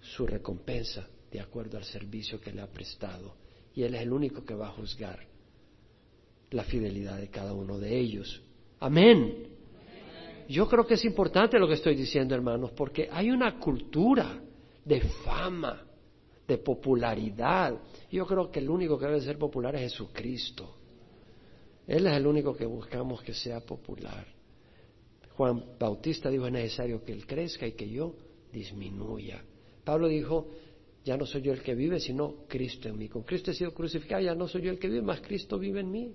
su 0.00 0.26
recompensa 0.26 1.08
de 1.30 1.40
acuerdo 1.40 1.78
al 1.78 1.84
servicio 1.84 2.40
que 2.40 2.52
le 2.52 2.60
ha 2.60 2.66
prestado. 2.66 3.36
Y 3.74 3.82
Él 3.82 3.94
es 3.94 4.02
el 4.02 4.12
único 4.12 4.44
que 4.44 4.54
va 4.54 4.68
a 4.68 4.72
juzgar 4.72 5.20
la 6.50 6.64
fidelidad 6.64 7.18
de 7.18 7.28
cada 7.28 7.52
uno 7.52 7.78
de 7.78 7.96
ellos. 7.96 8.42
Amén. 8.80 9.48
Yo 10.48 10.68
creo 10.68 10.86
que 10.86 10.94
es 10.94 11.04
importante 11.04 11.58
lo 11.58 11.66
que 11.66 11.74
estoy 11.74 11.94
diciendo, 11.94 12.34
hermanos, 12.34 12.72
porque 12.72 13.08
hay 13.10 13.30
una 13.30 13.58
cultura 13.58 14.40
de 14.84 15.00
fama 15.00 15.82
de 16.46 16.58
popularidad. 16.58 17.80
Yo 18.10 18.26
creo 18.26 18.50
que 18.50 18.60
el 18.60 18.68
único 18.68 18.98
que 18.98 19.06
debe 19.06 19.20
ser 19.20 19.38
popular 19.38 19.74
es 19.76 19.92
Jesucristo. 19.92 20.76
Él 21.86 22.06
es 22.06 22.16
el 22.16 22.26
único 22.26 22.56
que 22.56 22.66
buscamos 22.66 23.22
que 23.22 23.34
sea 23.34 23.60
popular. 23.60 24.26
Juan 25.36 25.64
Bautista 25.78 26.30
dijo 26.30 26.46
es 26.46 26.52
necesario 26.52 27.02
que 27.04 27.12
Él 27.12 27.26
crezca 27.26 27.66
y 27.66 27.72
que 27.72 27.88
yo 27.88 28.14
disminuya. 28.52 29.42
Pablo 29.84 30.08
dijo, 30.08 30.48
ya 31.04 31.16
no 31.16 31.26
soy 31.26 31.42
yo 31.42 31.52
el 31.52 31.62
que 31.62 31.74
vive, 31.74 32.00
sino 32.00 32.46
Cristo 32.48 32.88
en 32.88 32.96
mí. 32.96 33.08
Con 33.08 33.22
Cristo 33.22 33.50
he 33.50 33.54
sido 33.54 33.74
crucificado, 33.74 34.22
ya 34.22 34.34
no 34.34 34.48
soy 34.48 34.62
yo 34.62 34.70
el 34.70 34.78
que 34.78 34.88
vive, 34.88 35.02
más 35.02 35.20
Cristo 35.20 35.58
vive 35.58 35.80
en 35.80 35.90
mí. 35.90 36.14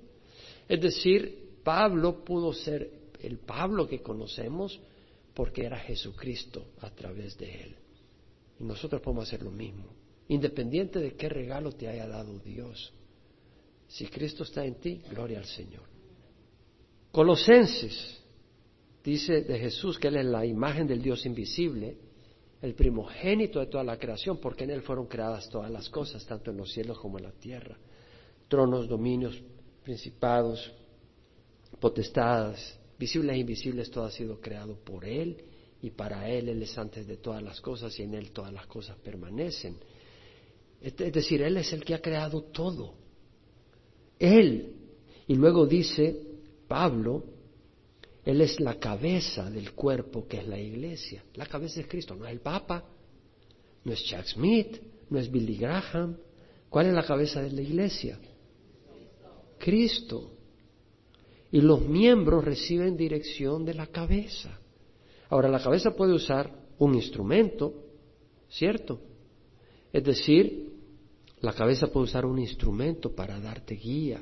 Es 0.67 0.81
decir, 0.81 1.59
Pablo 1.63 2.23
pudo 2.23 2.53
ser 2.53 2.89
el 3.21 3.37
Pablo 3.39 3.87
que 3.87 4.01
conocemos 4.01 4.79
porque 5.33 5.65
era 5.65 5.77
Jesucristo 5.77 6.67
a 6.79 6.89
través 6.89 7.37
de 7.37 7.63
él. 7.63 7.75
Y 8.59 8.63
nosotros 8.63 9.01
podemos 9.01 9.27
hacer 9.27 9.43
lo 9.43 9.51
mismo 9.51 9.99
independiente 10.29 10.99
de 10.99 11.15
qué 11.15 11.27
regalo 11.27 11.71
te 11.73 11.87
haya 11.87 12.07
dado 12.07 12.39
Dios. 12.39 12.93
Si 13.89 14.05
Cristo 14.05 14.43
está 14.43 14.63
en 14.63 14.75
ti, 14.75 15.01
gloria 15.09 15.39
al 15.39 15.45
Señor. 15.45 15.81
Colosenses 17.11 18.21
dice 19.03 19.41
de 19.41 19.57
Jesús 19.57 19.97
que 19.97 20.09
Él 20.09 20.17
es 20.17 20.25
la 20.25 20.45
imagen 20.45 20.85
del 20.85 21.01
Dios 21.01 21.25
invisible, 21.25 21.97
el 22.61 22.75
primogénito 22.75 23.59
de 23.59 23.65
toda 23.65 23.83
la 23.83 23.97
creación, 23.97 24.37
porque 24.37 24.65
en 24.65 24.71
Él 24.71 24.83
fueron 24.83 25.07
creadas 25.07 25.49
todas 25.49 25.71
las 25.71 25.89
cosas, 25.89 26.23
tanto 26.25 26.51
en 26.51 26.57
los 26.57 26.71
cielos 26.71 26.99
como 26.99 27.17
en 27.17 27.23
la 27.23 27.31
tierra. 27.31 27.77
Tronos, 28.47 28.87
dominios, 28.87 29.41
principados, 29.83 30.71
potestades, 31.79 32.77
visibles 32.99 33.35
e 33.35 33.39
invisibles, 33.39 33.89
todo 33.89 34.03
ha 34.03 34.11
sido 34.11 34.39
creado 34.39 34.75
por 34.75 35.03
Él 35.03 35.43
y 35.81 35.89
para 35.89 36.29
Él 36.29 36.47
Él 36.47 36.61
es 36.61 36.77
antes 36.77 37.07
de 37.07 37.17
todas 37.17 37.41
las 37.41 37.59
cosas 37.59 37.97
y 37.97 38.03
en 38.03 38.13
Él 38.13 38.31
todas 38.31 38.53
las 38.53 38.67
cosas 38.67 38.97
permanecen. 38.97 39.77
Es 40.79 40.95
decir, 40.95 41.41
Él 41.41 41.57
es 41.57 41.73
el 41.73 41.83
que 41.83 41.95
ha 41.95 42.01
creado 42.01 42.43
todo. 42.43 42.98
Él. 44.19 44.75
Y 45.27 45.35
luego 45.35 45.65
dice 45.65 46.21
Pablo, 46.67 47.23
Él 48.25 48.41
es 48.41 48.59
la 48.59 48.75
cabeza 48.75 49.49
del 49.49 49.71
cuerpo 49.71 50.27
que 50.27 50.37
es 50.37 50.47
la 50.47 50.59
iglesia. 50.59 51.23
La 51.35 51.45
cabeza 51.45 51.79
es 51.79 51.87
Cristo, 51.87 52.15
no 52.15 52.25
es 52.25 52.33
el 52.33 52.41
Papa, 52.41 52.83
no 53.83 53.93
es 53.93 54.03
Chuck 54.03 54.25
Smith, 54.25 54.77
no 55.09 55.17
es 55.17 55.31
Billy 55.31 55.55
Graham. 55.55 56.17
¿Cuál 56.69 56.87
es 56.87 56.93
la 56.93 57.03
cabeza 57.03 57.41
de 57.41 57.51
la 57.51 57.61
iglesia? 57.61 58.19
Cristo. 59.57 60.31
Y 61.51 61.61
los 61.61 61.81
miembros 61.81 62.43
reciben 62.43 62.95
dirección 62.95 63.65
de 63.65 63.73
la 63.73 63.87
cabeza. 63.87 64.59
Ahora, 65.29 65.49
la 65.49 65.61
cabeza 65.61 65.95
puede 65.95 66.13
usar 66.13 66.51
un 66.77 66.95
instrumento, 66.95 67.73
¿cierto? 68.49 68.99
Es 69.91 70.03
decir, 70.03 70.68
la 71.41 71.53
cabeza 71.53 71.87
puede 71.87 72.05
usar 72.05 72.25
un 72.25 72.39
instrumento 72.39 73.15
para 73.15 73.39
darte 73.39 73.75
guía, 73.75 74.21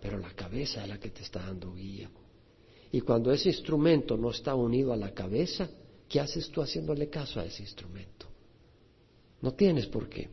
pero 0.00 0.18
la 0.18 0.30
cabeza 0.30 0.82
es 0.82 0.88
la 0.88 0.98
que 0.98 1.10
te 1.10 1.22
está 1.22 1.40
dando 1.40 1.74
guía. 1.74 2.10
Y 2.92 3.00
cuando 3.00 3.32
ese 3.32 3.48
instrumento 3.48 4.16
no 4.16 4.30
está 4.30 4.54
unido 4.54 4.92
a 4.92 4.96
la 4.96 5.12
cabeza, 5.12 5.68
¿qué 6.08 6.20
haces 6.20 6.48
tú 6.50 6.62
haciéndole 6.62 7.08
caso 7.08 7.40
a 7.40 7.44
ese 7.44 7.62
instrumento? 7.62 8.26
No 9.42 9.52
tienes 9.52 9.86
por 9.86 10.08
qué. 10.08 10.28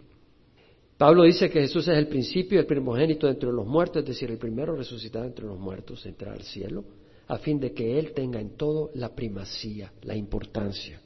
Pablo 0.98 1.24
dice 1.24 1.50
que 1.50 1.62
Jesús 1.62 1.88
es 1.88 1.98
el 1.98 2.08
principio 2.08 2.60
el 2.60 2.66
primogénito 2.66 3.28
entre 3.28 3.52
los 3.52 3.68
muertos, 3.68 4.04
es 4.04 4.08
decir, 4.08 4.32
el 4.32 4.38
primero 4.38 4.76
resucitado 4.76 5.26
entre 5.26 5.46
los 5.46 5.60
muertos, 5.60 6.06
entrar 6.06 6.34
al 6.34 6.44
cielo, 6.44 6.86
a 7.28 7.38
fin 7.38 7.60
de 7.60 7.74
que 7.74 8.00
Él 8.00 8.14
tenga 8.14 8.40
en 8.40 8.56
todo 8.56 8.92
la 8.94 9.14
primacía, 9.14 9.92
la 10.04 10.16
importancia. 10.16 11.02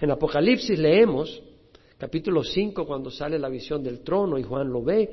En 0.00 0.10
Apocalipsis 0.10 0.78
leemos, 0.78 1.40
capítulo 2.02 2.42
5, 2.42 2.84
cuando 2.84 3.12
sale 3.12 3.38
la 3.38 3.48
visión 3.48 3.80
del 3.80 4.00
trono 4.00 4.36
y 4.36 4.42
Juan 4.42 4.68
lo 4.68 4.82
ve, 4.82 5.08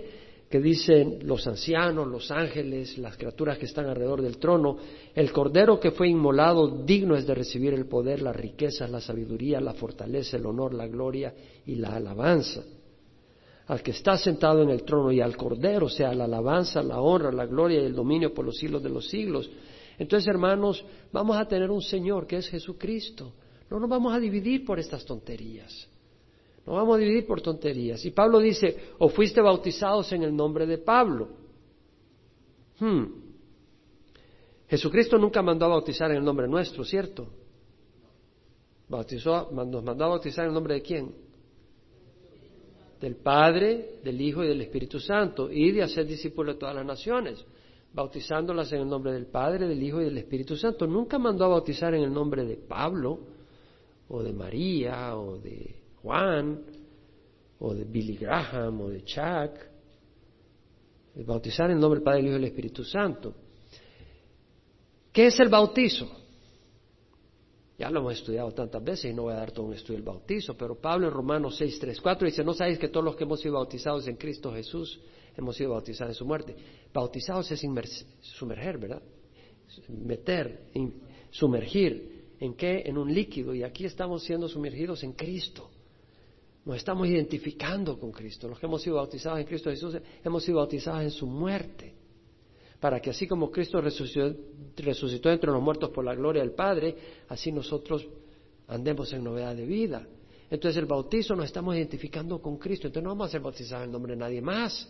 que 0.50 0.60
dicen 0.60 1.20
los 1.22 1.46
ancianos, 1.46 2.08
los 2.08 2.32
ángeles, 2.32 2.98
las 2.98 3.16
criaturas 3.16 3.60
que 3.60 3.66
están 3.66 3.86
alrededor 3.86 4.24
del 4.24 4.40
trono, 4.40 4.76
el 5.14 5.32
cordero 5.32 5.80
que 5.80 5.92
fue 5.92 6.08
inmolado 6.08 6.84
digno 6.84 7.16
es 7.16 7.28
de 7.28 7.36
recibir 7.36 7.76
el 7.76 7.86
poder, 7.86 8.24
las 8.24 8.36
riquezas, 8.36 8.90
la 8.90 9.00
sabiduría, 9.00 9.62
la 9.62 9.76
fortaleza, 9.76 10.38
el 10.38 10.48
honor, 10.48 10.74
la 10.74 10.88
gloria 10.88 11.32
y 11.64 11.76
la 11.76 11.90
alabanza. 11.90 12.64
Al 13.68 13.84
que 13.84 13.92
está 13.92 14.18
sentado 14.18 14.64
en 14.64 14.72
el 14.72 14.82
trono 14.82 15.12
y 15.12 15.22
al 15.22 15.38
cordero, 15.38 15.86
o 15.86 15.90
sea, 15.90 16.12
la 16.16 16.26
alabanza, 16.26 16.82
la 16.82 17.00
honra, 17.02 17.32
la 17.32 17.46
gloria 17.46 17.80
y 17.84 17.86
el 17.86 17.94
dominio 17.94 18.34
por 18.34 18.46
los 18.46 18.58
siglos 18.58 18.82
de 18.82 18.90
los 18.90 19.08
siglos. 19.08 19.48
Entonces, 20.00 20.28
hermanos, 20.28 20.84
vamos 21.12 21.38
a 21.38 21.48
tener 21.48 21.70
un 21.70 21.84
Señor 21.84 22.26
que 22.26 22.38
es 22.38 22.50
Jesucristo. 22.50 23.32
No 23.70 23.80
nos 23.80 23.92
vamos 23.92 24.12
a 24.12 24.20
dividir 24.20 24.66
por 24.66 24.80
estas 24.80 25.06
tonterías. 25.06 25.89
No 26.66 26.74
vamos 26.74 26.98
a 26.98 27.00
dividir 27.00 27.26
por 27.26 27.42
tonterías. 27.42 28.04
Y 28.06 28.12
Pablo 28.12 28.40
dice, 28.40 28.78
o 29.00 29.10
fuiste 29.10 29.42
bautizados 29.42 30.12
en 30.12 30.24
el 30.24 30.36
nombre 30.36 30.66
de 30.66 30.78
Pablo. 30.78 31.30
Hmm. 32.80 33.06
Jesucristo 34.68 35.18
nunca 35.18 35.42
mandó 35.42 35.66
a 35.66 35.70
bautizar 35.70 36.12
en 36.12 36.18
el 36.18 36.24
nombre 36.24 36.48
nuestro, 36.48 36.84
¿cierto? 36.84 37.28
Bautizó, 38.88 39.50
nos 39.52 39.84
mandó 39.84 40.06
a 40.06 40.10
bautizar 40.10 40.46
en 40.46 40.50
el 40.50 40.54
nombre 40.54 40.76
de 40.76 40.82
quién? 40.82 41.12
Del 43.02 43.16
Padre, 43.16 44.00
del 44.04 44.22
Hijo 44.22 44.44
y 44.44 44.48
del 44.48 44.62
Espíritu 44.62 45.00
Santo, 45.00 45.52
y 45.52 45.72
de 45.72 45.82
hacer 45.82 46.06
discípulos 46.06 46.56
de 46.56 46.60
todas 46.60 46.76
las 46.76 46.86
naciones, 46.86 47.44
bautizándolas 47.94 48.72
en 48.74 48.82
el 48.82 48.88
nombre 48.88 49.12
del 49.12 49.26
Padre, 49.26 49.68
del 49.68 49.82
Hijo 49.82 50.02
y 50.02 50.06
del 50.06 50.18
Espíritu 50.18 50.56
Santo. 50.56 50.86
Nunca 50.86 51.18
mandó 51.18 51.46
a 51.46 51.50
bautizar 51.50 51.94
en 51.96 52.04
el 52.04 52.14
nombre 52.14 52.46
de 52.46 52.58
Pablo, 52.58 53.20
o 54.08 54.22
de 54.22 54.34
María, 54.34 55.16
o 55.18 55.38
de 55.38 55.79
Juan, 56.10 56.60
o 57.60 57.74
de 57.76 57.84
Billy 57.84 58.18
Graham, 58.18 58.82
o 58.82 58.90
de 58.90 59.04
Chuck. 59.04 59.54
bautizar 61.24 61.70
en 61.70 61.76
el 61.76 61.80
nombre 61.80 62.00
del 62.00 62.04
Padre, 62.04 62.18
del 62.18 62.26
Hijo 62.26 62.38
y 62.38 62.42
del 62.42 62.50
Espíritu 62.50 62.84
Santo. 62.84 63.36
¿Qué 65.14 65.28
es 65.28 65.40
el 65.40 65.50
bautizo? 65.50 66.10
Ya 67.78 67.92
lo 67.92 68.00
hemos 68.00 68.14
estudiado 68.14 68.52
tantas 68.54 68.84
veces 68.84 69.12
y 69.12 69.14
no 69.14 69.24
voy 69.24 69.34
a 69.34 69.38
dar 69.38 69.52
todo 69.52 69.68
un 69.68 69.74
estudio 69.74 69.98
del 69.98 70.04
bautizo, 70.04 70.58
pero 70.58 70.82
Pablo 70.82 71.08
en 71.08 71.14
Romanos 71.14 71.58
6, 71.58 71.78
3, 71.80 72.02
4 72.02 72.26
dice, 72.26 72.44
¿no 72.44 72.54
sabéis 72.54 72.80
que 72.80 72.88
todos 72.88 73.06
los 73.06 73.16
que 73.16 73.26
hemos 73.26 73.40
sido 73.40 73.54
bautizados 73.54 74.08
en 74.08 74.16
Cristo 74.16 74.52
Jesús 74.52 75.00
hemos 75.38 75.56
sido 75.56 75.72
bautizados 75.72 76.14
en 76.14 76.16
su 76.16 76.26
muerte? 76.26 76.56
Bautizados 76.92 77.52
es 77.52 77.62
sumerger, 78.22 78.80
¿verdad? 78.80 79.04
Meter, 79.90 80.72
sumergir. 81.30 82.18
¿En 82.40 82.56
qué? 82.56 82.82
En 82.86 82.98
un 82.98 83.14
líquido. 83.14 83.54
Y 83.54 83.62
aquí 83.62 83.86
estamos 83.86 84.24
siendo 84.24 84.48
sumergidos 84.48 85.04
en 85.04 85.14
Cristo. 85.14 85.70
Nos 86.66 86.78
estamos 86.78 87.08
identificando 87.08 87.98
con 87.98 88.12
Cristo. 88.12 88.48
Los 88.48 88.60
que 88.60 88.66
hemos 88.66 88.82
sido 88.82 88.98
bautizados 88.98 89.40
en 89.40 89.46
Cristo 89.46 89.70
Jesús 89.70 89.98
hemos 90.24 90.44
sido 90.44 90.58
bautizados 90.58 91.04
en 91.04 91.12
su 91.12 91.26
muerte. 91.26 91.94
Para 92.80 93.00
que 93.00 93.10
así 93.10 93.28
como 93.28 93.52
Cristo 93.52 93.82
resucitó, 93.82 95.32
entre 95.32 95.52
los 95.52 95.62
muertos 95.62 95.90
por 95.90 96.06
la 96.06 96.16
gloria 96.16 96.42
del 96.42 96.52
Padre, 96.54 96.96
así 97.28 97.52
nosotros 97.52 98.08
andemos 98.68 99.12
en 99.14 99.24
novedad 99.24 99.56
de 99.56 99.66
vida. 99.66 100.08
Entonces 100.50 100.78
el 100.78 100.86
bautizo 100.86 101.36
nos 101.36 101.46
estamos 101.46 101.76
identificando 101.76 102.42
con 102.42 102.58
Cristo. 102.58 102.88
Entonces 102.88 103.04
no 103.04 103.10
vamos 103.10 103.28
a 103.28 103.32
ser 103.32 103.42
bautizados 103.42 103.86
en 103.86 103.92
nombre 103.92 104.14
de 104.14 104.20
nadie 104.20 104.42
más. 104.42 104.88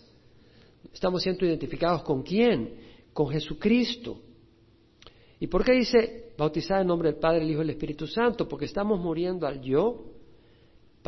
Estamos 0.93 1.24
siendo 1.24 1.45
identificados 1.45 2.03
con 2.03 2.24
quién? 2.24 2.76
Con 3.13 3.30
Jesucristo. 3.30 4.22
¿Y 5.39 5.47
por 5.47 5.63
qué 5.63 5.74
dice 5.74 6.34
bautizar 6.38 6.82
en 6.82 6.88
nombre 6.88 7.11
del 7.11 7.20
Padre, 7.20 7.43
el 7.43 7.49
Hijo 7.49 7.61
y 7.61 7.63
el 7.63 7.70
Espíritu 7.72 8.05
Santo? 8.05 8.47
Porque 8.47 8.65
estamos 8.65 8.99
muriendo 8.99 9.47
al 9.47 9.61
yo 9.61 10.05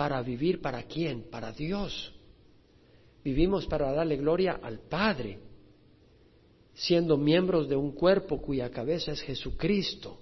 para 0.02 0.20
vivir 0.24 0.60
para 0.60 0.82
quién? 0.82 1.30
Para 1.30 1.52
Dios. 1.52 2.12
Vivimos 3.24 3.68
para 3.68 3.92
darle 3.92 4.18
gloria 4.18 4.60
al 4.64 4.80
Padre, 4.80 5.38
siendo 6.74 7.18
miembros 7.18 7.70
de 7.70 7.76
un 7.76 7.92
cuerpo 7.92 8.42
cuya 8.42 8.72
cabeza 8.72 9.12
es 9.12 9.22
Jesucristo. 9.22 10.18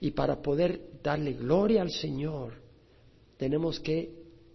Y 0.00 0.10
para 0.10 0.42
poder 0.42 0.98
darle 1.04 1.34
gloria 1.34 1.82
al 1.82 1.92
Señor, 1.92 2.54
tenemos 3.36 3.78
que 3.78 4.12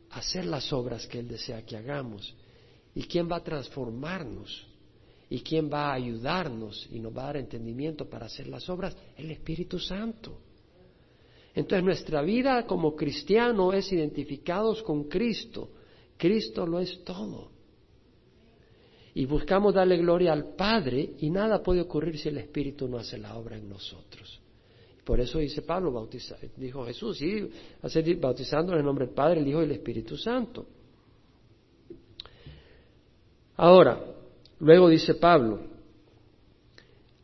hacer 0.10 0.46
las 0.46 0.74
obras 0.74 1.08
que 1.08 1.20
Él 1.20 1.30
desea 1.30 1.66
que 1.66 1.78
hagamos. 1.78 2.36
¿Y 2.94 3.04
quién 3.04 3.32
va 3.32 3.38
a 3.38 3.44
transformarnos? 3.46 4.68
¿Y 5.30 5.40
quién 5.40 5.72
va 5.72 5.92
a 5.92 5.94
ayudarnos 5.94 6.90
y 6.92 7.00
nos 7.00 7.16
va 7.16 7.24
a 7.24 7.28
dar 7.28 7.38
entendimiento 7.38 8.10
para 8.10 8.26
hacer 8.26 8.48
las 8.48 8.70
obras? 8.70 8.98
El 9.16 9.32
Espíritu 9.32 9.80
Santo. 9.80 10.42
Entonces 11.58 11.84
nuestra 11.84 12.22
vida 12.22 12.68
como 12.68 12.96
cristiano 12.96 13.74
es 13.74 13.92
identificados 13.92 14.84
con 14.84 15.06
Cristo. 15.06 15.70
Cristo 16.16 16.68
lo 16.68 16.80
es 16.80 17.04
todo. 17.04 17.50
Y 19.16 19.26
buscamos 19.26 19.74
darle 19.74 19.98
gloria 19.98 20.34
al 20.34 20.54
Padre 20.54 21.14
y 21.18 21.32
nada 21.32 21.64
puede 21.64 21.82
ocurrir 21.82 22.20
si 22.20 22.30
el 22.30 22.38
Espíritu 22.38 22.88
no 22.88 23.00
hace 23.00 23.18
la 23.18 23.36
obra 23.36 23.58
en 23.58 23.68
nosotros. 23.68 24.40
Por 25.04 25.20
eso 25.20 25.40
dice 25.40 25.64
Pablo, 25.64 25.92
bautiza, 25.92 26.38
dijo 26.58 26.86
Jesús, 26.86 27.18
sí, 27.18 27.50
bautizando 28.20 28.74
en 28.74 28.78
el 28.78 28.86
nombre 28.86 29.08
del 29.08 29.16
Padre, 29.16 29.40
el 29.40 29.48
Hijo 29.48 29.62
y 29.62 29.66
el 29.66 29.72
Espíritu 29.72 30.16
Santo. 30.16 30.68
Ahora, 33.56 34.00
luego 34.60 34.90
dice 34.90 35.16
Pablo, 35.16 35.60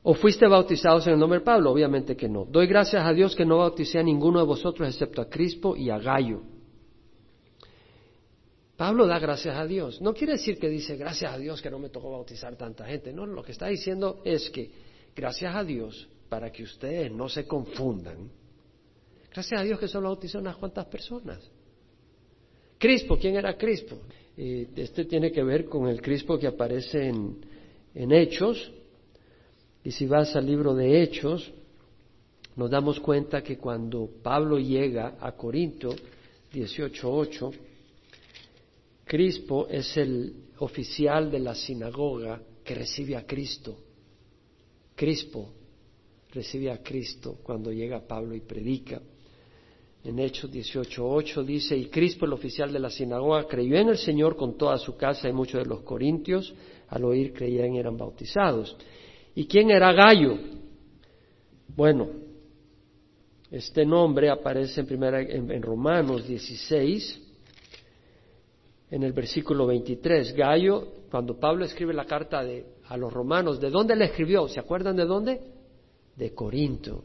¿O 0.04 0.14
fuiste 0.14 0.45
bautizados 0.47 1.08
en 1.08 1.14
el 1.14 1.20
nombre 1.20 1.39
de 1.39 1.45
Pablo? 1.45 1.72
Obviamente 1.72 2.16
que 2.18 2.28
no. 2.28 2.45
Doy 2.45 2.68
gracias 2.68 3.06
a 3.06 3.14
Dios 3.14 3.36
que 3.36 3.45
no 3.45 3.60
bauticé 3.60 3.99
a 3.99 4.04
ninguno 4.04 4.39
de 4.39 4.45
vosotros 4.45 4.88
excepto 4.88 5.22
a 5.22 5.30
Crispo 5.30 5.78
y 5.78 5.89
a 5.89 5.97
Gallo. 5.97 6.41
Pablo 8.76 9.08
da 9.08 9.18
gracias 9.18 9.56
a 9.56 9.66
Dios. 9.66 10.01
No 10.01 10.14
quiere 10.14 10.34
decir 10.34 10.60
que 10.60 10.68
dice 10.68 10.97
gracias 10.97 11.34
a 11.34 11.38
Dios 11.38 11.62
que 11.62 11.72
no 11.72 11.80
me 11.80 11.88
tocó 11.88 12.12
bautizar 12.12 12.58
tanta 12.58 12.86
gente. 12.86 13.14
No, 13.14 13.26
lo 13.26 13.43
que 13.43 13.54
está 13.54 13.68
diciendo 13.68 14.22
es 14.26 14.49
que 14.49 14.72
gracias 15.16 15.56
a 15.56 15.64
Dios 15.64 16.10
para 16.28 16.51
que 16.51 16.64
ustedes 16.64 17.10
no 17.10 17.30
se 17.30 17.45
confundan. 17.45 18.30
Gracias 19.32 19.62
a 19.62 19.64
Dios 19.64 19.80
que 19.80 19.88
solo 19.88 20.10
bautizó 20.10 20.39
unas 20.39 20.58
cuantas 20.58 20.86
personas. 20.88 21.39
Crispo, 22.78 23.18
¿quién 23.18 23.36
era 23.36 23.58
Crispo? 23.58 23.99
este 24.36 25.06
tiene 25.06 25.32
que 25.32 25.43
ver 25.43 25.66
con 25.66 25.88
el 25.88 26.01
Crispo 26.01 26.39
que 26.39 26.47
aparece 26.47 27.08
en, 27.08 27.38
en 27.93 28.12
Hechos, 28.12 28.74
y 29.84 29.92
si 29.92 30.06
vas 30.06 30.36
al 30.36 30.46
libro 30.46 30.74
de 30.74 31.02
Hechos, 31.02 31.52
nos 32.56 32.70
damos 32.70 33.00
cuenta 33.00 33.44
que 33.44 33.58
cuando 33.58 34.10
Pablo 34.22 34.60
llega 34.60 35.18
a 35.20 35.32
Corinto, 35.34 35.94
18.8, 36.54 37.52
Crispo 39.06 39.68
es 39.68 39.98
el 39.98 40.34
oficial 40.60 41.30
de 41.30 41.40
la 41.40 41.56
sinagoga 41.56 42.42
que 42.64 42.76
recibe 42.76 43.18
a 43.18 43.26
Cristo. 43.26 43.76
Crispo 44.96 45.50
recibe 46.32 46.72
a 46.72 46.82
Cristo 46.82 47.40
cuando 47.44 47.72
llega 47.72 48.08
Pablo 48.08 48.36
y 48.36 48.42
predica. 48.42 49.02
En 50.04 50.20
Hechos 50.20 50.52
18.8 50.52 51.44
dice, 51.44 51.78
y 51.78 51.86
Crispo, 51.86 52.26
el 52.26 52.34
oficial 52.34 52.72
de 52.72 52.80
la 52.80 52.90
sinagoga, 52.90 53.48
creyó 53.48 53.78
en 53.78 53.90
el 53.90 53.98
Señor 53.98 54.36
con 54.36 54.58
toda 54.58 54.78
su 54.78 54.96
casa 54.96 55.28
y 55.28 55.34
muchos 55.34 55.64
de 55.64 55.70
los 55.70 55.82
corintios, 55.82 56.54
al 56.90 57.06
oír 57.06 57.34
creían 57.34 57.74
y 57.74 57.80
eran 57.80 57.98
bautizados. 57.98 58.76
¿Y 59.36 59.46
quién 59.46 59.72
era 59.72 59.92
Gallo? 59.94 60.38
Bueno, 61.76 62.10
este 63.50 63.86
nombre 63.86 64.30
aparece 64.30 64.82
en, 64.82 64.88
primera, 64.88 65.22
en, 65.22 65.62
Romanos 65.62 66.28
16, 66.28 67.22
en 68.92 69.04
el 69.04 69.14
versículo 69.14 69.66
23. 69.68 70.36
Gallo, 70.36 70.88
cuando 71.10 71.40
Pablo 71.40 71.66
escribe 71.66 71.94
la 71.94 72.06
carta 72.06 72.44
a 72.88 72.98
los 72.98 73.12
romanos, 73.12 73.60
¿de 73.60 73.70
dónde 73.70 73.96
le 73.96 74.06
escribió? 74.06 74.48
¿Se 74.48 74.60
acuerdan 74.60 74.96
de 74.96 75.06
dónde? 75.06 75.42
De 76.16 76.34
Corinto, 76.34 77.04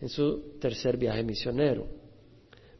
en 0.00 0.08
su 0.08 0.58
tercer 0.60 0.96
viaje 0.96 1.24
misionero. 1.24 1.86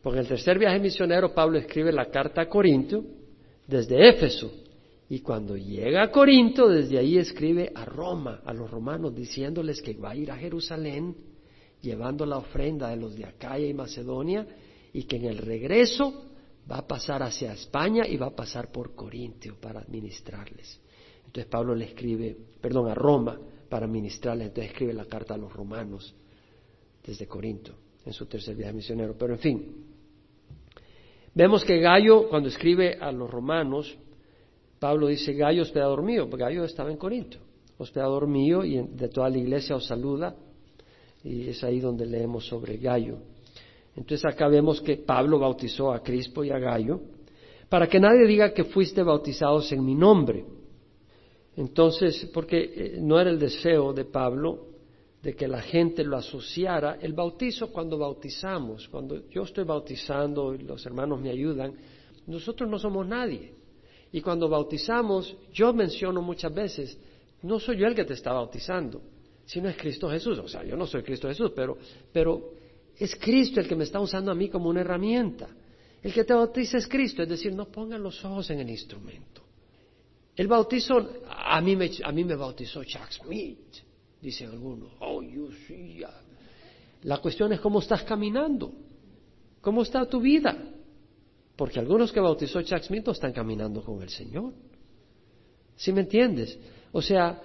Porque 0.02 0.18
en 0.18 0.22
el 0.22 0.28
tercer 0.28 0.58
viaje 0.58 0.78
misionero 0.78 1.34
Pablo 1.34 1.58
escribe 1.58 1.92
la 1.92 2.06
carta 2.06 2.42
a 2.42 2.48
Corinto 2.48 3.04
desde 3.66 4.08
Éfeso. 4.08 4.50
Y 5.10 5.20
cuando 5.20 5.56
llega 5.56 6.02
a 6.02 6.10
Corinto, 6.10 6.68
desde 6.68 6.98
ahí 6.98 7.16
escribe 7.16 7.72
a 7.74 7.84
Roma, 7.84 8.42
a 8.44 8.52
los 8.52 8.70
romanos, 8.70 9.14
diciéndoles 9.14 9.80
que 9.80 9.94
va 9.94 10.10
a 10.10 10.16
ir 10.16 10.30
a 10.30 10.36
Jerusalén 10.36 11.16
llevando 11.80 12.26
la 12.26 12.38
ofrenda 12.38 12.90
de 12.90 12.96
los 12.96 13.14
de 13.14 13.24
Acaya 13.24 13.66
y 13.66 13.72
Macedonia 13.72 14.46
y 14.92 15.04
que 15.04 15.16
en 15.16 15.26
el 15.26 15.38
regreso 15.38 16.24
va 16.70 16.78
a 16.78 16.86
pasar 16.86 17.22
hacia 17.22 17.52
España 17.52 18.06
y 18.06 18.16
va 18.16 18.26
a 18.26 18.36
pasar 18.36 18.70
por 18.70 18.94
Corintio 18.94 19.56
para 19.60 19.80
administrarles. 19.80 20.80
Entonces 21.24 21.46
Pablo 21.46 21.74
le 21.74 21.86
escribe, 21.86 22.36
perdón, 22.60 22.90
a 22.90 22.94
Roma 22.94 23.38
para 23.68 23.86
administrarles, 23.86 24.48
entonces 24.48 24.72
escribe 24.72 24.92
la 24.92 25.06
carta 25.06 25.34
a 25.34 25.38
los 25.38 25.52
romanos 25.52 26.14
desde 27.06 27.26
Corinto 27.26 27.72
en 28.04 28.12
su 28.12 28.26
tercer 28.26 28.56
viaje 28.56 28.74
misionero. 28.74 29.14
Pero 29.16 29.34
en 29.34 29.38
fin, 29.38 29.86
vemos 31.34 31.64
que 31.64 31.78
Gallo, 31.78 32.28
cuando 32.28 32.48
escribe 32.48 32.98
a 33.00 33.10
los 33.12 33.30
romanos, 33.30 33.96
Pablo 34.78 35.08
dice, 35.08 35.32
Gallo, 35.34 35.62
hospedador 35.62 36.02
mío, 36.02 36.28
porque 36.28 36.44
Gallo 36.44 36.64
estaba 36.64 36.90
en 36.90 36.96
Corinto, 36.96 37.38
hospedador 37.78 38.26
mío 38.26 38.64
y 38.64 38.80
de 38.80 39.08
toda 39.08 39.28
la 39.28 39.38
iglesia 39.38 39.76
os 39.76 39.86
saluda, 39.86 40.36
y 41.24 41.48
es 41.48 41.62
ahí 41.64 41.80
donde 41.80 42.06
leemos 42.06 42.46
sobre 42.46 42.76
Gallo. 42.76 43.18
Entonces 43.96 44.24
acá 44.24 44.46
vemos 44.48 44.80
que 44.80 44.96
Pablo 44.96 45.38
bautizó 45.40 45.92
a 45.92 46.02
Crispo 46.02 46.44
y 46.44 46.50
a 46.50 46.58
Gallo, 46.58 47.00
para 47.68 47.88
que 47.88 47.98
nadie 47.98 48.26
diga 48.26 48.54
que 48.54 48.64
fuiste 48.64 49.02
bautizados 49.02 49.70
en 49.72 49.84
mi 49.84 49.94
nombre. 49.94 50.44
Entonces, 51.56 52.30
porque 52.32 52.58
eh, 52.58 52.98
no 53.00 53.20
era 53.20 53.30
el 53.30 53.38
deseo 53.38 53.92
de 53.92 54.04
Pablo 54.04 54.68
de 55.20 55.34
que 55.34 55.48
la 55.48 55.60
gente 55.60 56.04
lo 56.04 56.16
asociara, 56.16 56.98
el 57.00 57.12
bautizo 57.12 57.72
cuando 57.72 57.98
bautizamos, 57.98 58.88
cuando 58.88 59.28
yo 59.28 59.42
estoy 59.42 59.64
bautizando 59.64 60.54
y 60.54 60.58
los 60.58 60.86
hermanos 60.86 61.20
me 61.20 61.30
ayudan, 61.30 61.74
nosotros 62.28 62.70
no 62.70 62.78
somos 62.78 63.06
nadie. 63.06 63.57
Y 64.12 64.20
cuando 64.20 64.48
bautizamos, 64.48 65.36
yo 65.52 65.72
menciono 65.72 66.22
muchas 66.22 66.52
veces, 66.52 66.98
no 67.42 67.60
soy 67.60 67.78
yo 67.78 67.86
el 67.86 67.94
que 67.94 68.04
te 68.04 68.14
está 68.14 68.32
bautizando, 68.32 69.02
sino 69.44 69.68
es 69.68 69.76
Cristo 69.76 70.10
Jesús. 70.10 70.38
O 70.38 70.48
sea, 70.48 70.64
yo 70.64 70.76
no 70.76 70.86
soy 70.86 71.02
Cristo 71.02 71.28
Jesús, 71.28 71.52
pero, 71.54 71.76
pero 72.12 72.52
es 72.96 73.14
Cristo 73.16 73.60
el 73.60 73.68
que 73.68 73.76
me 73.76 73.84
está 73.84 74.00
usando 74.00 74.30
a 74.30 74.34
mí 74.34 74.48
como 74.48 74.68
una 74.68 74.80
herramienta. 74.80 75.48
El 76.02 76.12
que 76.12 76.24
te 76.24 76.32
bautiza 76.32 76.78
es 76.78 76.86
Cristo, 76.86 77.22
es 77.22 77.28
decir, 77.28 77.52
no 77.52 77.66
pongan 77.66 78.02
los 78.02 78.24
ojos 78.24 78.48
en 78.50 78.60
el 78.60 78.70
instrumento. 78.70 79.42
El 80.36 80.46
bautizo, 80.46 81.22
a 81.28 81.60
mí 81.60 81.74
me, 81.74 81.90
a 82.04 82.12
mí 82.12 82.24
me 82.24 82.36
bautizó 82.36 82.84
Chuck 82.84 83.10
Smith, 83.10 83.76
dicen 84.22 84.50
algunos. 84.50 84.92
Oh, 85.00 85.20
you 85.20 85.50
see. 85.66 86.04
La 87.02 87.18
cuestión 87.18 87.52
es 87.52 87.60
cómo 87.60 87.80
estás 87.80 88.04
caminando, 88.04 88.72
cómo 89.60 89.82
está 89.82 90.06
tu 90.06 90.20
vida. 90.20 90.56
Porque 91.58 91.80
algunos 91.80 92.12
que 92.12 92.20
bautizó 92.20 92.62
Chuck 92.62 92.84
Smith 92.84 93.04
no 93.04 93.10
están 93.10 93.32
caminando 93.32 93.82
con 93.82 94.00
el 94.00 94.10
Señor. 94.10 94.54
¿Sí 95.74 95.92
me 95.92 96.02
entiendes? 96.02 96.56
O 96.92 97.02
sea, 97.02 97.42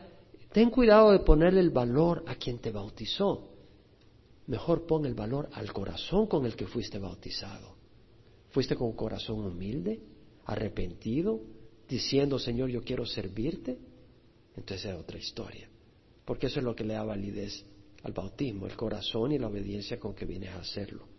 ten 0.51 0.70
cuidado 0.70 1.11
de 1.11 1.22
ponerle 1.22 1.61
el 1.61 1.72
valor 1.72 2.24
a 2.28 2.36
quien 2.36 2.59
te 2.59 2.72
bautizó. 2.72 3.49
Mejor 4.45 4.86
pon 4.86 5.07
el 5.07 5.16
valor 5.16 5.49
al 5.53 5.74
corazón 5.74 6.28
con 6.28 6.45
el 6.45 6.55
que 6.55 6.68
fuiste 6.68 6.99
bautizado. 6.99 7.76
¿Fuiste 8.51 8.76
con 8.76 8.89
un 8.89 8.95
corazón 8.95 9.47
humilde, 9.47 9.99
arrepentido, 10.45 11.41
diciendo, 11.89 12.38
Señor, 12.38 12.70
yo 12.70 12.84
quiero 12.84 13.07
servirte? 13.07 13.80
Entonces 14.55 14.91
es 14.91 14.95
otra 14.95 15.18
historia. 15.18 15.68
Porque 16.24 16.45
eso 16.45 16.59
es 16.59 16.66
lo 16.66 16.76
que 16.76 16.84
le 16.84 16.93
da 16.93 17.03
validez 17.03 17.66
al 18.03 18.11
bautismo, 18.11 18.68
el 18.68 18.76
corazón 18.76 19.32
y 19.32 19.39
la 19.39 19.47
obediencia 19.47 19.99
con 19.99 20.14
que 20.14 20.26
vienes 20.26 20.51
a 20.51 20.59
hacerlo. 20.59 21.12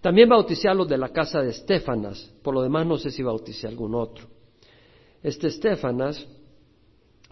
También 0.00 0.28
bauticé 0.28 0.68
a 0.68 0.74
los 0.74 0.88
de 0.88 0.96
la 0.96 1.08
casa 1.08 1.42
de 1.42 1.50
Estefanas, 1.50 2.32
por 2.42 2.54
lo 2.54 2.62
demás 2.62 2.86
no 2.86 2.96
sé 2.98 3.10
si 3.10 3.22
bauticé 3.22 3.66
a 3.66 3.70
algún 3.70 3.94
otro. 3.94 4.26
Este 5.22 5.48
Estefanas 5.48 6.24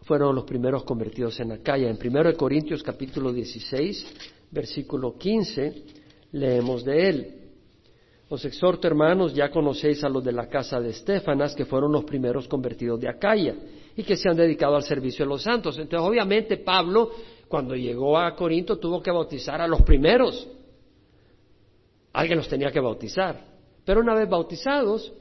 fueron 0.02 0.34
los 0.34 0.44
primeros 0.44 0.84
convertidos 0.84 1.38
en 1.40 1.52
Acaya. 1.52 1.88
En 1.88 1.98
1 2.02 2.34
Corintios 2.36 2.82
capítulo 2.82 3.32
16, 3.32 4.06
versículo 4.50 5.16
15, 5.16 5.84
leemos 6.32 6.84
de 6.84 7.08
él. 7.08 7.34
Os 8.28 8.44
exhorto, 8.44 8.88
hermanos, 8.88 9.32
ya 9.32 9.50
conocéis 9.50 10.02
a 10.02 10.08
los 10.08 10.24
de 10.24 10.32
la 10.32 10.48
casa 10.48 10.80
de 10.80 10.90
Estefanas, 10.90 11.54
que 11.54 11.64
fueron 11.64 11.92
los 11.92 12.04
primeros 12.04 12.48
convertidos 12.48 13.00
de 13.00 13.08
Acaya 13.08 13.54
y 13.96 14.02
que 14.02 14.16
se 14.16 14.28
han 14.28 14.36
dedicado 14.36 14.74
al 14.74 14.82
servicio 14.82 15.24
de 15.24 15.28
los 15.28 15.42
santos. 15.42 15.78
Entonces, 15.78 16.08
obviamente, 16.08 16.56
Pablo, 16.56 17.12
cuando 17.46 17.76
llegó 17.76 18.18
a 18.18 18.34
Corinto, 18.34 18.78
tuvo 18.78 19.00
que 19.00 19.12
bautizar 19.12 19.60
a 19.60 19.68
los 19.68 19.82
primeros. 19.82 20.48
Alguien 22.16 22.38
los 22.38 22.48
tenía 22.48 22.70
que 22.70 22.80
bautizar. 22.80 23.38
Pero 23.84 24.00
una 24.00 24.14
vez 24.14 24.26
bautizados, 24.26 25.12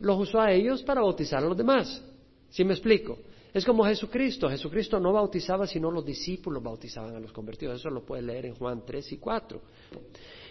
los 0.00 0.18
usó 0.18 0.40
a 0.40 0.50
ellos 0.50 0.82
para 0.82 1.00
bautizar 1.00 1.44
a 1.44 1.46
los 1.46 1.56
demás. 1.56 2.04
¿Sí 2.48 2.64
me 2.64 2.72
explico? 2.72 3.18
Es 3.54 3.64
como 3.64 3.84
Jesucristo. 3.84 4.50
Jesucristo 4.50 4.98
no 4.98 5.12
bautizaba, 5.12 5.68
sino 5.68 5.92
los 5.92 6.04
discípulos 6.04 6.60
bautizaban 6.60 7.14
a 7.14 7.20
los 7.20 7.30
convertidos. 7.30 7.78
Eso 7.78 7.88
lo 7.88 8.04
puede 8.04 8.22
leer 8.22 8.46
en 8.46 8.56
Juan 8.56 8.82
3 8.84 9.12
y 9.12 9.18
4. 9.18 9.60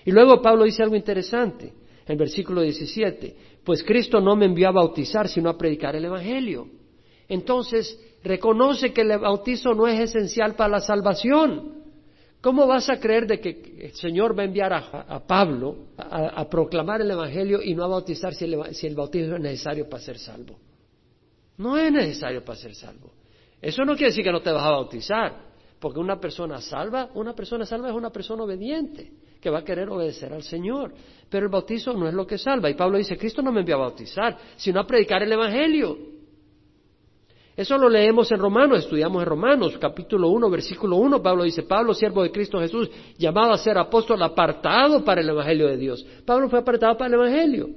Y 0.06 0.12
luego 0.12 0.42
Pablo 0.42 0.64
dice 0.64 0.84
algo 0.84 0.96
interesante 0.96 1.74
en 2.08 2.18
versículo 2.18 2.62
17. 2.62 3.36
Pues 3.66 3.84
Cristo 3.84 4.22
no 4.22 4.38
me 4.38 4.46
envió 4.46 4.70
a 4.70 4.72
bautizar, 4.72 5.28
sino 5.28 5.50
a 5.50 5.58
predicar 5.58 5.98
el 5.98 6.06
Evangelio. 6.06 6.66
Entonces, 7.28 8.00
reconoce 8.24 8.94
que 8.94 9.02
el 9.02 9.20
bautizo 9.20 9.74
no 9.74 9.86
es 9.86 10.00
esencial 10.00 10.56
para 10.56 10.70
la 10.70 10.80
salvación. 10.80 11.79
¿Cómo 12.42 12.66
vas 12.68 12.90
a 12.90 13.00
creer 13.00 13.28
de 13.28 13.40
que 13.40 13.80
el 13.82 13.92
Señor 13.94 14.38
va 14.38 14.44
a 14.44 14.46
enviar 14.46 14.72
a, 14.72 15.20
Pablo 15.28 15.88
a, 15.98 16.48
proclamar 16.50 17.02
el 17.02 17.12
Evangelio 17.12 17.62
y 17.62 17.76
no 17.76 17.84
a 17.84 17.88
bautizar 17.88 18.34
si 18.34 18.46
el 18.46 18.96
bautismo 18.96 19.36
es 19.36 19.42
necesario 19.42 19.90
para 19.90 20.02
ser 20.02 20.18
salvo? 20.18 20.58
No 21.58 21.78
es 21.78 21.92
necesario 21.92 22.44
para 22.44 22.58
ser 22.58 22.74
salvo. 22.74 23.12
Eso 23.62 23.84
no 23.84 23.94
quiere 23.94 24.12
decir 24.12 24.24
que 24.24 24.32
no 24.32 24.42
te 24.42 24.52
vas 24.52 24.64
a 24.64 24.72
bautizar, 24.72 25.50
porque 25.80 26.00
una 26.00 26.18
persona 26.18 26.62
salva, 26.62 27.10
una 27.16 27.34
persona 27.34 27.66
salva 27.66 27.90
es 27.90 27.96
una 27.96 28.10
persona 28.10 28.44
obediente, 28.44 29.12
que 29.42 29.50
va 29.50 29.60
a 29.60 29.64
querer 29.64 29.90
obedecer 29.90 30.32
al 30.32 30.44
Señor. 30.44 30.94
Pero 31.30 31.48
el 31.48 31.52
bautizo 31.52 31.94
no 31.94 32.08
es 32.08 32.14
lo 32.14 32.26
que 32.26 32.38
salva. 32.38 32.70
Y 32.70 32.76
Pablo 32.76 32.98
dice, 32.98 33.18
Cristo 33.18 33.42
no 33.42 33.52
me 33.52 33.60
envió 33.60 33.76
a 33.76 33.80
bautizar, 33.80 34.38
sino 34.56 34.80
a 34.80 34.88
predicar 34.88 35.22
el 35.24 35.32
Evangelio. 35.34 35.98
Eso 37.60 37.78
lo 37.78 37.90
leemos 37.90 38.32
en 38.32 38.40
Romanos, 38.40 38.80
estudiamos 38.80 39.22
en 39.22 39.28
Romanos, 39.28 39.78
capítulo 39.82 40.30
1, 40.30 40.50
versículo 40.50 40.96
1. 40.96 41.22
Pablo 41.22 41.44
dice, 41.44 41.64
Pablo, 41.64 41.94
siervo 41.94 42.24
de 42.24 42.32
Cristo 42.32 42.58
Jesús, 42.58 42.90
llamado 43.18 43.52
a 43.52 43.58
ser 43.58 43.78
apóstol, 43.78 44.24
apartado 44.24 45.04
para 45.04 45.20
el 45.20 45.28
Evangelio 45.28 45.68
de 45.68 45.76
Dios. 45.76 46.08
Pablo 46.26 46.48
fue 46.48 46.60
apartado 46.60 46.96
para 46.98 47.10
el 47.10 47.16
Evangelio. 47.16 47.70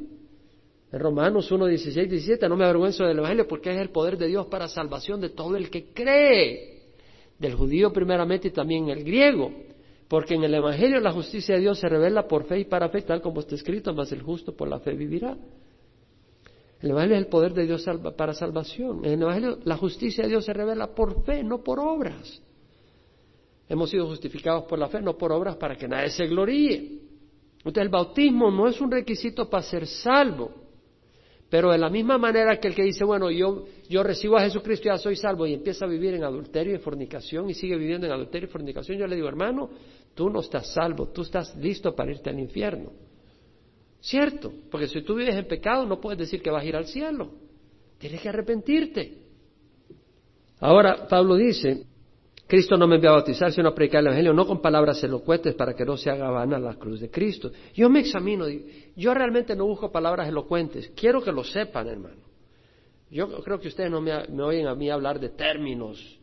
En 0.93 1.01
Romanos 1.01 1.51
1, 1.51 1.67
16, 1.67 2.09
17, 2.09 2.49
no 2.49 2.57
me 2.57 2.63
avergüenzo 2.63 3.03
del 3.03 3.19
Evangelio 3.19 3.49
porque 3.49 3.73
es 3.73 3.79
el 3.79 3.91
poder 3.91 4.17
de 4.17 4.29
Dios 4.29 4.47
para 4.47 4.69
salvación 4.69 5.21
de 5.21 5.31
todo 5.31 5.57
el 5.57 5.69
que 5.69 5.93
cree, 5.93 6.83
del 7.41 7.57
judío 7.57 7.93
primeramente 7.93 8.47
y 8.47 8.51
también 8.53 8.89
el 8.89 9.03
griego, 9.03 9.51
porque 10.07 10.35
en 10.35 10.45
el 10.45 10.55
Evangelio 10.55 11.01
la 11.01 11.11
justicia 11.11 11.57
de 11.57 11.61
Dios 11.61 11.81
se 11.81 11.89
revela 11.89 12.29
por 12.29 12.45
fe 12.45 12.61
y 12.61 12.67
para 12.67 12.89
fe, 12.89 13.03
tal 13.03 13.21
como 13.21 13.41
está 13.41 13.57
escrito, 13.57 13.93
más 13.93 14.13
el 14.13 14.23
justo 14.23 14.55
por 14.55 14.69
la 14.69 14.79
fe 14.79 14.93
vivirá. 14.93 15.37
El 16.83 16.91
Evangelio 16.91 17.17
es 17.17 17.23
el 17.23 17.29
poder 17.29 17.55
de 17.55 17.65
Dios 17.65 17.87
para 18.17 18.35
salvación. 18.35 19.05
En 19.05 19.13
el 19.13 19.23
Evangelio 19.23 19.59
la 19.65 19.77
justicia 19.77 20.25
de 20.25 20.31
Dios 20.31 20.45
se 20.45 20.53
revela 20.53 20.93
por 20.95 21.25
fe, 21.25 21.45
no 21.45 21.63
por 21.63 21.79
obras. 21.79 22.43
Hemos 23.69 23.89
sido 23.89 24.07
justificados 24.09 24.65
por 24.65 24.79
la 24.79 24.89
fe, 24.89 25.01
no 25.01 25.17
por 25.17 25.31
obras 25.31 25.57
para 25.57 25.77
que 25.77 25.87
nadie 25.87 26.11
se 26.11 26.27
gloríe. 26.27 26.99
Entonces 27.59 27.83
el 27.83 27.89
bautismo 27.89 28.51
no 28.51 28.67
es 28.67 28.81
un 28.81 28.91
requisito 28.91 29.49
para 29.49 29.63
ser 29.63 29.87
salvo. 29.87 30.51
Pero 31.49 31.71
de 31.71 31.79
la 31.79 31.89
misma 31.89 32.19
manera 32.19 32.59
que 32.59 32.67
el 32.67 32.75
que 32.75 32.83
dice, 32.83 33.05
bueno, 33.05 33.31
yo, 33.31 33.67
yo 33.89 34.03
recibo 34.03 34.37
a 34.37 34.41
Jesucristo 34.41 34.89
y 34.89 34.91
ya 34.91 34.99
soy 34.99 35.17
salvo 35.17 35.47
y 35.47 35.55
empieza 35.55 35.85
a 35.85 35.89
vivir 35.89 36.15
en 36.15 36.25
adulterio 36.25 36.75
y 36.75 36.79
fornicación 36.79 37.49
y 37.49 37.55
sigue 37.55 37.77
viviendo 37.77 38.07
en 38.07 38.13
adulterio 38.13 38.49
y 38.49 38.51
fornicación, 38.51 38.99
yo 38.99 39.07
le 39.07 39.15
digo, 39.15 39.29
hermano, 39.29 39.69
tú 40.15 40.31
no 40.31 40.41
estás 40.41 40.73
salvo, 40.73 41.09
tú 41.09 41.23
estás 41.23 41.55
listo 41.57 41.95
para 41.95 42.11
irte 42.11 42.31
al 42.31 42.41
infierno. 42.41 42.91
¿Cierto? 44.03 44.53
Porque 44.71 44.89
si 44.89 45.01
tú 45.03 45.15
vives 45.15 45.37
en 45.37 45.47
pecado 45.47 45.87
no 45.87 46.01
puedes 46.01 46.19
decir 46.19 46.43
que 46.43 46.51
vas 46.51 46.65
a 46.65 46.67
ir 46.67 46.77
al 46.77 46.87
cielo. 46.87 47.31
Tienes 47.99 48.21
que 48.21 48.29
arrepentirte. 48.29 49.19
Ahora, 50.59 51.07
Pablo 51.07 51.37
dice, 51.37 51.87
Cristo 52.49 52.77
no 52.77 52.89
me 52.89 52.97
envió 52.97 53.11
a 53.11 53.15
bautizar, 53.15 53.53
sino 53.53 53.69
a 53.69 53.75
predicar 53.75 54.01
el 54.01 54.09
Evangelio, 54.09 54.33
no 54.33 54.45
con 54.45 54.61
palabras 54.61 55.03
elocuentes 55.05 55.55
para 55.55 55.75
que 55.75 55.85
no 55.85 55.97
se 55.97 56.11
haga 56.11 56.31
vana 56.31 56.59
la 56.59 56.75
cruz 56.75 57.01
de 57.01 57.11
Cristo. 57.11 57.53
Yo 57.75 57.89
me 57.89 58.01
examino, 58.01 58.47
yo 58.97 59.15
realmente 59.15 59.55
no 59.55 59.67
busco 59.67 59.93
palabras 59.93 60.29
elocuentes, 60.29 60.93
quiero 60.97 61.23
que 61.23 61.31
lo 61.31 61.45
sepan, 61.45 61.87
hermano. 61.87 62.23
Yo 63.09 63.43
creo 63.43 63.61
que 63.61 63.69
ustedes 63.69 63.91
no 63.91 64.01
me, 64.01 64.13
oyen 64.43 64.67
a 64.67 64.75
mí 64.75 64.91
hablar 64.91 65.21
de 65.21 65.29
términos 65.29 66.19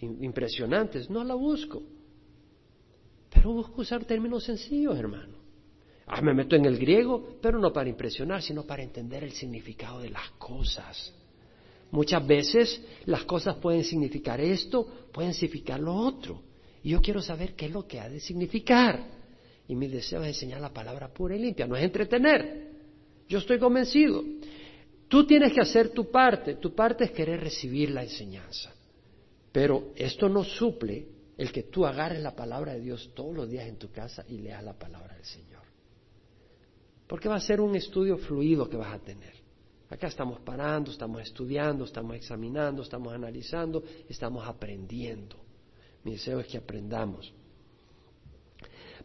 impresionantes, 0.00 1.08
no 1.08 1.22
la 1.22 1.34
busco. 1.34 1.82
Pero 3.32 3.52
busco 3.52 3.82
usar 3.82 4.04
términos 4.04 4.44
sencillos, 4.44 4.98
hermano. 4.98 5.39
Ah, 6.12 6.22
me 6.22 6.34
meto 6.34 6.56
en 6.56 6.64
el 6.64 6.76
griego, 6.76 7.36
pero 7.40 7.60
no 7.60 7.72
para 7.72 7.88
impresionar, 7.88 8.42
sino 8.42 8.64
para 8.64 8.82
entender 8.82 9.22
el 9.22 9.30
significado 9.30 10.00
de 10.00 10.10
las 10.10 10.28
cosas. 10.32 11.14
Muchas 11.92 12.26
veces 12.26 12.82
las 13.04 13.22
cosas 13.22 13.54
pueden 13.58 13.84
significar 13.84 14.40
esto, 14.40 14.84
pueden 15.12 15.32
significar 15.32 15.78
lo 15.78 15.94
otro. 15.94 16.42
Y 16.82 16.90
yo 16.90 17.00
quiero 17.00 17.22
saber 17.22 17.54
qué 17.54 17.66
es 17.66 17.72
lo 17.72 17.86
que 17.86 18.00
ha 18.00 18.08
de 18.08 18.18
significar. 18.18 19.04
Y 19.68 19.76
mi 19.76 19.86
deseo 19.86 20.20
es 20.22 20.30
enseñar 20.30 20.60
la 20.60 20.72
palabra 20.72 21.14
pura 21.14 21.36
y 21.36 21.38
limpia, 21.38 21.68
no 21.68 21.76
es 21.76 21.84
entretener. 21.84 22.70
Yo 23.28 23.38
estoy 23.38 23.60
convencido. 23.60 24.24
Tú 25.06 25.24
tienes 25.28 25.52
que 25.52 25.60
hacer 25.60 25.90
tu 25.90 26.10
parte. 26.10 26.56
Tu 26.56 26.74
parte 26.74 27.04
es 27.04 27.12
querer 27.12 27.38
recibir 27.38 27.90
la 27.90 28.02
enseñanza. 28.02 28.74
Pero 29.52 29.92
esto 29.94 30.28
no 30.28 30.42
suple 30.42 31.06
el 31.38 31.52
que 31.52 31.62
tú 31.62 31.86
agarres 31.86 32.20
la 32.20 32.34
palabra 32.34 32.72
de 32.72 32.80
Dios 32.80 33.12
todos 33.14 33.32
los 33.32 33.48
días 33.48 33.68
en 33.68 33.76
tu 33.76 33.92
casa 33.92 34.24
y 34.28 34.38
leas 34.38 34.64
la 34.64 34.76
palabra 34.76 35.14
del 35.14 35.24
Señor. 35.24 35.69
Porque 37.10 37.28
va 37.28 37.34
a 37.34 37.40
ser 37.40 37.60
un 37.60 37.74
estudio 37.74 38.16
fluido 38.18 38.70
que 38.70 38.76
vas 38.76 38.94
a 38.94 39.00
tener. 39.00 39.32
Acá 39.90 40.06
estamos 40.06 40.38
parando, 40.42 40.92
estamos 40.92 41.20
estudiando, 41.20 41.84
estamos 41.84 42.14
examinando, 42.14 42.82
estamos 42.82 43.12
analizando, 43.12 43.82
estamos 44.08 44.46
aprendiendo. 44.46 45.34
Mi 46.04 46.12
deseo 46.12 46.38
es 46.38 46.46
que 46.46 46.58
aprendamos. 46.58 47.34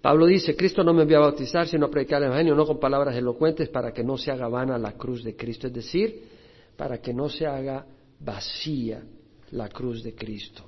Pablo 0.03 0.27
dice, 0.27 0.55
Cristo 0.55 0.83
no 0.83 0.93
me 0.93 1.01
envió 1.01 1.17
a 1.17 1.31
bautizar, 1.31 1.67
sino 1.67 1.87
a 1.87 1.89
predicar 1.89 2.21
el 2.21 2.27
Evangelio, 2.27 2.53
no 2.53 2.67
con 2.67 2.79
palabras 2.79 3.15
elocuentes, 3.15 3.69
para 3.69 3.91
que 3.91 4.03
no 4.03 4.19
se 4.19 4.29
haga 4.29 4.47
vana 4.49 4.77
la 4.77 4.91
cruz 4.91 5.23
de 5.23 5.35
Cristo, 5.35 5.65
es 5.65 5.73
decir, 5.73 6.29
para 6.77 7.01
que 7.01 7.11
no 7.11 7.27
se 7.27 7.47
haga 7.47 7.87
vacía 8.19 9.03
la 9.49 9.67
cruz 9.69 10.03
de 10.03 10.13
Cristo. 10.13 10.63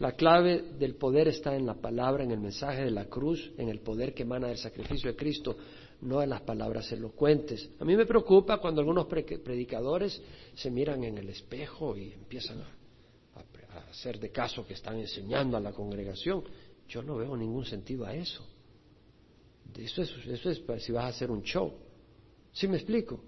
La 0.00 0.12
clave 0.12 0.62
del 0.78 0.94
poder 0.94 1.28
está 1.28 1.54
en 1.54 1.66
la 1.66 1.74
palabra, 1.74 2.24
en 2.24 2.30
el 2.30 2.40
mensaje 2.40 2.84
de 2.84 2.90
la 2.90 3.04
cruz, 3.04 3.52
en 3.58 3.68
el 3.68 3.80
poder 3.80 4.14
que 4.14 4.22
emana 4.22 4.48
del 4.48 4.56
sacrificio 4.56 5.10
de 5.10 5.16
Cristo, 5.16 5.58
no 6.02 6.22
en 6.22 6.30
las 6.30 6.42
palabras 6.42 6.90
elocuentes. 6.92 7.70
A 7.78 7.84
mí 7.84 7.96
me 7.96 8.06
preocupa 8.06 8.58
cuando 8.58 8.80
algunos 8.80 9.06
predicadores 9.06 10.20
se 10.54 10.70
miran 10.70 11.04
en 11.04 11.18
el 11.18 11.28
espejo 11.28 11.96
y 11.96 12.12
empiezan 12.12 12.60
a, 12.60 12.76
hacer 13.90 14.18
de 14.18 14.30
caso 14.30 14.66
que 14.66 14.74
están 14.74 14.98
enseñando 14.98 15.56
a 15.56 15.60
la 15.60 15.72
congregación. 15.72 16.44
Yo 16.88 17.02
no 17.02 17.16
veo 17.16 17.36
ningún 17.36 17.64
sentido 17.64 18.04
a 18.04 18.14
eso. 18.14 18.44
Eso 19.76 20.02
es, 20.02 20.10
eso 20.26 20.50
es 20.50 20.62
si 20.82 20.92
vas 20.92 21.04
a 21.04 21.08
hacer 21.08 21.30
un 21.30 21.42
show. 21.42 21.72
¿Sí 22.52 22.66
me 22.66 22.76
explico? 22.76 23.20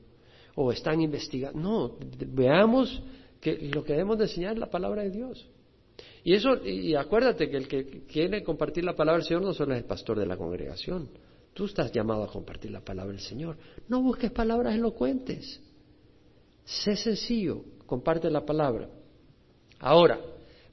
O 0.57 0.73
están 0.73 1.01
investigando. 1.01 1.59
No, 1.59 1.97
veamos 2.29 3.03
que 3.41 3.71
lo 3.73 3.85
que 3.85 3.93
debemos 3.93 4.19
de 4.19 4.25
enseñar 4.25 4.55
es 4.55 4.59
la 4.59 4.71
palabra 4.71 5.03
de 5.03 5.11
Dios. 5.11 5.49
Y 6.25 6.35
eso, 6.35 6.65
y 6.65 6.95
acuérdate 6.95 7.51
que 7.51 7.57
el 7.57 7.69
que 7.69 8.05
quiere 8.07 8.43
compartir 8.43 8.85
la 8.85 8.95
palabra 8.95 9.19
del 9.19 9.27
Señor 9.27 9.43
no 9.43 9.53
solo 9.53 9.75
es 9.75 9.81
el 9.81 9.87
pastor 9.87 10.19
de 10.19 10.27
la 10.27 10.37
congregación. 10.37 11.09
Tú 11.55 11.67
estás 11.67 11.93
llamado 11.93 12.25
a 12.25 12.33
compartir 12.33 12.71
la 12.71 12.81
palabra 12.81 13.13
del 13.13 13.21
Señor. 13.21 13.57
No 13.89 14.01
busques 14.03 14.31
palabras 14.31 14.75
elocuentes. 14.75 15.61
Sé 16.65 16.97
sencillo, 16.97 17.63
comparte 17.87 18.31
la 18.31 18.45
palabra. 18.45 18.89
Ahora, 19.79 20.19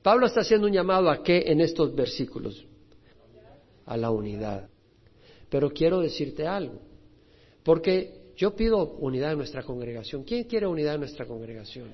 Pablo 0.01 0.27
está 0.27 0.41
haciendo 0.41 0.67
un 0.67 0.73
llamado 0.73 1.09
a 1.09 1.21
qué 1.23 1.43
en 1.47 1.61
estos 1.61 1.93
versículos? 1.93 2.65
A 3.85 3.97
la 3.97 4.11
unidad. 4.11 4.69
Pero 5.49 5.71
quiero 5.71 5.99
decirte 5.99 6.47
algo, 6.47 6.79
porque 7.63 8.33
yo 8.37 8.55
pido 8.55 8.93
unidad 8.99 9.31
en 9.33 9.39
nuestra 9.39 9.63
congregación. 9.63 10.23
¿Quién 10.23 10.45
quiere 10.45 10.67
unidad 10.67 10.93
en 10.93 11.01
nuestra 11.01 11.25
congregación? 11.25 11.89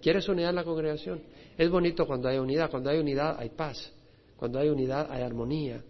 ¿Quieres 0.00 0.28
unidad 0.28 0.50
en 0.50 0.56
la 0.56 0.64
congregación? 0.64 1.20
Es 1.58 1.68
bonito 1.70 2.06
cuando 2.06 2.28
hay 2.28 2.38
unidad. 2.38 2.70
Cuando 2.70 2.88
hay 2.88 2.98
unidad 2.98 3.36
hay 3.38 3.50
paz. 3.50 3.92
Cuando 4.36 4.58
hay 4.60 4.70
unidad 4.70 5.08
hay 5.10 5.22
armonía. 5.22 5.82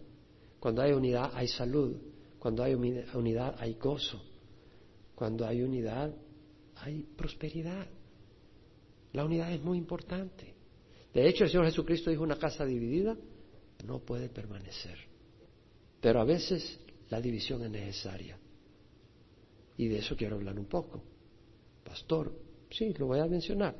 Cuando 0.58 0.82
hay 0.82 0.92
unidad 0.92 1.30
hay 1.34 1.46
salud. 1.46 1.96
Cuando 2.38 2.62
hay 2.62 2.74
unidad 2.74 3.56
hay 3.58 3.74
gozo. 3.74 4.22
Cuando 5.14 5.46
hay 5.46 5.62
unidad 5.62 6.14
hay 6.76 7.02
prosperidad. 7.16 7.86
La 9.12 9.24
unidad 9.24 9.52
es 9.52 9.62
muy 9.62 9.78
importante. 9.78 10.54
De 11.12 11.26
hecho, 11.28 11.44
el 11.44 11.50
Señor 11.50 11.66
Jesucristo 11.66 12.10
dijo, 12.10 12.22
una 12.22 12.38
casa 12.38 12.64
dividida 12.64 13.16
no 13.84 14.00
puede 14.00 14.28
permanecer. 14.28 14.98
Pero 16.00 16.20
a 16.20 16.24
veces 16.24 16.78
la 17.08 17.20
división 17.20 17.62
es 17.64 17.70
necesaria. 17.70 18.38
Y 19.76 19.88
de 19.88 19.98
eso 19.98 20.16
quiero 20.16 20.36
hablar 20.36 20.58
un 20.58 20.66
poco. 20.66 21.02
Pastor, 21.84 22.32
sí, 22.70 22.92
lo 22.94 23.06
voy 23.06 23.20
a 23.20 23.26
mencionar. 23.26 23.74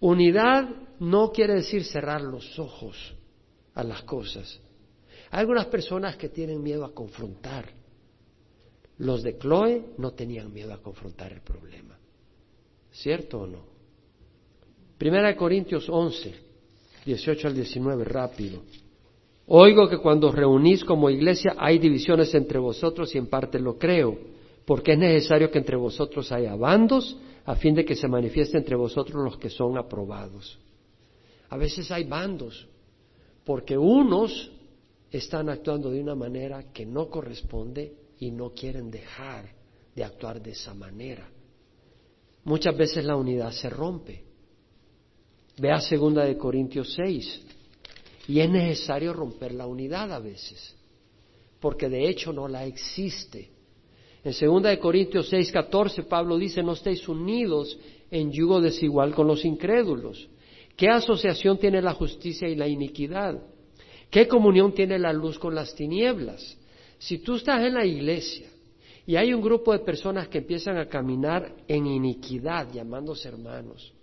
Unidad 0.00 0.68
no 0.98 1.30
quiere 1.30 1.54
decir 1.54 1.84
cerrar 1.84 2.20
los 2.20 2.58
ojos 2.58 3.14
a 3.74 3.84
las 3.84 4.02
cosas. 4.02 4.60
Hay 5.30 5.40
algunas 5.40 5.66
personas 5.66 6.16
que 6.16 6.28
tienen 6.28 6.62
miedo 6.62 6.84
a 6.84 6.92
confrontar. 6.92 7.72
Los 8.98 9.22
de 9.22 9.38
Chloe 9.38 9.94
no 9.98 10.12
tenían 10.12 10.52
miedo 10.52 10.74
a 10.74 10.82
confrontar 10.82 11.32
el 11.32 11.40
problema. 11.40 11.98
¿Cierto 12.90 13.40
o 13.40 13.46
no? 13.46 13.64
Primera 14.98 15.28
de 15.28 15.36
Corintios 15.36 15.88
11, 15.88 16.34
18 17.06 17.48
al 17.48 17.54
19, 17.54 18.04
rápido. 18.04 18.62
Oigo 19.46 19.88
que 19.88 19.98
cuando 19.98 20.30
reunís 20.30 20.84
como 20.84 21.08
iglesia 21.08 21.54
hay 21.58 21.78
divisiones 21.78 22.34
entre 22.34 22.58
vosotros 22.58 23.14
y 23.14 23.18
en 23.18 23.26
parte 23.26 23.58
lo 23.58 23.78
creo, 23.78 24.18
porque 24.66 24.92
es 24.92 24.98
necesario 24.98 25.50
que 25.50 25.58
entre 25.58 25.76
vosotros 25.76 26.30
haya 26.32 26.54
bandos 26.54 27.16
a 27.44 27.56
fin 27.56 27.74
de 27.74 27.84
que 27.84 27.96
se 27.96 28.06
manifieste 28.06 28.58
entre 28.58 28.76
vosotros 28.76 29.24
los 29.24 29.38
que 29.38 29.48
son 29.48 29.78
aprobados. 29.78 30.58
A 31.48 31.56
veces 31.56 31.90
hay 31.90 32.04
bandos, 32.04 32.68
porque 33.44 33.78
unos 33.78 34.52
están 35.10 35.48
actuando 35.48 35.90
de 35.90 36.00
una 36.00 36.14
manera 36.14 36.72
que 36.72 36.86
no 36.86 37.08
corresponde 37.08 37.94
y 38.18 38.30
no 38.30 38.50
quieren 38.50 38.90
dejar 38.90 39.50
de 39.94 40.04
actuar 40.04 40.40
de 40.40 40.52
esa 40.52 40.74
manera. 40.74 41.28
Muchas 42.44 42.76
veces 42.76 43.04
la 43.04 43.16
unidad 43.16 43.52
se 43.52 43.68
rompe. 43.68 44.24
Vea 45.58 45.80
segunda 45.80 46.24
de 46.24 46.36
Corintios 46.36 46.94
6. 46.94 47.46
Y 48.28 48.40
es 48.40 48.48
necesario 48.48 49.12
romper 49.12 49.52
la 49.52 49.66
unidad 49.66 50.12
a 50.12 50.20
veces, 50.20 50.76
porque 51.58 51.88
de 51.88 52.08
hecho 52.08 52.32
no 52.32 52.46
la 52.46 52.64
existe. 52.64 53.50
En 54.22 54.32
2 54.32 54.78
Corintios 54.78 55.28
6, 55.28 55.50
14, 55.50 56.04
Pablo 56.04 56.38
dice, 56.38 56.62
no 56.62 56.72
estéis 56.72 57.08
unidos 57.08 57.76
en 58.10 58.30
yugo 58.30 58.60
desigual 58.60 59.14
con 59.14 59.26
los 59.26 59.44
incrédulos. 59.44 60.28
¿Qué 60.76 60.88
asociación 60.88 61.58
tiene 61.58 61.82
la 61.82 61.94
justicia 61.94 62.48
y 62.48 62.54
la 62.54 62.68
iniquidad? 62.68 63.42
¿Qué 64.10 64.26
comunión 64.26 64.74
tiene 64.74 64.98
la 64.98 65.12
luz 65.12 65.38
con 65.38 65.54
las 65.54 65.74
tinieblas? 65.74 66.58
Si 66.98 67.18
tú 67.18 67.36
estás 67.36 67.62
en 67.62 67.74
la 67.74 67.86
iglesia 67.86 68.50
y 69.06 69.16
hay 69.16 69.32
un 69.32 69.40
grupo 69.40 69.72
de 69.72 69.78
personas 69.78 70.28
que 70.28 70.38
empiezan 70.38 70.76
a 70.76 70.88
caminar 70.88 71.54
en 71.68 71.86
iniquidad, 71.86 72.72
llamándose 72.72 73.28
hermanos, 73.28 73.94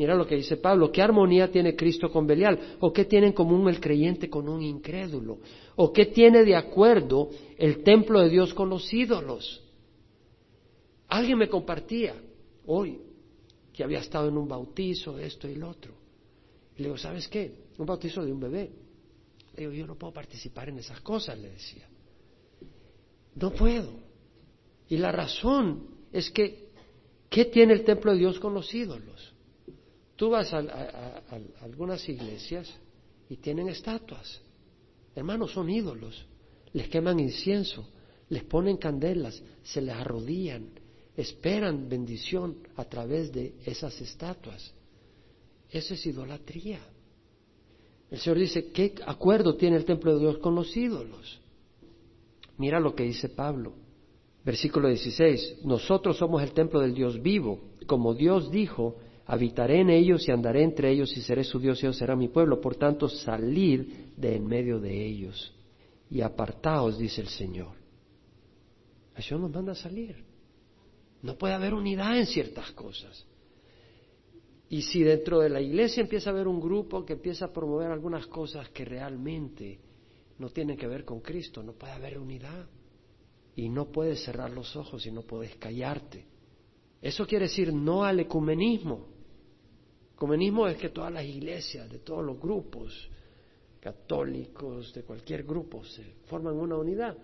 Mira 0.00 0.14
lo 0.14 0.26
que 0.26 0.36
dice 0.36 0.56
Pablo, 0.56 0.90
¿qué 0.90 1.02
armonía 1.02 1.52
tiene 1.52 1.76
Cristo 1.76 2.10
con 2.10 2.26
Belial? 2.26 2.76
¿O 2.80 2.90
qué 2.90 3.04
tiene 3.04 3.26
en 3.26 3.32
común 3.34 3.68
el 3.68 3.78
creyente 3.78 4.30
con 4.30 4.48
un 4.48 4.62
incrédulo? 4.62 5.40
¿O 5.76 5.92
qué 5.92 6.06
tiene 6.06 6.42
de 6.42 6.56
acuerdo 6.56 7.28
el 7.58 7.82
templo 7.82 8.20
de 8.20 8.30
Dios 8.30 8.54
con 8.54 8.70
los 8.70 8.90
ídolos? 8.94 9.62
Alguien 11.06 11.36
me 11.36 11.50
compartía 11.50 12.14
hoy 12.64 12.98
que 13.74 13.84
había 13.84 13.98
estado 13.98 14.30
en 14.30 14.38
un 14.38 14.48
bautizo, 14.48 15.18
esto 15.18 15.46
y 15.46 15.56
lo 15.56 15.68
otro. 15.68 15.92
Y 16.78 16.78
le 16.78 16.84
digo, 16.88 16.96
¿sabes 16.96 17.28
qué? 17.28 17.52
Un 17.76 17.84
bautizo 17.84 18.24
de 18.24 18.32
un 18.32 18.40
bebé. 18.40 18.70
Yo 19.68 19.86
no 19.86 19.96
puedo 19.96 20.12
participar 20.12 20.70
en 20.70 20.78
esas 20.78 21.00
cosas, 21.00 21.38
le 21.38 21.50
decía. 21.50 21.86
No 23.34 23.52
puedo. 23.52 23.92
Y 24.88 24.96
la 24.96 25.12
razón 25.12 25.86
es 26.12 26.30
que, 26.30 26.70
¿qué 27.28 27.44
tiene 27.44 27.74
el 27.74 27.84
templo 27.84 28.12
de 28.12 28.18
Dios 28.18 28.40
con 28.40 28.54
los 28.54 28.72
ídolos? 28.74 29.34
Tú 30.16 30.30
vas 30.30 30.52
a, 30.52 30.58
algunas 31.60 32.08
iglesias 32.08 32.72
y 33.28 33.36
tienen 33.36 33.68
estatuas. 33.68 34.40
Hermanos, 35.14 35.52
son 35.52 35.68
ídolos. 35.68 36.26
Les 36.72 36.88
queman 36.88 37.20
incienso, 37.20 37.88
les 38.28 38.44
ponen 38.44 38.76
candelas, 38.76 39.42
se 39.62 39.80
les 39.80 39.94
arrodillan, 39.94 40.70
esperan 41.16 41.88
bendición 41.88 42.58
a 42.76 42.84
través 42.84 43.32
de 43.32 43.54
esas 43.64 44.00
estatuas. 44.00 44.72
Eso 45.70 45.94
es 45.94 46.06
idolatría. 46.06 46.80
El 48.10 48.18
Señor 48.18 48.38
dice, 48.38 48.70
¿qué 48.72 48.94
acuerdo 49.06 49.54
tiene 49.54 49.76
el 49.76 49.84
templo 49.84 50.14
de 50.14 50.20
Dios 50.20 50.38
con 50.38 50.54
los 50.54 50.76
ídolos? 50.76 51.40
Mira 52.58 52.80
lo 52.80 52.94
que 52.94 53.04
dice 53.04 53.28
Pablo. 53.28 53.72
Versículo 54.44 54.88
16, 54.88 55.64
nosotros 55.64 56.16
somos 56.16 56.42
el 56.42 56.52
templo 56.52 56.80
del 56.80 56.94
Dios 56.94 57.20
vivo, 57.22 57.60
como 57.86 58.14
Dios 58.14 58.50
dijo, 58.50 58.96
Habitaré 59.26 59.80
en 59.80 59.90
ellos 59.90 60.26
y 60.26 60.32
andaré 60.32 60.64
entre 60.64 60.90
ellos 60.90 61.16
y 61.16 61.20
seré 61.20 61.44
su 61.44 61.60
Dios 61.60 61.80
y 61.80 61.86
ellos 61.86 61.98
serán 61.98 62.18
mi 62.18 62.26
pueblo. 62.26 62.60
Por 62.60 62.74
tanto, 62.74 63.08
salid 63.08 63.82
de 64.16 64.34
en 64.34 64.44
medio 64.44 64.80
de 64.80 65.06
ellos 65.06 65.54
y 66.10 66.20
apartaos, 66.20 66.98
dice 66.98 67.20
el 67.20 67.28
Señor. 67.28 67.76
El 69.14 69.22
Señor 69.22 69.42
nos 69.42 69.52
manda 69.52 69.70
a 69.70 69.76
salir. 69.76 70.16
No 71.22 71.36
puede 71.36 71.54
haber 71.54 71.74
unidad 71.74 72.18
en 72.18 72.26
ciertas 72.26 72.72
cosas. 72.72 73.24
Y 74.70 74.82
si 74.82 75.02
dentro 75.02 75.40
de 75.40 75.50
la 75.50 75.60
iglesia 75.60 76.00
empieza 76.00 76.30
a 76.30 76.32
haber 76.32 76.46
un 76.46 76.60
grupo 76.60 77.04
que 77.04 77.14
empieza 77.14 77.46
a 77.46 77.52
promover 77.52 77.90
algunas 77.90 78.28
cosas 78.28 78.68
que 78.70 78.84
realmente 78.84 79.80
no 80.38 80.48
tienen 80.50 80.76
que 80.76 80.86
ver 80.86 81.04
con 81.04 81.20
Cristo, 81.20 81.60
no 81.60 81.72
puede 81.72 81.92
haber 81.92 82.18
unidad. 82.18 82.68
Y 83.56 83.68
no 83.68 83.90
puedes 83.90 84.22
cerrar 84.22 84.50
los 84.50 84.76
ojos 84.76 85.04
y 85.04 85.10
no 85.10 85.22
puedes 85.22 85.56
callarte. 85.56 86.24
Eso 87.02 87.26
quiere 87.26 87.46
decir 87.46 87.72
no 87.72 88.04
al 88.04 88.20
ecumenismo. 88.20 89.08
Comunismo 90.14 90.68
es 90.68 90.76
que 90.76 90.90
todas 90.90 91.12
las 91.12 91.24
iglesias, 91.24 91.90
de 91.90 91.98
todos 91.98 92.24
los 92.24 92.38
grupos, 92.38 93.10
católicos, 93.80 94.94
de 94.94 95.02
cualquier 95.02 95.42
grupo, 95.42 95.84
se 95.84 96.04
forman 96.26 96.54
una 96.54 96.76
unidad. 96.76 97.18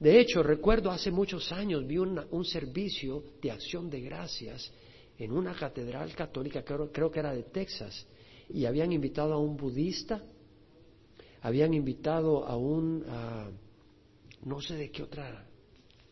De 0.00 0.18
hecho, 0.18 0.42
recuerdo 0.42 0.90
hace 0.90 1.10
muchos 1.10 1.52
años 1.52 1.86
vi 1.86 1.98
un 1.98 2.44
servicio 2.46 3.24
de 3.42 3.50
acción 3.50 3.90
de 3.90 4.00
gracias 4.00 4.72
en 5.18 5.32
una 5.32 5.54
catedral 5.54 6.14
católica, 6.14 6.64
creo, 6.64 7.10
que 7.10 7.18
era 7.18 7.32
de 7.32 7.44
Texas, 7.44 8.06
y 8.48 8.64
habían 8.64 8.92
invitado 8.92 9.32
a 9.34 9.38
un 9.38 9.56
budista, 9.56 10.22
habían 11.42 11.74
invitado 11.74 12.46
a 12.46 12.56
un, 12.56 13.04
no 14.44 14.60
sé 14.60 14.76
de 14.76 14.90
qué 14.90 15.02
otra 15.02 15.46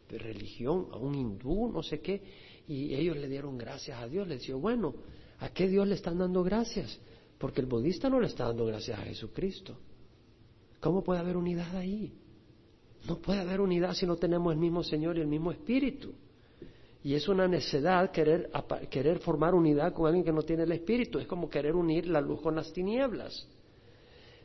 religión, 0.08 0.88
a 0.92 0.96
un 0.96 1.14
hindú, 1.14 1.70
no 1.72 1.82
sé 1.82 2.00
qué, 2.00 2.22
y 2.68 2.94
ellos 2.94 3.16
le 3.16 3.28
dieron 3.28 3.58
gracias 3.58 4.00
a 4.00 4.06
Dios, 4.06 4.28
le 4.28 4.36
decían, 4.36 4.60
bueno, 4.60 4.94
¿a 5.38 5.50
qué 5.50 5.68
Dios 5.68 5.86
le 5.86 5.94
están 5.94 6.18
dando 6.18 6.42
gracias? 6.42 7.00
Porque 7.38 7.60
el 7.60 7.66
budista 7.66 8.08
no 8.08 8.20
le 8.20 8.26
está 8.26 8.44
dando 8.44 8.66
gracias 8.66 8.98
a 8.98 9.02
Jesucristo. 9.02 9.76
¿Cómo 10.80 11.02
puede 11.02 11.20
haber 11.20 11.36
unidad 11.36 11.74
ahí? 11.76 12.12
No 13.08 13.18
puede 13.18 13.40
haber 13.40 13.60
unidad 13.60 13.94
si 13.94 14.06
no 14.06 14.16
tenemos 14.16 14.52
el 14.52 14.58
mismo 14.58 14.82
Señor 14.82 15.16
y 15.16 15.20
el 15.20 15.26
mismo 15.26 15.50
Espíritu. 15.50 16.12
Y 17.02 17.14
es 17.14 17.28
una 17.28 17.48
necedad 17.48 18.10
querer, 18.10 18.50
querer 18.90 19.18
formar 19.20 19.54
unidad 19.54 19.92
con 19.92 20.06
alguien 20.06 20.24
que 20.24 20.32
no 20.32 20.42
tiene 20.42 20.64
el 20.64 20.72
Espíritu. 20.72 21.18
Es 21.18 21.26
como 21.26 21.48
querer 21.48 21.74
unir 21.74 22.06
la 22.06 22.20
luz 22.20 22.40
con 22.40 22.54
las 22.54 22.72
tinieblas. 22.72 23.46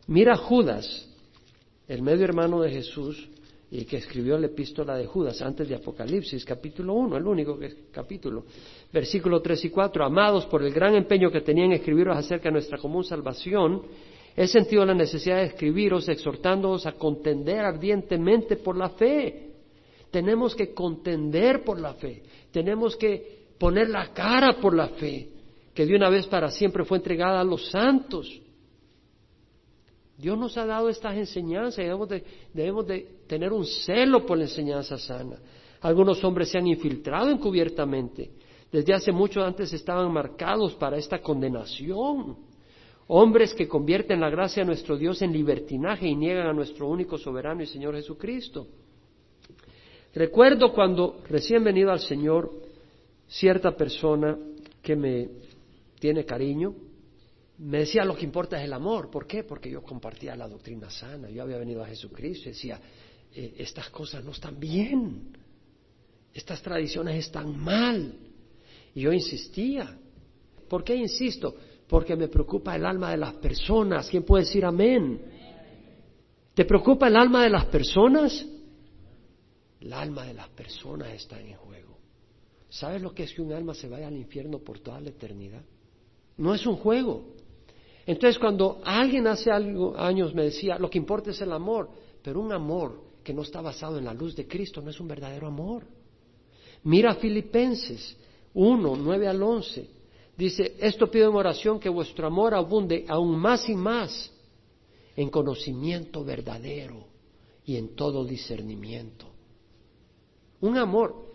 Mira 0.07 0.37
Judas, 0.37 1.09
el 1.87 2.01
medio 2.01 2.23
hermano 2.23 2.61
de 2.61 2.71
Jesús, 2.71 3.29
y 3.71 3.85
que 3.85 3.97
escribió 3.97 4.37
la 4.37 4.45
epístola 4.45 4.95
de 4.95 5.05
Judas 5.05 5.41
antes 5.41 5.67
de 5.67 5.75
Apocalipsis, 5.75 6.45
capítulo 6.45 6.93
1, 6.93 7.17
el 7.17 7.25
único 7.25 7.59
capítulo, 7.91 8.45
versículo 8.93 9.41
3 9.41 9.65
y 9.65 9.69
4. 9.69 10.05
Amados, 10.05 10.45
por 10.45 10.63
el 10.63 10.71
gran 10.71 10.95
empeño 10.95 11.31
que 11.31 11.41
tenían 11.41 11.71
en 11.71 11.79
escribiros 11.79 12.15
acerca 12.15 12.49
de 12.49 12.53
nuestra 12.53 12.77
común 12.77 13.03
salvación, 13.03 13.81
he 14.35 14.47
sentido 14.47 14.85
la 14.85 14.93
necesidad 14.93 15.37
de 15.37 15.45
escribiros 15.45 16.07
exhortándoos 16.07 16.85
a 16.85 16.93
contender 16.93 17.59
ardientemente 17.65 18.57
por 18.57 18.77
la 18.77 18.89
fe. 18.89 19.54
Tenemos 20.15 20.55
que 20.55 20.73
contender 20.73 21.61
por 21.65 21.77
la 21.77 21.93
fe. 21.95 22.23
Tenemos 22.49 22.95
que 22.95 23.49
poner 23.59 23.89
la 23.89 24.13
cara 24.13 24.61
por 24.61 24.73
la 24.73 24.87
fe, 24.87 25.27
que 25.73 25.85
de 25.85 25.93
una 25.93 26.09
vez 26.09 26.25
para 26.27 26.49
siempre 26.51 26.85
fue 26.85 26.99
entregada 26.99 27.41
a 27.41 27.43
los 27.43 27.69
santos. 27.69 28.25
Dios 30.17 30.37
nos 30.37 30.57
ha 30.57 30.65
dado 30.65 30.87
estas 30.87 31.17
enseñanzas 31.17 31.79
y 31.79 31.81
debemos 31.81 32.07
de, 32.07 32.23
debemos 32.53 32.87
de 32.87 32.99
tener 33.27 33.51
un 33.51 33.65
celo 33.65 34.25
por 34.25 34.37
la 34.37 34.45
enseñanza 34.45 34.97
sana. 34.97 35.35
Algunos 35.81 36.23
hombres 36.23 36.47
se 36.47 36.59
han 36.59 36.67
infiltrado 36.67 37.29
encubiertamente. 37.29 38.31
Desde 38.71 38.93
hace 38.93 39.11
mucho 39.11 39.43
antes 39.43 39.73
estaban 39.73 40.13
marcados 40.13 40.75
para 40.75 40.95
esta 40.95 41.19
condenación. 41.19 42.37
Hombres 43.07 43.53
que 43.53 43.67
convierten 43.67 44.21
la 44.21 44.29
gracia 44.29 44.63
de 44.63 44.67
nuestro 44.67 44.95
Dios 44.95 45.21
en 45.21 45.33
libertinaje 45.33 46.07
y 46.07 46.15
niegan 46.15 46.47
a 46.47 46.53
nuestro 46.53 46.87
único 46.87 47.17
soberano 47.17 47.63
y 47.63 47.65
Señor 47.65 47.95
Jesucristo. 47.95 48.65
Recuerdo 50.15 50.71
cuando 50.71 51.21
recién 51.27 51.61
venido 51.61 51.91
al 51.91 51.99
Señor, 51.99 52.49
cierta 53.27 53.75
persona 53.75 54.37
que 54.81 54.95
me 54.95 55.29
tiene 55.99 56.23
cariño, 56.23 56.73
me 57.57 57.79
decía 57.79 58.05
lo 58.05 58.15
que 58.15 58.23
importa 58.23 58.57
es 58.57 58.63
el 58.63 58.71
amor. 58.71 59.11
¿Por 59.11 59.27
qué? 59.27 59.43
Porque 59.43 59.69
yo 59.69 59.83
compartía 59.83 60.35
la 60.37 60.47
doctrina 60.47 60.89
sana, 60.89 61.29
yo 61.29 61.43
había 61.43 61.57
venido 61.57 61.83
a 61.83 61.87
Jesucristo 61.87 62.47
y 62.47 62.53
decía, 62.53 62.79
eh, 63.33 63.55
estas 63.57 63.89
cosas 63.89 64.23
no 64.23 64.31
están 64.31 64.57
bien, 64.57 65.35
estas 66.33 66.61
tradiciones 66.61 67.17
están 67.17 67.57
mal. 67.59 68.13
Y 68.93 69.01
yo 69.01 69.11
insistía. 69.11 69.97
¿Por 70.69 70.85
qué 70.85 70.95
insisto? 70.95 71.53
Porque 71.89 72.15
me 72.15 72.29
preocupa 72.29 72.73
el 72.75 72.85
alma 72.85 73.11
de 73.11 73.17
las 73.17 73.33
personas. 73.35 74.09
¿Quién 74.09 74.23
puede 74.23 74.45
decir 74.45 74.63
amén? 74.63 75.21
¿Te 76.53 76.63
preocupa 76.63 77.09
el 77.09 77.17
alma 77.17 77.43
de 77.43 77.49
las 77.49 77.65
personas? 77.65 78.45
El 79.85 79.93
alma 79.93 80.25
de 80.25 80.33
las 80.33 80.49
personas 80.49 81.09
está 81.09 81.39
en 81.39 81.53
juego. 81.53 81.95
¿Sabes 82.69 83.03
lo 83.03 83.13
que 83.13 83.21
es 83.21 83.33
que 83.35 83.41
un 83.43 83.53
alma 83.53 83.75
se 83.75 83.87
vaya 83.87 84.07
al 84.07 84.17
infierno 84.17 84.57
por 84.57 84.79
toda 84.79 84.99
la 84.99 85.09
eternidad? 85.09 85.61
No 86.37 86.55
es 86.55 86.65
un 86.65 86.77
juego. 86.77 87.35
Entonces 88.07 88.39
cuando 88.39 88.81
alguien 88.83 89.27
hace 89.27 89.51
algo, 89.51 89.95
años 89.95 90.33
me 90.33 90.45
decía, 90.45 90.79
lo 90.79 90.89
que 90.89 90.97
importa 90.97 91.29
es 91.29 91.39
el 91.41 91.51
amor, 91.51 91.91
pero 92.23 92.41
un 92.41 92.51
amor 92.51 92.99
que 93.23 93.31
no 93.31 93.43
está 93.43 93.61
basado 93.61 93.99
en 93.99 94.05
la 94.05 94.13
luz 94.15 94.35
de 94.35 94.47
Cristo 94.47 94.81
no 94.81 94.89
es 94.89 94.99
un 94.99 95.07
verdadero 95.07 95.45
amor. 95.45 95.83
Mira 96.83 97.13
Filipenses 97.13 98.17
1, 98.55 98.95
9 98.95 99.27
al 99.27 99.43
11. 99.43 99.89
Dice, 100.35 100.75
esto 100.79 101.11
pido 101.11 101.29
en 101.29 101.35
oración 101.35 101.79
que 101.79 101.89
vuestro 101.89 102.25
amor 102.25 102.55
abunde 102.55 103.05
aún 103.07 103.37
más 103.37 103.69
y 103.69 103.75
más 103.75 104.31
en 105.15 105.29
conocimiento 105.29 106.23
verdadero 106.23 107.05
y 107.65 107.77
en 107.77 107.95
todo 107.95 108.25
discernimiento 108.25 109.34
un 110.65 110.77
amor. 110.77 111.25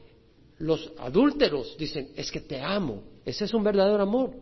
Los 0.59 0.93
adúlteros 0.99 1.77
dicen, 1.79 2.11
es 2.17 2.31
que 2.31 2.41
te 2.41 2.61
amo. 2.61 3.03
Ese 3.25 3.45
es 3.45 3.55
un 3.55 3.65
verdadero 3.65 4.03
amor. 4.03 4.33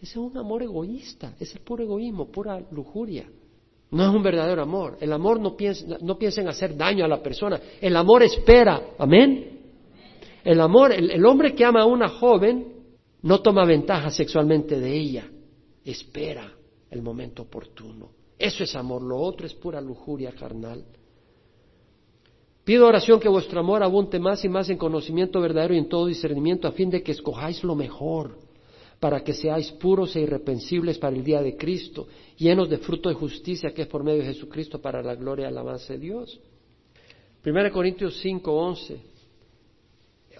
Ese 0.00 0.12
es 0.12 0.16
un 0.16 0.36
amor 0.36 0.62
egoísta. 0.62 1.34
Ese 1.38 1.58
es 1.58 1.60
puro 1.60 1.84
egoísmo, 1.84 2.26
pura 2.30 2.60
lujuria. 2.72 3.28
No 3.90 4.08
es 4.08 4.14
un 4.14 4.22
verdadero 4.22 4.62
amor. 4.62 4.98
El 5.00 5.12
amor 5.12 5.40
no 5.40 5.56
piensa, 5.56 5.98
no 6.00 6.18
piensa 6.18 6.40
en 6.40 6.48
hacer 6.48 6.76
daño 6.76 7.04
a 7.04 7.08
la 7.08 7.22
persona. 7.22 7.60
El 7.80 7.96
amor 7.96 8.22
espera. 8.22 8.94
Amén. 8.98 9.60
El 10.44 10.60
amor, 10.60 10.92
el, 10.92 11.10
el 11.10 11.24
hombre 11.24 11.54
que 11.54 11.64
ama 11.64 11.82
a 11.82 11.86
una 11.86 12.08
joven 12.08 12.74
no 13.22 13.40
toma 13.40 13.64
ventaja 13.64 14.10
sexualmente 14.10 14.78
de 14.78 14.94
ella. 14.94 15.30
Espera 15.84 16.52
el 16.90 17.02
momento 17.02 17.42
oportuno. 17.42 18.10
Eso 18.38 18.64
es 18.64 18.74
amor. 18.74 19.02
Lo 19.02 19.18
otro 19.18 19.46
es 19.46 19.54
pura 19.54 19.80
lujuria 19.80 20.32
carnal. 20.32 20.84
Pido 22.68 22.86
oración 22.86 23.18
que 23.18 23.30
vuestro 23.30 23.60
amor 23.60 23.82
abunde 23.82 24.18
más 24.18 24.44
y 24.44 24.48
más 24.50 24.68
en 24.68 24.76
conocimiento 24.76 25.40
verdadero 25.40 25.72
y 25.72 25.78
en 25.78 25.88
todo 25.88 26.04
discernimiento, 26.04 26.68
a 26.68 26.72
fin 26.72 26.90
de 26.90 27.02
que 27.02 27.12
escojáis 27.12 27.64
lo 27.64 27.74
mejor, 27.74 28.36
para 29.00 29.24
que 29.24 29.32
seáis 29.32 29.72
puros 29.72 30.14
e 30.16 30.20
irreprensibles 30.20 30.98
para 30.98 31.16
el 31.16 31.24
día 31.24 31.40
de 31.40 31.56
Cristo, 31.56 32.08
llenos 32.36 32.68
de 32.68 32.76
fruto 32.76 33.08
de 33.08 33.14
justicia 33.14 33.72
que 33.72 33.80
es 33.80 33.88
por 33.88 34.04
medio 34.04 34.18
de 34.18 34.34
Jesucristo 34.34 34.82
para 34.82 35.02
la 35.02 35.14
gloria 35.14 35.46
y 35.46 35.48
alabanza 35.48 35.94
de 35.94 35.98
Dios. 35.98 36.38
1 37.42 37.72
Corintios 37.72 38.20
5, 38.20 38.52
11. 38.52 39.00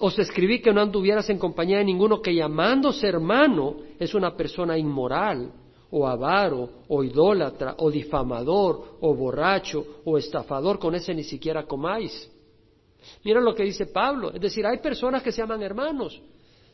Os 0.01 0.19
escribí 0.19 0.61
que 0.61 0.71
no 0.71 0.83
anduvieras 0.83 1.31
en 1.31 1.39
compañía 1.39 1.79
de 1.79 1.87
ninguno 1.87 2.21
que 2.21 2.35
llamándose 2.35 3.09
hermano 3.09 3.77
es 3.99 4.13
una 4.13 4.37
persona 4.37 4.77
inmoral, 4.77 5.51
o 5.91 6.07
avaro, 6.07 6.85
o 6.89 7.03
idólatra, 7.03 7.75
o 7.79 7.91
difamador, 7.91 8.99
o 9.01 9.15
borracho, 9.15 10.03
o 10.05 10.19
estafador, 10.19 10.79
con 10.79 10.95
ese 10.95 11.15
ni 11.15 11.25
siquiera 11.25 11.65
comáis. 11.65 12.31
Mira 13.25 13.41
lo 13.41 13.55
que 13.55 13.65
dice 13.65 13.87
Pablo, 13.87 14.33
es 14.33 14.41
decir, 14.41 14.67
hay 14.67 14.79
personas 14.79 15.23
que 15.23 15.33
se 15.33 15.41
llaman 15.41 15.63
hermanos. 15.63 16.21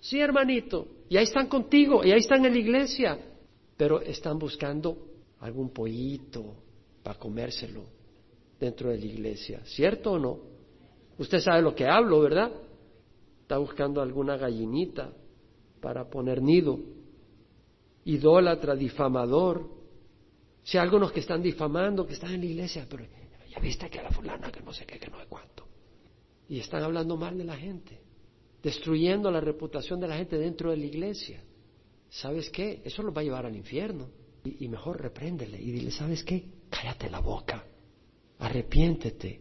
Sí, 0.00 0.20
hermanito, 0.20 0.86
y 1.08 1.16
ahí 1.16 1.24
están 1.24 1.46
contigo, 1.46 2.04
y 2.04 2.10
ahí 2.10 2.18
están 2.18 2.44
en 2.44 2.52
la 2.52 2.58
iglesia, 2.58 3.18
pero 3.76 4.00
están 4.00 4.38
buscando 4.38 4.96
algún 5.40 5.70
pollito 5.70 6.54
para 7.02 7.18
comérselo 7.18 7.84
dentro 8.58 8.90
de 8.90 8.98
la 8.98 9.04
iglesia, 9.06 9.60
¿cierto 9.64 10.12
o 10.12 10.18
no? 10.18 10.38
Usted 11.18 11.38
sabe 11.38 11.62
lo 11.62 11.74
que 11.74 11.86
hablo, 11.86 12.20
¿verdad? 12.20 12.50
Está 13.42 13.58
buscando 13.58 14.00
alguna 14.00 14.36
gallinita 14.36 15.12
para 15.80 16.08
poner 16.08 16.42
nido 16.42 16.78
idólatra, 18.04 18.74
difamador. 18.74 19.68
Si 20.62 20.78
hay 20.78 20.84
algunos 20.84 21.12
que 21.12 21.20
están 21.20 21.42
difamando, 21.42 22.06
que 22.06 22.14
están 22.14 22.34
en 22.34 22.40
la 22.40 22.46
iglesia, 22.46 22.86
pero 22.88 23.04
ya 23.50 23.58
viste 23.60 23.88
que 23.90 24.00
a 24.00 24.02
la 24.02 24.10
fulana, 24.10 24.50
que 24.50 24.60
no 24.60 24.72
sé 24.72 24.84
qué, 24.86 24.98
que 24.98 25.10
no 25.10 25.18
sé 25.18 25.26
cuánto. 25.28 25.66
Y 26.48 26.58
están 26.58 26.82
hablando 26.82 27.16
mal 27.16 27.36
de 27.36 27.44
la 27.44 27.56
gente, 27.56 28.00
destruyendo 28.62 29.30
la 29.30 29.40
reputación 29.40 30.00
de 30.00 30.08
la 30.08 30.16
gente 30.16 30.38
dentro 30.38 30.70
de 30.70 30.76
la 30.76 30.84
iglesia. 30.84 31.42
¿Sabes 32.10 32.50
qué? 32.50 32.82
Eso 32.84 33.02
los 33.02 33.16
va 33.16 33.20
a 33.20 33.24
llevar 33.24 33.46
al 33.46 33.56
infierno. 33.56 34.08
Y, 34.44 34.64
y 34.64 34.68
mejor 34.68 35.00
repréndele 35.00 35.60
y 35.60 35.70
dile, 35.70 35.90
¿sabes 35.90 36.22
qué? 36.22 36.44
Cállate 36.68 37.08
la 37.08 37.20
boca, 37.20 37.64
arrepiéntete, 38.38 39.40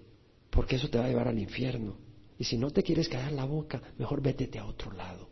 porque 0.49 0.77
eso 0.77 0.89
te 0.89 0.97
va 0.97 1.05
a 1.05 1.09
llevar 1.09 1.27
al 1.27 1.39
infierno. 1.39 1.97
Y 2.37 2.45
si 2.45 2.57
no 2.57 2.71
te 2.71 2.83
quieres 2.83 3.09
callar 3.09 3.33
la 3.33 3.45
boca, 3.45 3.81
mejor 3.97 4.21
vétete 4.21 4.59
a 4.59 4.65
otro 4.65 4.91
lado. 4.91 5.29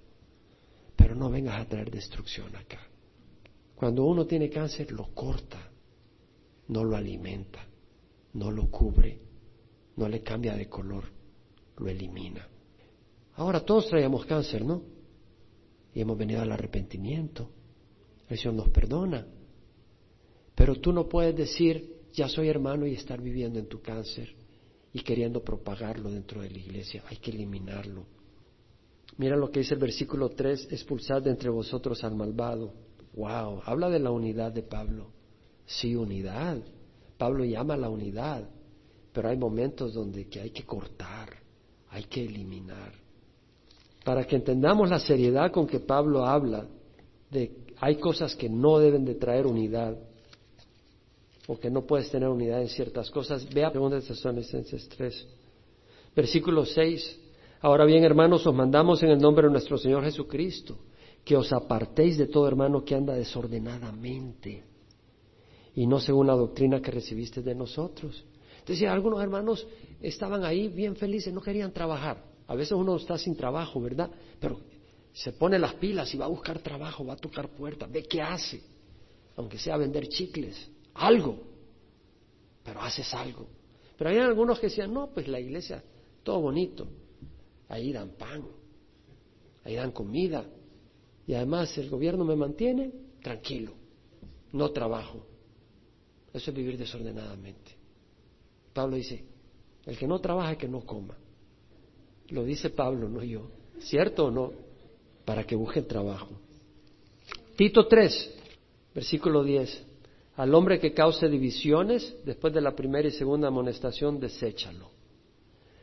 Pero 0.96 1.16
no 1.16 1.30
vengas 1.30 1.60
a 1.60 1.66
traer 1.68 1.90
destrucción 1.90 2.56
acá. 2.56 2.91
Cuando 3.82 4.06
uno 4.06 4.28
tiene 4.28 4.48
cáncer, 4.48 4.92
lo 4.92 5.08
corta, 5.08 5.58
no 6.68 6.84
lo 6.84 6.96
alimenta, 6.96 7.66
no 8.34 8.52
lo 8.52 8.70
cubre, 8.70 9.20
no 9.96 10.08
le 10.08 10.22
cambia 10.22 10.56
de 10.56 10.70
color, 10.70 11.06
lo 11.78 11.90
elimina. 11.90 12.48
Ahora 13.38 13.62
todos 13.62 13.88
traíamos 13.88 14.28
cáncer, 14.28 14.64
¿no? 14.64 14.84
Y 15.96 16.02
hemos 16.02 16.16
venido 16.16 16.44
al 16.44 16.52
arrepentimiento. 16.52 17.50
El 18.30 18.38
Señor 18.38 18.54
nos 18.54 18.70
perdona. 18.70 19.26
Pero 20.54 20.76
tú 20.76 20.94
no 20.94 21.10
puedes 21.10 21.36
decir, 21.36 22.02
ya 22.14 22.30
soy 22.30 22.50
hermano 22.50 22.86
y 22.86 22.94
estar 22.94 23.20
viviendo 23.20 23.58
en 23.58 23.66
tu 23.66 23.82
cáncer 23.82 24.36
y 24.94 25.02
queriendo 25.02 25.44
propagarlo 25.44 26.12
dentro 26.12 26.44
de 26.44 26.52
la 26.52 26.60
iglesia. 26.60 27.04
Hay 27.08 27.18
que 27.18 27.32
eliminarlo. 27.32 28.06
Mira 29.18 29.36
lo 29.36 29.50
que 29.50 29.62
dice 29.62 29.74
el 29.74 29.80
versículo 29.80 30.30
3, 30.30 30.68
expulsad 30.72 31.24
de 31.24 31.32
entre 31.32 31.50
vosotros 31.50 32.04
al 32.04 32.14
malvado. 32.14 32.91
Wow, 33.14 33.62
habla 33.66 33.90
de 33.90 34.00
la 34.00 34.12
unidad 34.12 34.52
de 34.52 34.64
Pablo. 34.64 35.08
Sí, 35.66 35.96
unidad. 35.96 36.58
Pablo 37.18 37.44
llama 37.44 37.76
a 37.76 37.78
la 37.78 37.90
unidad, 37.90 38.50
pero 39.14 39.30
hay 39.30 39.38
momentos 39.38 39.94
donde 39.94 40.28
que 40.28 40.40
hay 40.40 40.50
que 40.52 40.66
cortar, 40.66 41.30
hay 41.90 42.04
que 42.06 42.24
eliminar. 42.24 42.94
Para 44.04 44.26
que 44.26 44.38
entendamos 44.38 44.90
la 44.90 45.00
seriedad 45.00 45.52
con 45.52 45.68
que 45.68 45.80
Pablo 45.80 46.26
habla 46.26 46.66
de 47.30 47.52
hay 47.80 47.96
cosas 47.98 48.36
que 48.36 48.50
no 48.50 48.80
deben 48.80 49.06
de 49.06 49.16
traer 49.16 49.46
unidad 49.46 49.98
o 51.48 51.60
que 51.60 51.70
no 51.70 51.86
puedes 51.86 52.10
tener 52.10 52.30
unidad 52.30 52.62
en 52.62 52.70
ciertas 52.70 53.10
cosas, 53.10 53.48
vea 53.54 53.70
2 53.72 54.06
Tesalonicenses 54.06 54.88
3, 54.90 55.28
versículo 56.16 56.66
6. 56.66 57.20
Ahora 57.62 57.86
bien, 57.86 58.04
hermanos, 58.04 58.46
os 58.48 58.54
mandamos 58.54 59.04
en 59.04 59.10
el 59.10 59.20
nombre 59.20 59.48
de 59.48 59.52
nuestro 59.52 59.78
Señor 59.78 60.04
Jesucristo 60.04 60.78
que 61.24 61.38
os 61.38 61.52
apartéis 61.54 62.18
de 62.18 62.28
todo 62.28 62.48
hermano 62.48 62.84
que 62.84 62.96
anda 62.96 63.14
desordenadamente 63.14 64.64
y 65.76 65.88
no 65.88 66.00
según 66.00 66.28
la 66.28 66.34
doctrina 66.34 66.82
que 66.82 66.92
recibiste 66.92 67.42
de 67.42 67.56
nosotros. 67.56 68.24
Entonces, 68.60 68.88
algunos 68.88 69.22
hermanos 69.22 69.66
estaban 70.02 70.44
ahí 70.44 70.68
bien 70.68 70.96
felices, 70.96 71.34
no 71.34 71.42
querían 71.42 71.72
trabajar. 71.72 72.24
A 72.48 72.56
veces 72.56 72.74
uno 72.74 72.96
está 72.96 73.18
sin 73.18 73.36
trabajo, 73.36 73.80
¿verdad? 73.80 74.10
Pero 74.40 74.60
se 75.14 75.32
pone 75.34 75.58
las 75.58 75.76
pilas 75.76 76.14
y 76.14 76.18
va 76.18 76.26
a 76.26 76.30
buscar 76.30 76.60
trabajo, 76.60 77.06
va 77.06 77.14
a 77.14 77.18
tocar 77.18 77.50
puertas, 77.50 77.90
ve 77.92 78.04
qué 78.04 78.22
hace, 78.22 78.62
aunque 79.36 79.58
sea 79.58 79.78
vender 79.78 80.08
chicles, 80.08 80.70
algo, 80.94 81.38
pero 82.64 82.82
haces 82.82 83.14
algo. 83.14 83.48
Pero 83.98 84.10
hay 84.10 84.18
algunos 84.18 84.60
que 84.60 84.68
decían, 84.68 84.94
no, 84.94 85.08
pues 85.08 85.28
la 85.28 85.40
iglesia, 85.40 85.84
todo 86.24 86.40
bonito, 86.42 86.88
ahí 87.70 87.92
dan 87.92 88.10
pan, 88.18 88.44
ahí 89.64 89.76
dan 89.76 89.92
comida, 89.92 90.46
y 91.28 91.34
además 91.34 91.78
el 91.78 91.90
gobierno 91.90 92.26
me 92.26 92.36
mantiene 92.36 92.92
tranquilo, 93.22 93.74
no 94.52 94.72
trabajo. 94.72 95.26
Eso 96.34 96.52
es 96.52 96.58
vivir 96.58 96.78
desordenadamente. 96.78 97.72
Pablo 98.74 98.96
dice, 98.96 99.24
el 99.86 99.98
que 99.98 100.08
no 100.08 100.20
trabaja, 100.20 100.58
que 100.58 100.68
no 100.68 100.82
coma. 100.82 101.18
Lo 102.30 102.44
dice 102.44 102.70
Pablo, 102.70 103.10
no 103.10 103.24
yo. 103.24 103.50
¿Cierto 103.80 104.26
o 104.26 104.32
no? 104.32 104.52
Para 105.26 105.44
que 105.44 105.56
busquen 105.56 105.88
trabajo. 105.88 106.30
Tito 107.58 107.88
3, 107.88 108.36
versículo 108.96 109.44
10. 109.44 109.86
Al 110.38 110.56
hombre 110.56 110.80
que 110.80 110.94
cause 110.94 111.28
divisiones, 111.28 112.16
después 112.26 112.54
de 112.54 112.62
la 112.62 112.76
primera 112.76 113.08
y 113.08 113.12
segunda 113.12 113.50
amonestación, 113.50 114.20
deséchalo, 114.20 114.90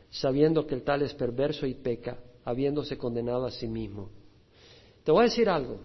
sabiendo 0.09 0.65
que 0.65 0.75
el 0.75 0.81
tal 0.81 1.03
es 1.03 1.13
perverso 1.13 1.67
y 1.67 1.75
peca, 1.75 2.17
habiéndose 2.43 2.97
condenado 2.97 3.45
a 3.45 3.51
sí 3.51 3.67
mismo. 3.67 4.09
Te 5.09 5.13
voy 5.13 5.21
a 5.21 5.23
decir 5.23 5.49
algo. 5.49 5.79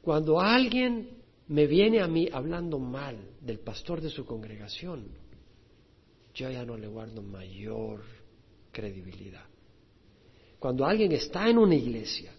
Cuando 0.00 0.40
alguien 0.40 1.18
me 1.48 1.66
viene 1.66 2.00
a 2.00 2.08
mí 2.08 2.30
hablando 2.32 2.78
mal 2.78 3.14
del 3.38 3.58
pastor 3.58 4.00
de 4.00 4.08
su 4.08 4.24
congregación, 4.24 5.04
yo 6.32 6.48
ya 6.48 6.64
no 6.64 6.74
le 6.78 6.86
guardo 6.86 7.20
mayor 7.20 8.00
credibilidad. 8.72 9.44
Cuando 10.58 10.86
alguien 10.86 11.12
está 11.12 11.46
en 11.46 11.58
una 11.58 11.74
iglesia, 11.74 12.32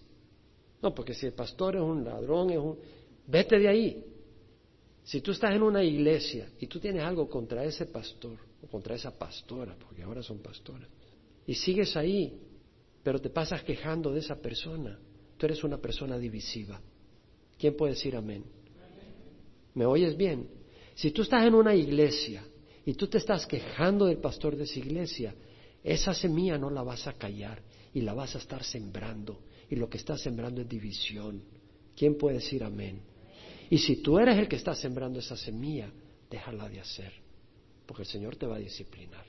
no, 0.82 0.92
porque 0.92 1.14
si 1.14 1.26
el 1.26 1.32
pastor 1.32 1.76
es 1.76 1.82
un 1.82 2.04
ladrón, 2.04 2.50
es 2.50 2.58
un... 2.58 2.76
Vete 3.28 3.60
de 3.60 3.68
ahí. 3.68 4.04
Si 5.04 5.20
tú 5.20 5.30
estás 5.30 5.54
en 5.54 5.62
una 5.62 5.84
iglesia 5.84 6.50
y 6.58 6.66
tú 6.66 6.80
tienes 6.80 7.04
algo 7.04 7.30
contra 7.30 7.62
ese 7.62 7.86
pastor 7.86 8.36
o 8.64 8.66
contra 8.66 8.96
esa 8.96 9.16
pastora, 9.16 9.76
porque 9.78 10.02
ahora 10.02 10.24
son 10.24 10.38
pastoras, 10.38 10.88
y 11.46 11.54
sigues 11.54 11.96
ahí, 11.96 12.36
pero 13.04 13.20
te 13.20 13.30
pasas 13.30 13.62
quejando 13.62 14.12
de 14.12 14.18
esa 14.18 14.34
persona, 14.34 14.98
tú 15.36 15.46
eres 15.46 15.62
una 15.64 15.78
persona 15.78 16.18
divisiva. 16.18 16.80
¿Quién 17.58 17.76
puede 17.76 17.94
decir 17.94 18.16
amén? 18.16 18.44
¿Me 19.74 19.86
oyes 19.86 20.16
bien? 20.16 20.48
Si 20.94 21.10
tú 21.10 21.22
estás 21.22 21.44
en 21.44 21.54
una 21.54 21.74
iglesia 21.74 22.42
y 22.84 22.94
tú 22.94 23.06
te 23.06 23.18
estás 23.18 23.46
quejando 23.46 24.06
del 24.06 24.18
pastor 24.18 24.56
de 24.56 24.64
esa 24.64 24.78
iglesia, 24.78 25.34
esa 25.82 26.14
semilla 26.14 26.58
no 26.58 26.70
la 26.70 26.82
vas 26.82 27.06
a 27.06 27.12
callar 27.12 27.62
y 27.92 28.00
la 28.00 28.14
vas 28.14 28.34
a 28.34 28.38
estar 28.38 28.64
sembrando. 28.64 29.40
Y 29.68 29.76
lo 29.76 29.88
que 29.88 29.98
estás 29.98 30.20
sembrando 30.22 30.60
es 30.62 30.68
división. 30.68 31.42
¿Quién 31.96 32.16
puede 32.16 32.36
decir 32.36 32.64
amén? 32.64 33.00
Y 33.68 33.78
si 33.78 33.96
tú 33.96 34.18
eres 34.18 34.38
el 34.38 34.48
que 34.48 34.56
está 34.56 34.74
sembrando 34.74 35.18
esa 35.18 35.36
semilla, 35.36 35.90
déjala 36.30 36.68
de 36.68 36.80
hacer, 36.80 37.12
porque 37.84 38.02
el 38.02 38.08
Señor 38.08 38.36
te 38.36 38.46
va 38.46 38.56
a 38.56 38.60
disciplinar. 38.60 39.24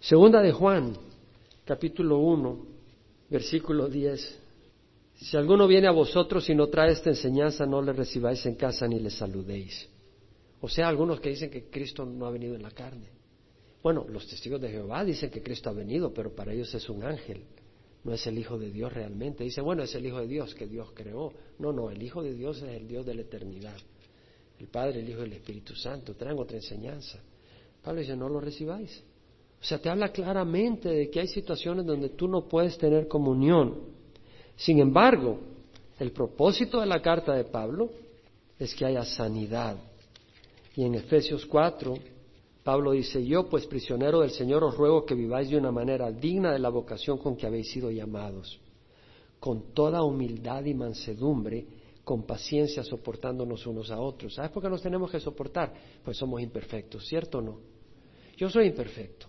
Segunda 0.00 0.40
de 0.40 0.52
Juan, 0.52 0.96
capítulo 1.64 2.18
1, 2.18 2.75
versículo 3.28 3.88
10. 3.88 4.40
Si 5.14 5.36
alguno 5.36 5.66
viene 5.66 5.88
a 5.88 5.92
vosotros 5.92 6.48
y 6.50 6.54
no 6.54 6.68
trae 6.68 6.92
esta 6.92 7.10
enseñanza, 7.10 7.64
no 7.64 7.80
le 7.80 7.92
recibáis 7.92 8.44
en 8.46 8.54
casa 8.54 8.86
ni 8.86 9.00
le 9.00 9.10
saludéis. 9.10 9.88
O 10.60 10.68
sea, 10.68 10.88
algunos 10.88 11.20
que 11.20 11.30
dicen 11.30 11.50
que 11.50 11.64
Cristo 11.70 12.04
no 12.04 12.26
ha 12.26 12.30
venido 12.30 12.54
en 12.54 12.62
la 12.62 12.70
carne. 12.70 13.08
Bueno, 13.82 14.04
los 14.08 14.26
testigos 14.26 14.60
de 14.60 14.70
Jehová 14.70 15.04
dicen 15.04 15.30
que 15.30 15.42
Cristo 15.42 15.70
ha 15.70 15.72
venido, 15.72 16.12
pero 16.12 16.34
para 16.34 16.52
ellos 16.52 16.74
es 16.74 16.88
un 16.88 17.04
ángel, 17.04 17.44
no 18.04 18.12
es 18.12 18.26
el 18.26 18.38
Hijo 18.38 18.58
de 18.58 18.70
Dios 18.70 18.92
realmente. 18.92 19.44
Dicen, 19.44 19.64
bueno, 19.64 19.82
es 19.82 19.94
el 19.94 20.04
Hijo 20.06 20.18
de 20.18 20.26
Dios 20.26 20.54
que 20.54 20.66
Dios 20.66 20.90
creó. 20.94 21.32
No, 21.58 21.72
no, 21.72 21.90
el 21.90 22.02
Hijo 22.02 22.22
de 22.22 22.34
Dios 22.34 22.58
es 22.62 22.80
el 22.80 22.88
Dios 22.88 23.06
de 23.06 23.14
la 23.14 23.22
eternidad. 23.22 23.76
El 24.58 24.68
Padre, 24.68 25.00
el 25.00 25.08
Hijo 25.08 25.20
y 25.20 25.26
el 25.26 25.32
Espíritu 25.34 25.74
Santo. 25.74 26.14
Traen 26.14 26.38
otra 26.38 26.56
enseñanza. 26.56 27.20
Pablo 27.82 28.00
dice, 28.00 28.16
no 28.16 28.28
lo 28.28 28.40
recibáis. 28.40 29.02
Sea, 29.66 29.78
te 29.78 29.90
habla 29.90 30.10
claramente 30.10 30.88
de 30.88 31.10
que 31.10 31.18
hay 31.18 31.26
situaciones 31.26 31.84
donde 31.84 32.10
tú 32.10 32.28
no 32.28 32.46
puedes 32.46 32.78
tener 32.78 33.08
comunión. 33.08 33.74
Sin 34.54 34.78
embargo, 34.78 35.40
el 35.98 36.12
propósito 36.12 36.78
de 36.78 36.86
la 36.86 37.02
carta 37.02 37.34
de 37.34 37.42
Pablo 37.42 37.90
es 38.60 38.72
que 38.76 38.86
haya 38.86 39.04
sanidad. 39.04 39.76
Y 40.76 40.84
en 40.84 40.94
Efesios 40.94 41.44
4, 41.46 41.94
Pablo 42.62 42.92
dice, 42.92 43.26
yo 43.26 43.48
pues 43.48 43.66
prisionero 43.66 44.20
del 44.20 44.30
Señor 44.30 44.62
os 44.62 44.76
ruego 44.76 45.04
que 45.04 45.16
viváis 45.16 45.50
de 45.50 45.56
una 45.56 45.72
manera 45.72 46.12
digna 46.12 46.52
de 46.52 46.60
la 46.60 46.68
vocación 46.68 47.18
con 47.18 47.34
que 47.34 47.48
habéis 47.48 47.68
sido 47.72 47.90
llamados, 47.90 48.60
con 49.40 49.74
toda 49.74 50.04
humildad 50.04 50.64
y 50.64 50.74
mansedumbre, 50.74 51.66
con 52.04 52.22
paciencia 52.22 52.84
soportándonos 52.84 53.66
unos 53.66 53.90
a 53.90 53.98
otros. 53.98 54.34
¿Sabes 54.34 54.52
por 54.52 54.62
qué 54.62 54.70
nos 54.70 54.82
tenemos 54.82 55.10
que 55.10 55.18
soportar? 55.18 55.74
Pues 56.04 56.16
somos 56.16 56.40
imperfectos, 56.40 57.04
¿cierto 57.04 57.38
o 57.38 57.42
no? 57.42 57.58
Yo 58.36 58.48
soy 58.48 58.66
imperfecto. 58.66 59.26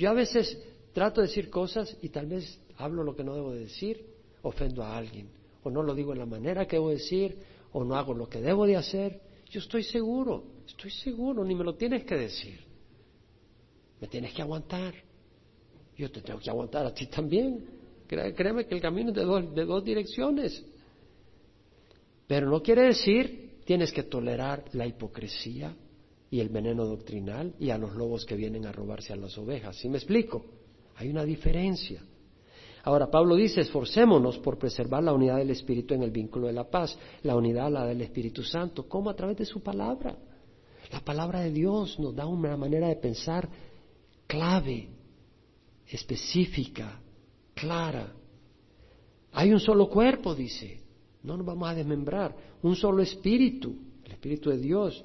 Yo 0.00 0.08
a 0.08 0.14
veces 0.14 0.58
trato 0.94 1.20
de 1.20 1.26
decir 1.26 1.50
cosas 1.50 1.94
y 2.00 2.08
tal 2.08 2.24
vez 2.24 2.58
hablo 2.78 3.04
lo 3.04 3.14
que 3.14 3.22
no 3.22 3.34
debo 3.34 3.52
decir, 3.52 4.02
ofendo 4.40 4.82
a 4.82 4.96
alguien, 4.96 5.28
o 5.62 5.70
no 5.70 5.82
lo 5.82 5.94
digo 5.94 6.14
en 6.14 6.20
la 6.20 6.24
manera 6.24 6.66
que 6.66 6.76
debo 6.76 6.88
decir, 6.88 7.36
o 7.70 7.84
no 7.84 7.94
hago 7.94 8.14
lo 8.14 8.26
que 8.26 8.40
debo 8.40 8.64
de 8.64 8.76
hacer. 8.76 9.20
Yo 9.50 9.60
estoy 9.60 9.82
seguro, 9.82 10.42
estoy 10.66 10.90
seguro, 10.90 11.44
ni 11.44 11.54
me 11.54 11.64
lo 11.64 11.74
tienes 11.74 12.04
que 12.04 12.14
decir. 12.14 12.60
Me 14.00 14.08
tienes 14.08 14.32
que 14.32 14.40
aguantar. 14.40 14.94
Yo 15.98 16.10
te 16.10 16.22
tengo 16.22 16.40
que 16.40 16.48
aguantar 16.48 16.86
a 16.86 16.94
ti 16.94 17.06
también. 17.06 17.62
Créeme 18.08 18.64
que 18.64 18.76
el 18.76 18.80
camino 18.80 19.10
es 19.10 19.16
de 19.16 19.24
dos, 19.24 19.54
de 19.54 19.64
dos 19.66 19.84
direcciones. 19.84 20.64
Pero 22.26 22.48
no 22.48 22.62
quiere 22.62 22.84
decir 22.84 23.60
tienes 23.66 23.92
que 23.92 24.04
tolerar 24.04 24.64
la 24.72 24.86
hipocresía, 24.86 25.76
y 26.30 26.40
el 26.40 26.48
veneno 26.48 26.86
doctrinal 26.86 27.54
y 27.58 27.70
a 27.70 27.78
los 27.78 27.94
lobos 27.94 28.24
que 28.24 28.36
vienen 28.36 28.64
a 28.66 28.72
robarse 28.72 29.12
a 29.12 29.16
las 29.16 29.36
ovejas. 29.36 29.76
¿Sí 29.76 29.88
me 29.88 29.98
explico? 29.98 30.44
Hay 30.96 31.08
una 31.08 31.24
diferencia. 31.24 32.02
Ahora, 32.84 33.10
Pablo 33.10 33.34
dice, 33.34 33.60
esforcémonos 33.60 34.38
por 34.38 34.56
preservar 34.56 35.02
la 35.02 35.12
unidad 35.12 35.36
del 35.38 35.50
Espíritu 35.50 35.94
en 35.94 36.02
el 36.02 36.10
vínculo 36.10 36.46
de 36.46 36.52
la 36.52 36.70
paz, 36.70 36.96
la 37.22 37.36
unidad 37.36 37.70
la 37.70 37.84
del 37.84 38.00
Espíritu 38.00 38.42
Santo. 38.42 38.88
¿Cómo? 38.88 39.10
A 39.10 39.16
través 39.16 39.36
de 39.36 39.44
su 39.44 39.60
palabra. 39.60 40.16
La 40.92 41.00
palabra 41.00 41.40
de 41.40 41.50
Dios 41.50 41.98
nos 41.98 42.14
da 42.14 42.26
una 42.26 42.56
manera 42.56 42.88
de 42.88 42.96
pensar 42.96 43.48
clave, 44.26 44.88
específica, 45.86 47.00
clara. 47.54 48.14
Hay 49.32 49.52
un 49.52 49.60
solo 49.60 49.88
cuerpo, 49.90 50.34
dice. 50.34 50.80
No 51.22 51.36
nos 51.36 51.44
vamos 51.44 51.68
a 51.68 51.74
desmembrar. 51.74 52.34
Un 52.62 52.76
solo 52.76 53.02
espíritu, 53.02 53.74
el 54.04 54.12
Espíritu 54.12 54.50
de 54.50 54.58
Dios 54.58 55.04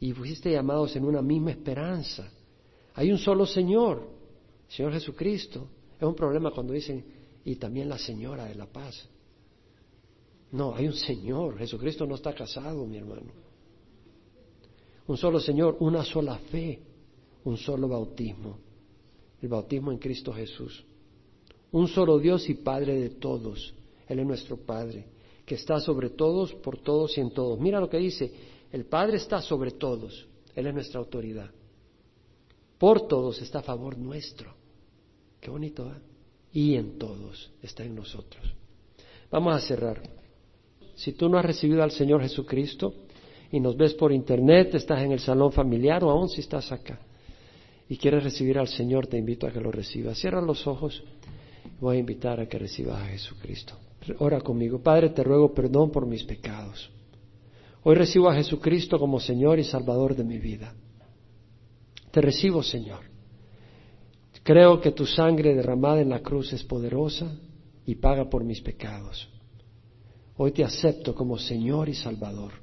y 0.00 0.12
fuiste 0.12 0.52
llamados 0.52 0.94
en 0.96 1.04
una 1.04 1.22
misma 1.22 1.50
esperanza. 1.50 2.30
Hay 2.94 3.10
un 3.10 3.18
solo 3.18 3.46
Señor, 3.46 4.08
Señor 4.68 4.92
Jesucristo. 4.92 5.68
Es 5.96 6.02
un 6.02 6.14
problema 6.14 6.50
cuando 6.50 6.72
dicen, 6.72 7.04
y 7.44 7.56
también 7.56 7.88
la 7.88 7.98
Señora 7.98 8.46
de 8.46 8.54
la 8.54 8.66
Paz. 8.66 9.08
No, 10.52 10.74
hay 10.74 10.86
un 10.86 10.94
Señor. 10.94 11.58
Jesucristo 11.58 12.06
no 12.06 12.14
está 12.14 12.34
casado, 12.34 12.86
mi 12.86 12.96
hermano. 12.96 13.32
Un 15.06 15.16
solo 15.16 15.38
Señor, 15.38 15.76
una 15.80 16.04
sola 16.04 16.38
fe, 16.38 16.80
un 17.44 17.56
solo 17.56 17.88
bautismo. 17.88 18.58
El 19.40 19.48
bautismo 19.48 19.92
en 19.92 19.98
Cristo 19.98 20.32
Jesús. 20.32 20.84
Un 21.72 21.88
solo 21.88 22.18
Dios 22.18 22.48
y 22.48 22.54
Padre 22.54 22.98
de 22.98 23.10
todos. 23.10 23.74
Él 24.08 24.18
es 24.20 24.26
nuestro 24.26 24.56
Padre, 24.56 25.06
que 25.44 25.56
está 25.56 25.80
sobre 25.80 26.10
todos, 26.10 26.54
por 26.54 26.78
todos 26.78 27.16
y 27.18 27.20
en 27.20 27.30
todos. 27.30 27.58
Mira 27.58 27.80
lo 27.80 27.88
que 27.88 27.98
dice, 27.98 28.32
el 28.72 28.84
Padre 28.86 29.16
está 29.16 29.40
sobre 29.40 29.72
todos, 29.72 30.26
Él 30.54 30.66
es 30.66 30.74
nuestra 30.74 31.00
autoridad. 31.00 31.50
Por 32.78 33.06
todos 33.08 33.40
está 33.40 33.60
a 33.60 33.62
favor 33.62 33.96
nuestro. 33.96 34.54
Qué 35.40 35.50
bonito, 35.50 35.90
¿eh? 35.90 36.00
Y 36.52 36.74
en 36.74 36.98
todos 36.98 37.50
está 37.62 37.84
en 37.84 37.94
nosotros. 37.94 38.54
Vamos 39.30 39.54
a 39.54 39.60
cerrar. 39.60 40.02
Si 40.94 41.12
tú 41.12 41.28
no 41.28 41.38
has 41.38 41.44
recibido 41.44 41.82
al 41.82 41.90
Señor 41.90 42.22
Jesucristo, 42.22 42.94
y 43.50 43.60
nos 43.60 43.76
ves 43.76 43.94
por 43.94 44.12
internet, 44.12 44.74
estás 44.74 45.02
en 45.02 45.12
el 45.12 45.20
salón 45.20 45.52
familiar 45.52 46.02
o 46.04 46.10
aún 46.10 46.28
si 46.28 46.40
estás 46.40 46.72
acá 46.72 46.98
y 47.88 47.96
quieres 47.96 48.24
recibir 48.24 48.58
al 48.58 48.68
Señor, 48.68 49.06
te 49.06 49.16
invito 49.16 49.46
a 49.46 49.52
que 49.52 49.60
lo 49.60 49.70
recibas. 49.70 50.18
Cierra 50.18 50.40
los 50.40 50.66
ojos. 50.66 51.04
Voy 51.80 51.96
a 51.96 52.00
invitar 52.00 52.40
a 52.40 52.48
que 52.48 52.58
recibas 52.58 53.00
a 53.00 53.06
Jesucristo. 53.06 53.74
Ora 54.18 54.40
conmigo. 54.40 54.80
Padre, 54.80 55.10
te 55.10 55.22
ruego 55.22 55.52
perdón 55.54 55.90
por 55.90 56.06
mis 56.06 56.24
pecados. 56.24 56.90
Hoy 57.88 57.94
recibo 57.94 58.28
a 58.28 58.34
Jesucristo 58.34 58.98
como 58.98 59.20
Señor 59.20 59.60
y 59.60 59.62
Salvador 59.62 60.16
de 60.16 60.24
mi 60.24 60.38
vida. 60.38 60.74
Te 62.10 62.20
recibo, 62.20 62.60
Señor. 62.60 62.98
Creo 64.42 64.80
que 64.80 64.90
tu 64.90 65.06
sangre 65.06 65.54
derramada 65.54 66.00
en 66.00 66.08
la 66.08 66.18
cruz 66.18 66.52
es 66.52 66.64
poderosa 66.64 67.30
y 67.86 67.94
paga 67.94 68.28
por 68.28 68.42
mis 68.42 68.60
pecados. 68.60 69.28
Hoy 70.36 70.50
te 70.50 70.64
acepto 70.64 71.14
como 71.14 71.38
Señor 71.38 71.88
y 71.88 71.94
Salvador. 71.94 72.54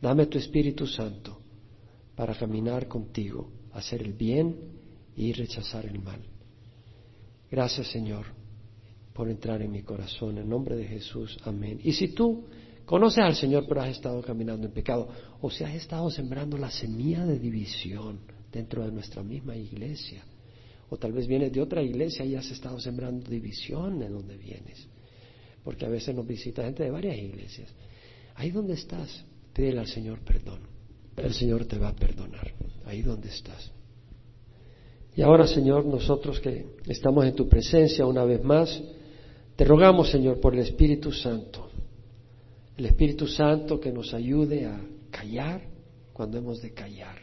Dame 0.00 0.24
tu 0.24 0.38
Espíritu 0.38 0.86
Santo 0.86 1.38
para 2.14 2.34
caminar 2.34 2.88
contigo, 2.88 3.50
hacer 3.74 4.00
el 4.00 4.14
bien 4.14 4.56
y 5.14 5.34
rechazar 5.34 5.84
el 5.84 5.98
mal. 5.98 6.22
Gracias, 7.50 7.88
Señor, 7.88 8.24
por 9.12 9.28
entrar 9.28 9.60
en 9.60 9.70
mi 9.70 9.82
corazón. 9.82 10.38
En 10.38 10.48
nombre 10.48 10.76
de 10.76 10.86
Jesús, 10.86 11.36
amén. 11.44 11.78
Y 11.84 11.92
si 11.92 12.08
tú 12.08 12.46
conoces 12.86 13.18
al 13.18 13.34
Señor 13.34 13.66
pero 13.68 13.82
has 13.82 13.90
estado 13.90 14.22
caminando 14.22 14.66
en 14.66 14.72
pecado, 14.72 15.08
o 15.40 15.50
si 15.50 15.64
has 15.64 15.74
estado 15.74 16.10
sembrando 16.10 16.56
la 16.56 16.70
semilla 16.70 17.26
de 17.26 17.38
división 17.38 18.20
dentro 18.50 18.84
de 18.84 18.92
nuestra 18.92 19.22
misma 19.22 19.54
iglesia, 19.54 20.24
o 20.88 20.96
tal 20.96 21.12
vez 21.12 21.26
vienes 21.26 21.52
de 21.52 21.60
otra 21.60 21.82
iglesia 21.82 22.24
y 22.24 22.36
has 22.36 22.50
estado 22.50 22.80
sembrando 22.80 23.28
división 23.28 24.02
en 24.02 24.12
donde 24.12 24.36
vienes, 24.36 24.88
porque 25.62 25.84
a 25.84 25.88
veces 25.88 26.14
nos 26.14 26.26
visita 26.26 26.64
gente 26.64 26.84
de 26.84 26.90
varias 26.90 27.18
iglesias. 27.18 27.68
Ahí 28.36 28.50
donde 28.50 28.74
estás, 28.74 29.24
pídele 29.52 29.80
al 29.80 29.88
Señor 29.88 30.20
perdón. 30.20 30.60
El 31.16 31.32
Señor 31.32 31.64
te 31.64 31.78
va 31.78 31.88
a 31.88 31.94
perdonar, 31.94 32.52
ahí 32.84 33.02
donde 33.02 33.28
estás. 33.28 33.72
Y 35.16 35.22
ahora, 35.22 35.46
Señor, 35.46 35.86
nosotros 35.86 36.38
que 36.40 36.76
estamos 36.86 37.24
en 37.24 37.34
tu 37.34 37.48
presencia 37.48 38.04
una 38.04 38.24
vez 38.24 38.44
más, 38.44 38.82
te 39.56 39.64
rogamos, 39.64 40.10
Señor, 40.10 40.40
por 40.40 40.52
el 40.52 40.60
Espíritu 40.60 41.10
Santo. 41.10 41.70
El 42.76 42.86
Espíritu 42.86 43.26
Santo 43.26 43.80
que 43.80 43.92
nos 43.92 44.12
ayude 44.12 44.66
a 44.66 44.80
callar 45.10 45.62
cuando 46.12 46.38
hemos 46.38 46.60
de 46.60 46.72
callar. 46.72 47.18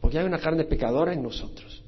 Porque 0.00 0.18
hay 0.18 0.26
una 0.26 0.38
carne 0.38 0.64
pecadora 0.64 1.12
en 1.12 1.22
nosotros. 1.22 1.82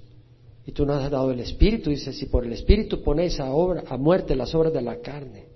Y 0.66 0.72
tú 0.72 0.84
nos 0.84 1.02
has 1.02 1.10
dado 1.10 1.30
el 1.30 1.40
Espíritu. 1.40 1.90
Dice, 1.90 2.12
si 2.12 2.26
por 2.26 2.44
el 2.44 2.52
Espíritu 2.52 3.02
ponéis 3.02 3.38
a, 3.40 3.50
obra, 3.50 3.84
a 3.88 3.96
muerte 3.96 4.34
las 4.34 4.54
obras 4.54 4.72
de 4.72 4.82
la 4.82 5.00
carne. 5.00 5.46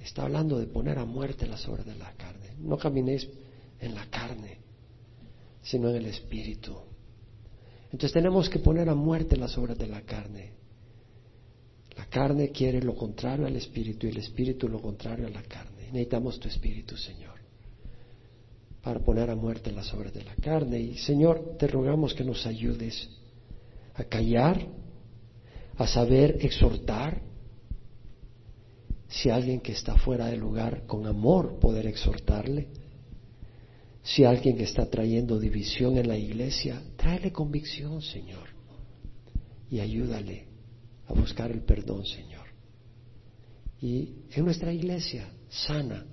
Está 0.00 0.22
hablando 0.24 0.58
de 0.58 0.66
poner 0.66 0.98
a 0.98 1.04
muerte 1.04 1.46
las 1.46 1.66
obras 1.68 1.86
de 1.86 1.94
la 1.96 2.12
carne. 2.12 2.54
No 2.58 2.78
caminéis 2.78 3.28
en 3.80 3.94
la 3.94 4.06
carne, 4.06 4.58
sino 5.62 5.90
en 5.90 5.96
el 5.96 6.06
Espíritu. 6.06 6.76
Entonces 7.92 8.12
tenemos 8.12 8.48
que 8.48 8.58
poner 8.58 8.88
a 8.88 8.94
muerte 8.94 9.36
las 9.36 9.56
obras 9.58 9.76
de 9.76 9.86
la 9.86 10.00
carne. 10.02 10.52
La 11.96 12.06
carne 12.06 12.50
quiere 12.50 12.80
lo 12.80 12.94
contrario 12.94 13.46
al 13.46 13.56
espíritu 13.56 14.06
y 14.06 14.10
el 14.10 14.18
espíritu 14.18 14.68
lo 14.68 14.80
contrario 14.80 15.26
a 15.26 15.30
la 15.30 15.42
carne. 15.42 15.71
Necesitamos 15.92 16.40
tu 16.40 16.48
espíritu, 16.48 16.96
Señor, 16.96 17.38
para 18.82 18.98
poner 19.00 19.30
a 19.30 19.36
muerte 19.36 19.70
las 19.70 19.92
obras 19.94 20.12
de 20.12 20.24
la 20.24 20.34
carne. 20.36 20.80
Y 20.80 20.98
Señor, 20.98 21.56
te 21.58 21.66
rogamos 21.68 22.14
que 22.14 22.24
nos 22.24 22.46
ayudes 22.46 23.08
a 23.94 24.04
callar, 24.04 24.66
a 25.76 25.86
saber 25.86 26.38
exhortar. 26.40 27.22
Si 29.08 29.28
alguien 29.28 29.60
que 29.60 29.72
está 29.72 29.96
fuera 29.98 30.26
del 30.26 30.40
lugar, 30.40 30.86
con 30.86 31.06
amor 31.06 31.60
poder 31.60 31.86
exhortarle 31.86 32.68
si 34.02 34.24
alguien 34.24 34.56
que 34.56 34.64
está 34.64 34.86
trayendo 34.90 35.38
división 35.38 35.96
en 35.96 36.08
la 36.08 36.18
iglesia, 36.18 36.82
tráele 36.96 37.30
convicción, 37.30 38.02
Señor, 38.02 38.48
y 39.70 39.78
ayúdale 39.78 40.46
a 41.06 41.12
buscar 41.12 41.52
el 41.52 41.62
perdón, 41.62 42.04
Señor. 42.04 42.46
Y 43.80 44.14
en 44.32 44.44
nuestra 44.44 44.72
iglesia, 44.72 45.28
sana 45.52 46.04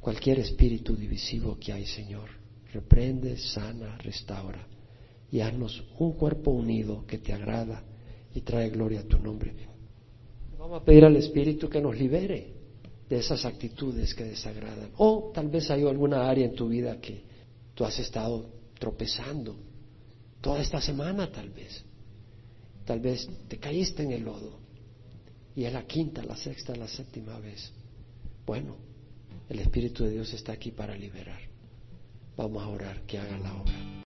cualquier 0.00 0.38
espíritu 0.38 0.94
divisivo 0.96 1.58
que 1.58 1.72
hay, 1.72 1.84
Señor. 1.86 2.30
Reprende, 2.72 3.36
sana, 3.36 3.98
restaura 3.98 4.66
y 5.30 5.40
haznos 5.40 5.82
un 5.98 6.12
cuerpo 6.12 6.52
unido 6.52 7.04
que 7.06 7.18
te 7.18 7.32
agrada 7.32 7.82
y 8.34 8.40
trae 8.42 8.70
gloria 8.70 9.00
a 9.00 9.04
tu 9.04 9.18
nombre. 9.18 9.52
Vamos 10.58 10.82
a 10.82 10.84
pedir 10.84 11.04
al 11.04 11.16
Espíritu 11.16 11.68
que 11.68 11.80
nos 11.80 11.98
libere 11.98 12.54
de 13.08 13.18
esas 13.18 13.44
actitudes 13.44 14.14
que 14.14 14.24
desagradan. 14.24 14.90
O 14.98 15.30
tal 15.34 15.48
vez 15.48 15.70
hay 15.70 15.82
alguna 15.82 16.28
área 16.28 16.46
en 16.46 16.54
tu 16.54 16.68
vida 16.68 17.00
que 17.00 17.22
tú 17.74 17.84
has 17.84 17.98
estado 17.98 18.46
tropezando. 18.78 19.56
Toda 20.40 20.60
esta 20.60 20.80
semana 20.80 21.30
tal 21.30 21.50
vez. 21.50 21.84
Tal 22.84 23.00
vez 23.00 23.28
te 23.48 23.58
caíste 23.58 24.02
en 24.02 24.12
el 24.12 24.22
lodo. 24.22 24.58
Y 25.54 25.64
es 25.64 25.72
la 25.72 25.86
quinta, 25.86 26.22
la 26.24 26.36
sexta, 26.36 26.76
la 26.76 26.86
séptima 26.86 27.38
vez. 27.40 27.72
Bueno, 28.46 28.76
el 29.48 29.58
Espíritu 29.58 30.04
de 30.04 30.10
Dios 30.10 30.32
está 30.32 30.52
aquí 30.52 30.70
para 30.70 30.94
liberar. 30.94 31.40
Vamos 32.36 32.62
a 32.62 32.68
orar 32.68 33.02
que 33.02 33.18
haga 33.18 33.36
la 33.38 33.52
obra. 33.54 33.96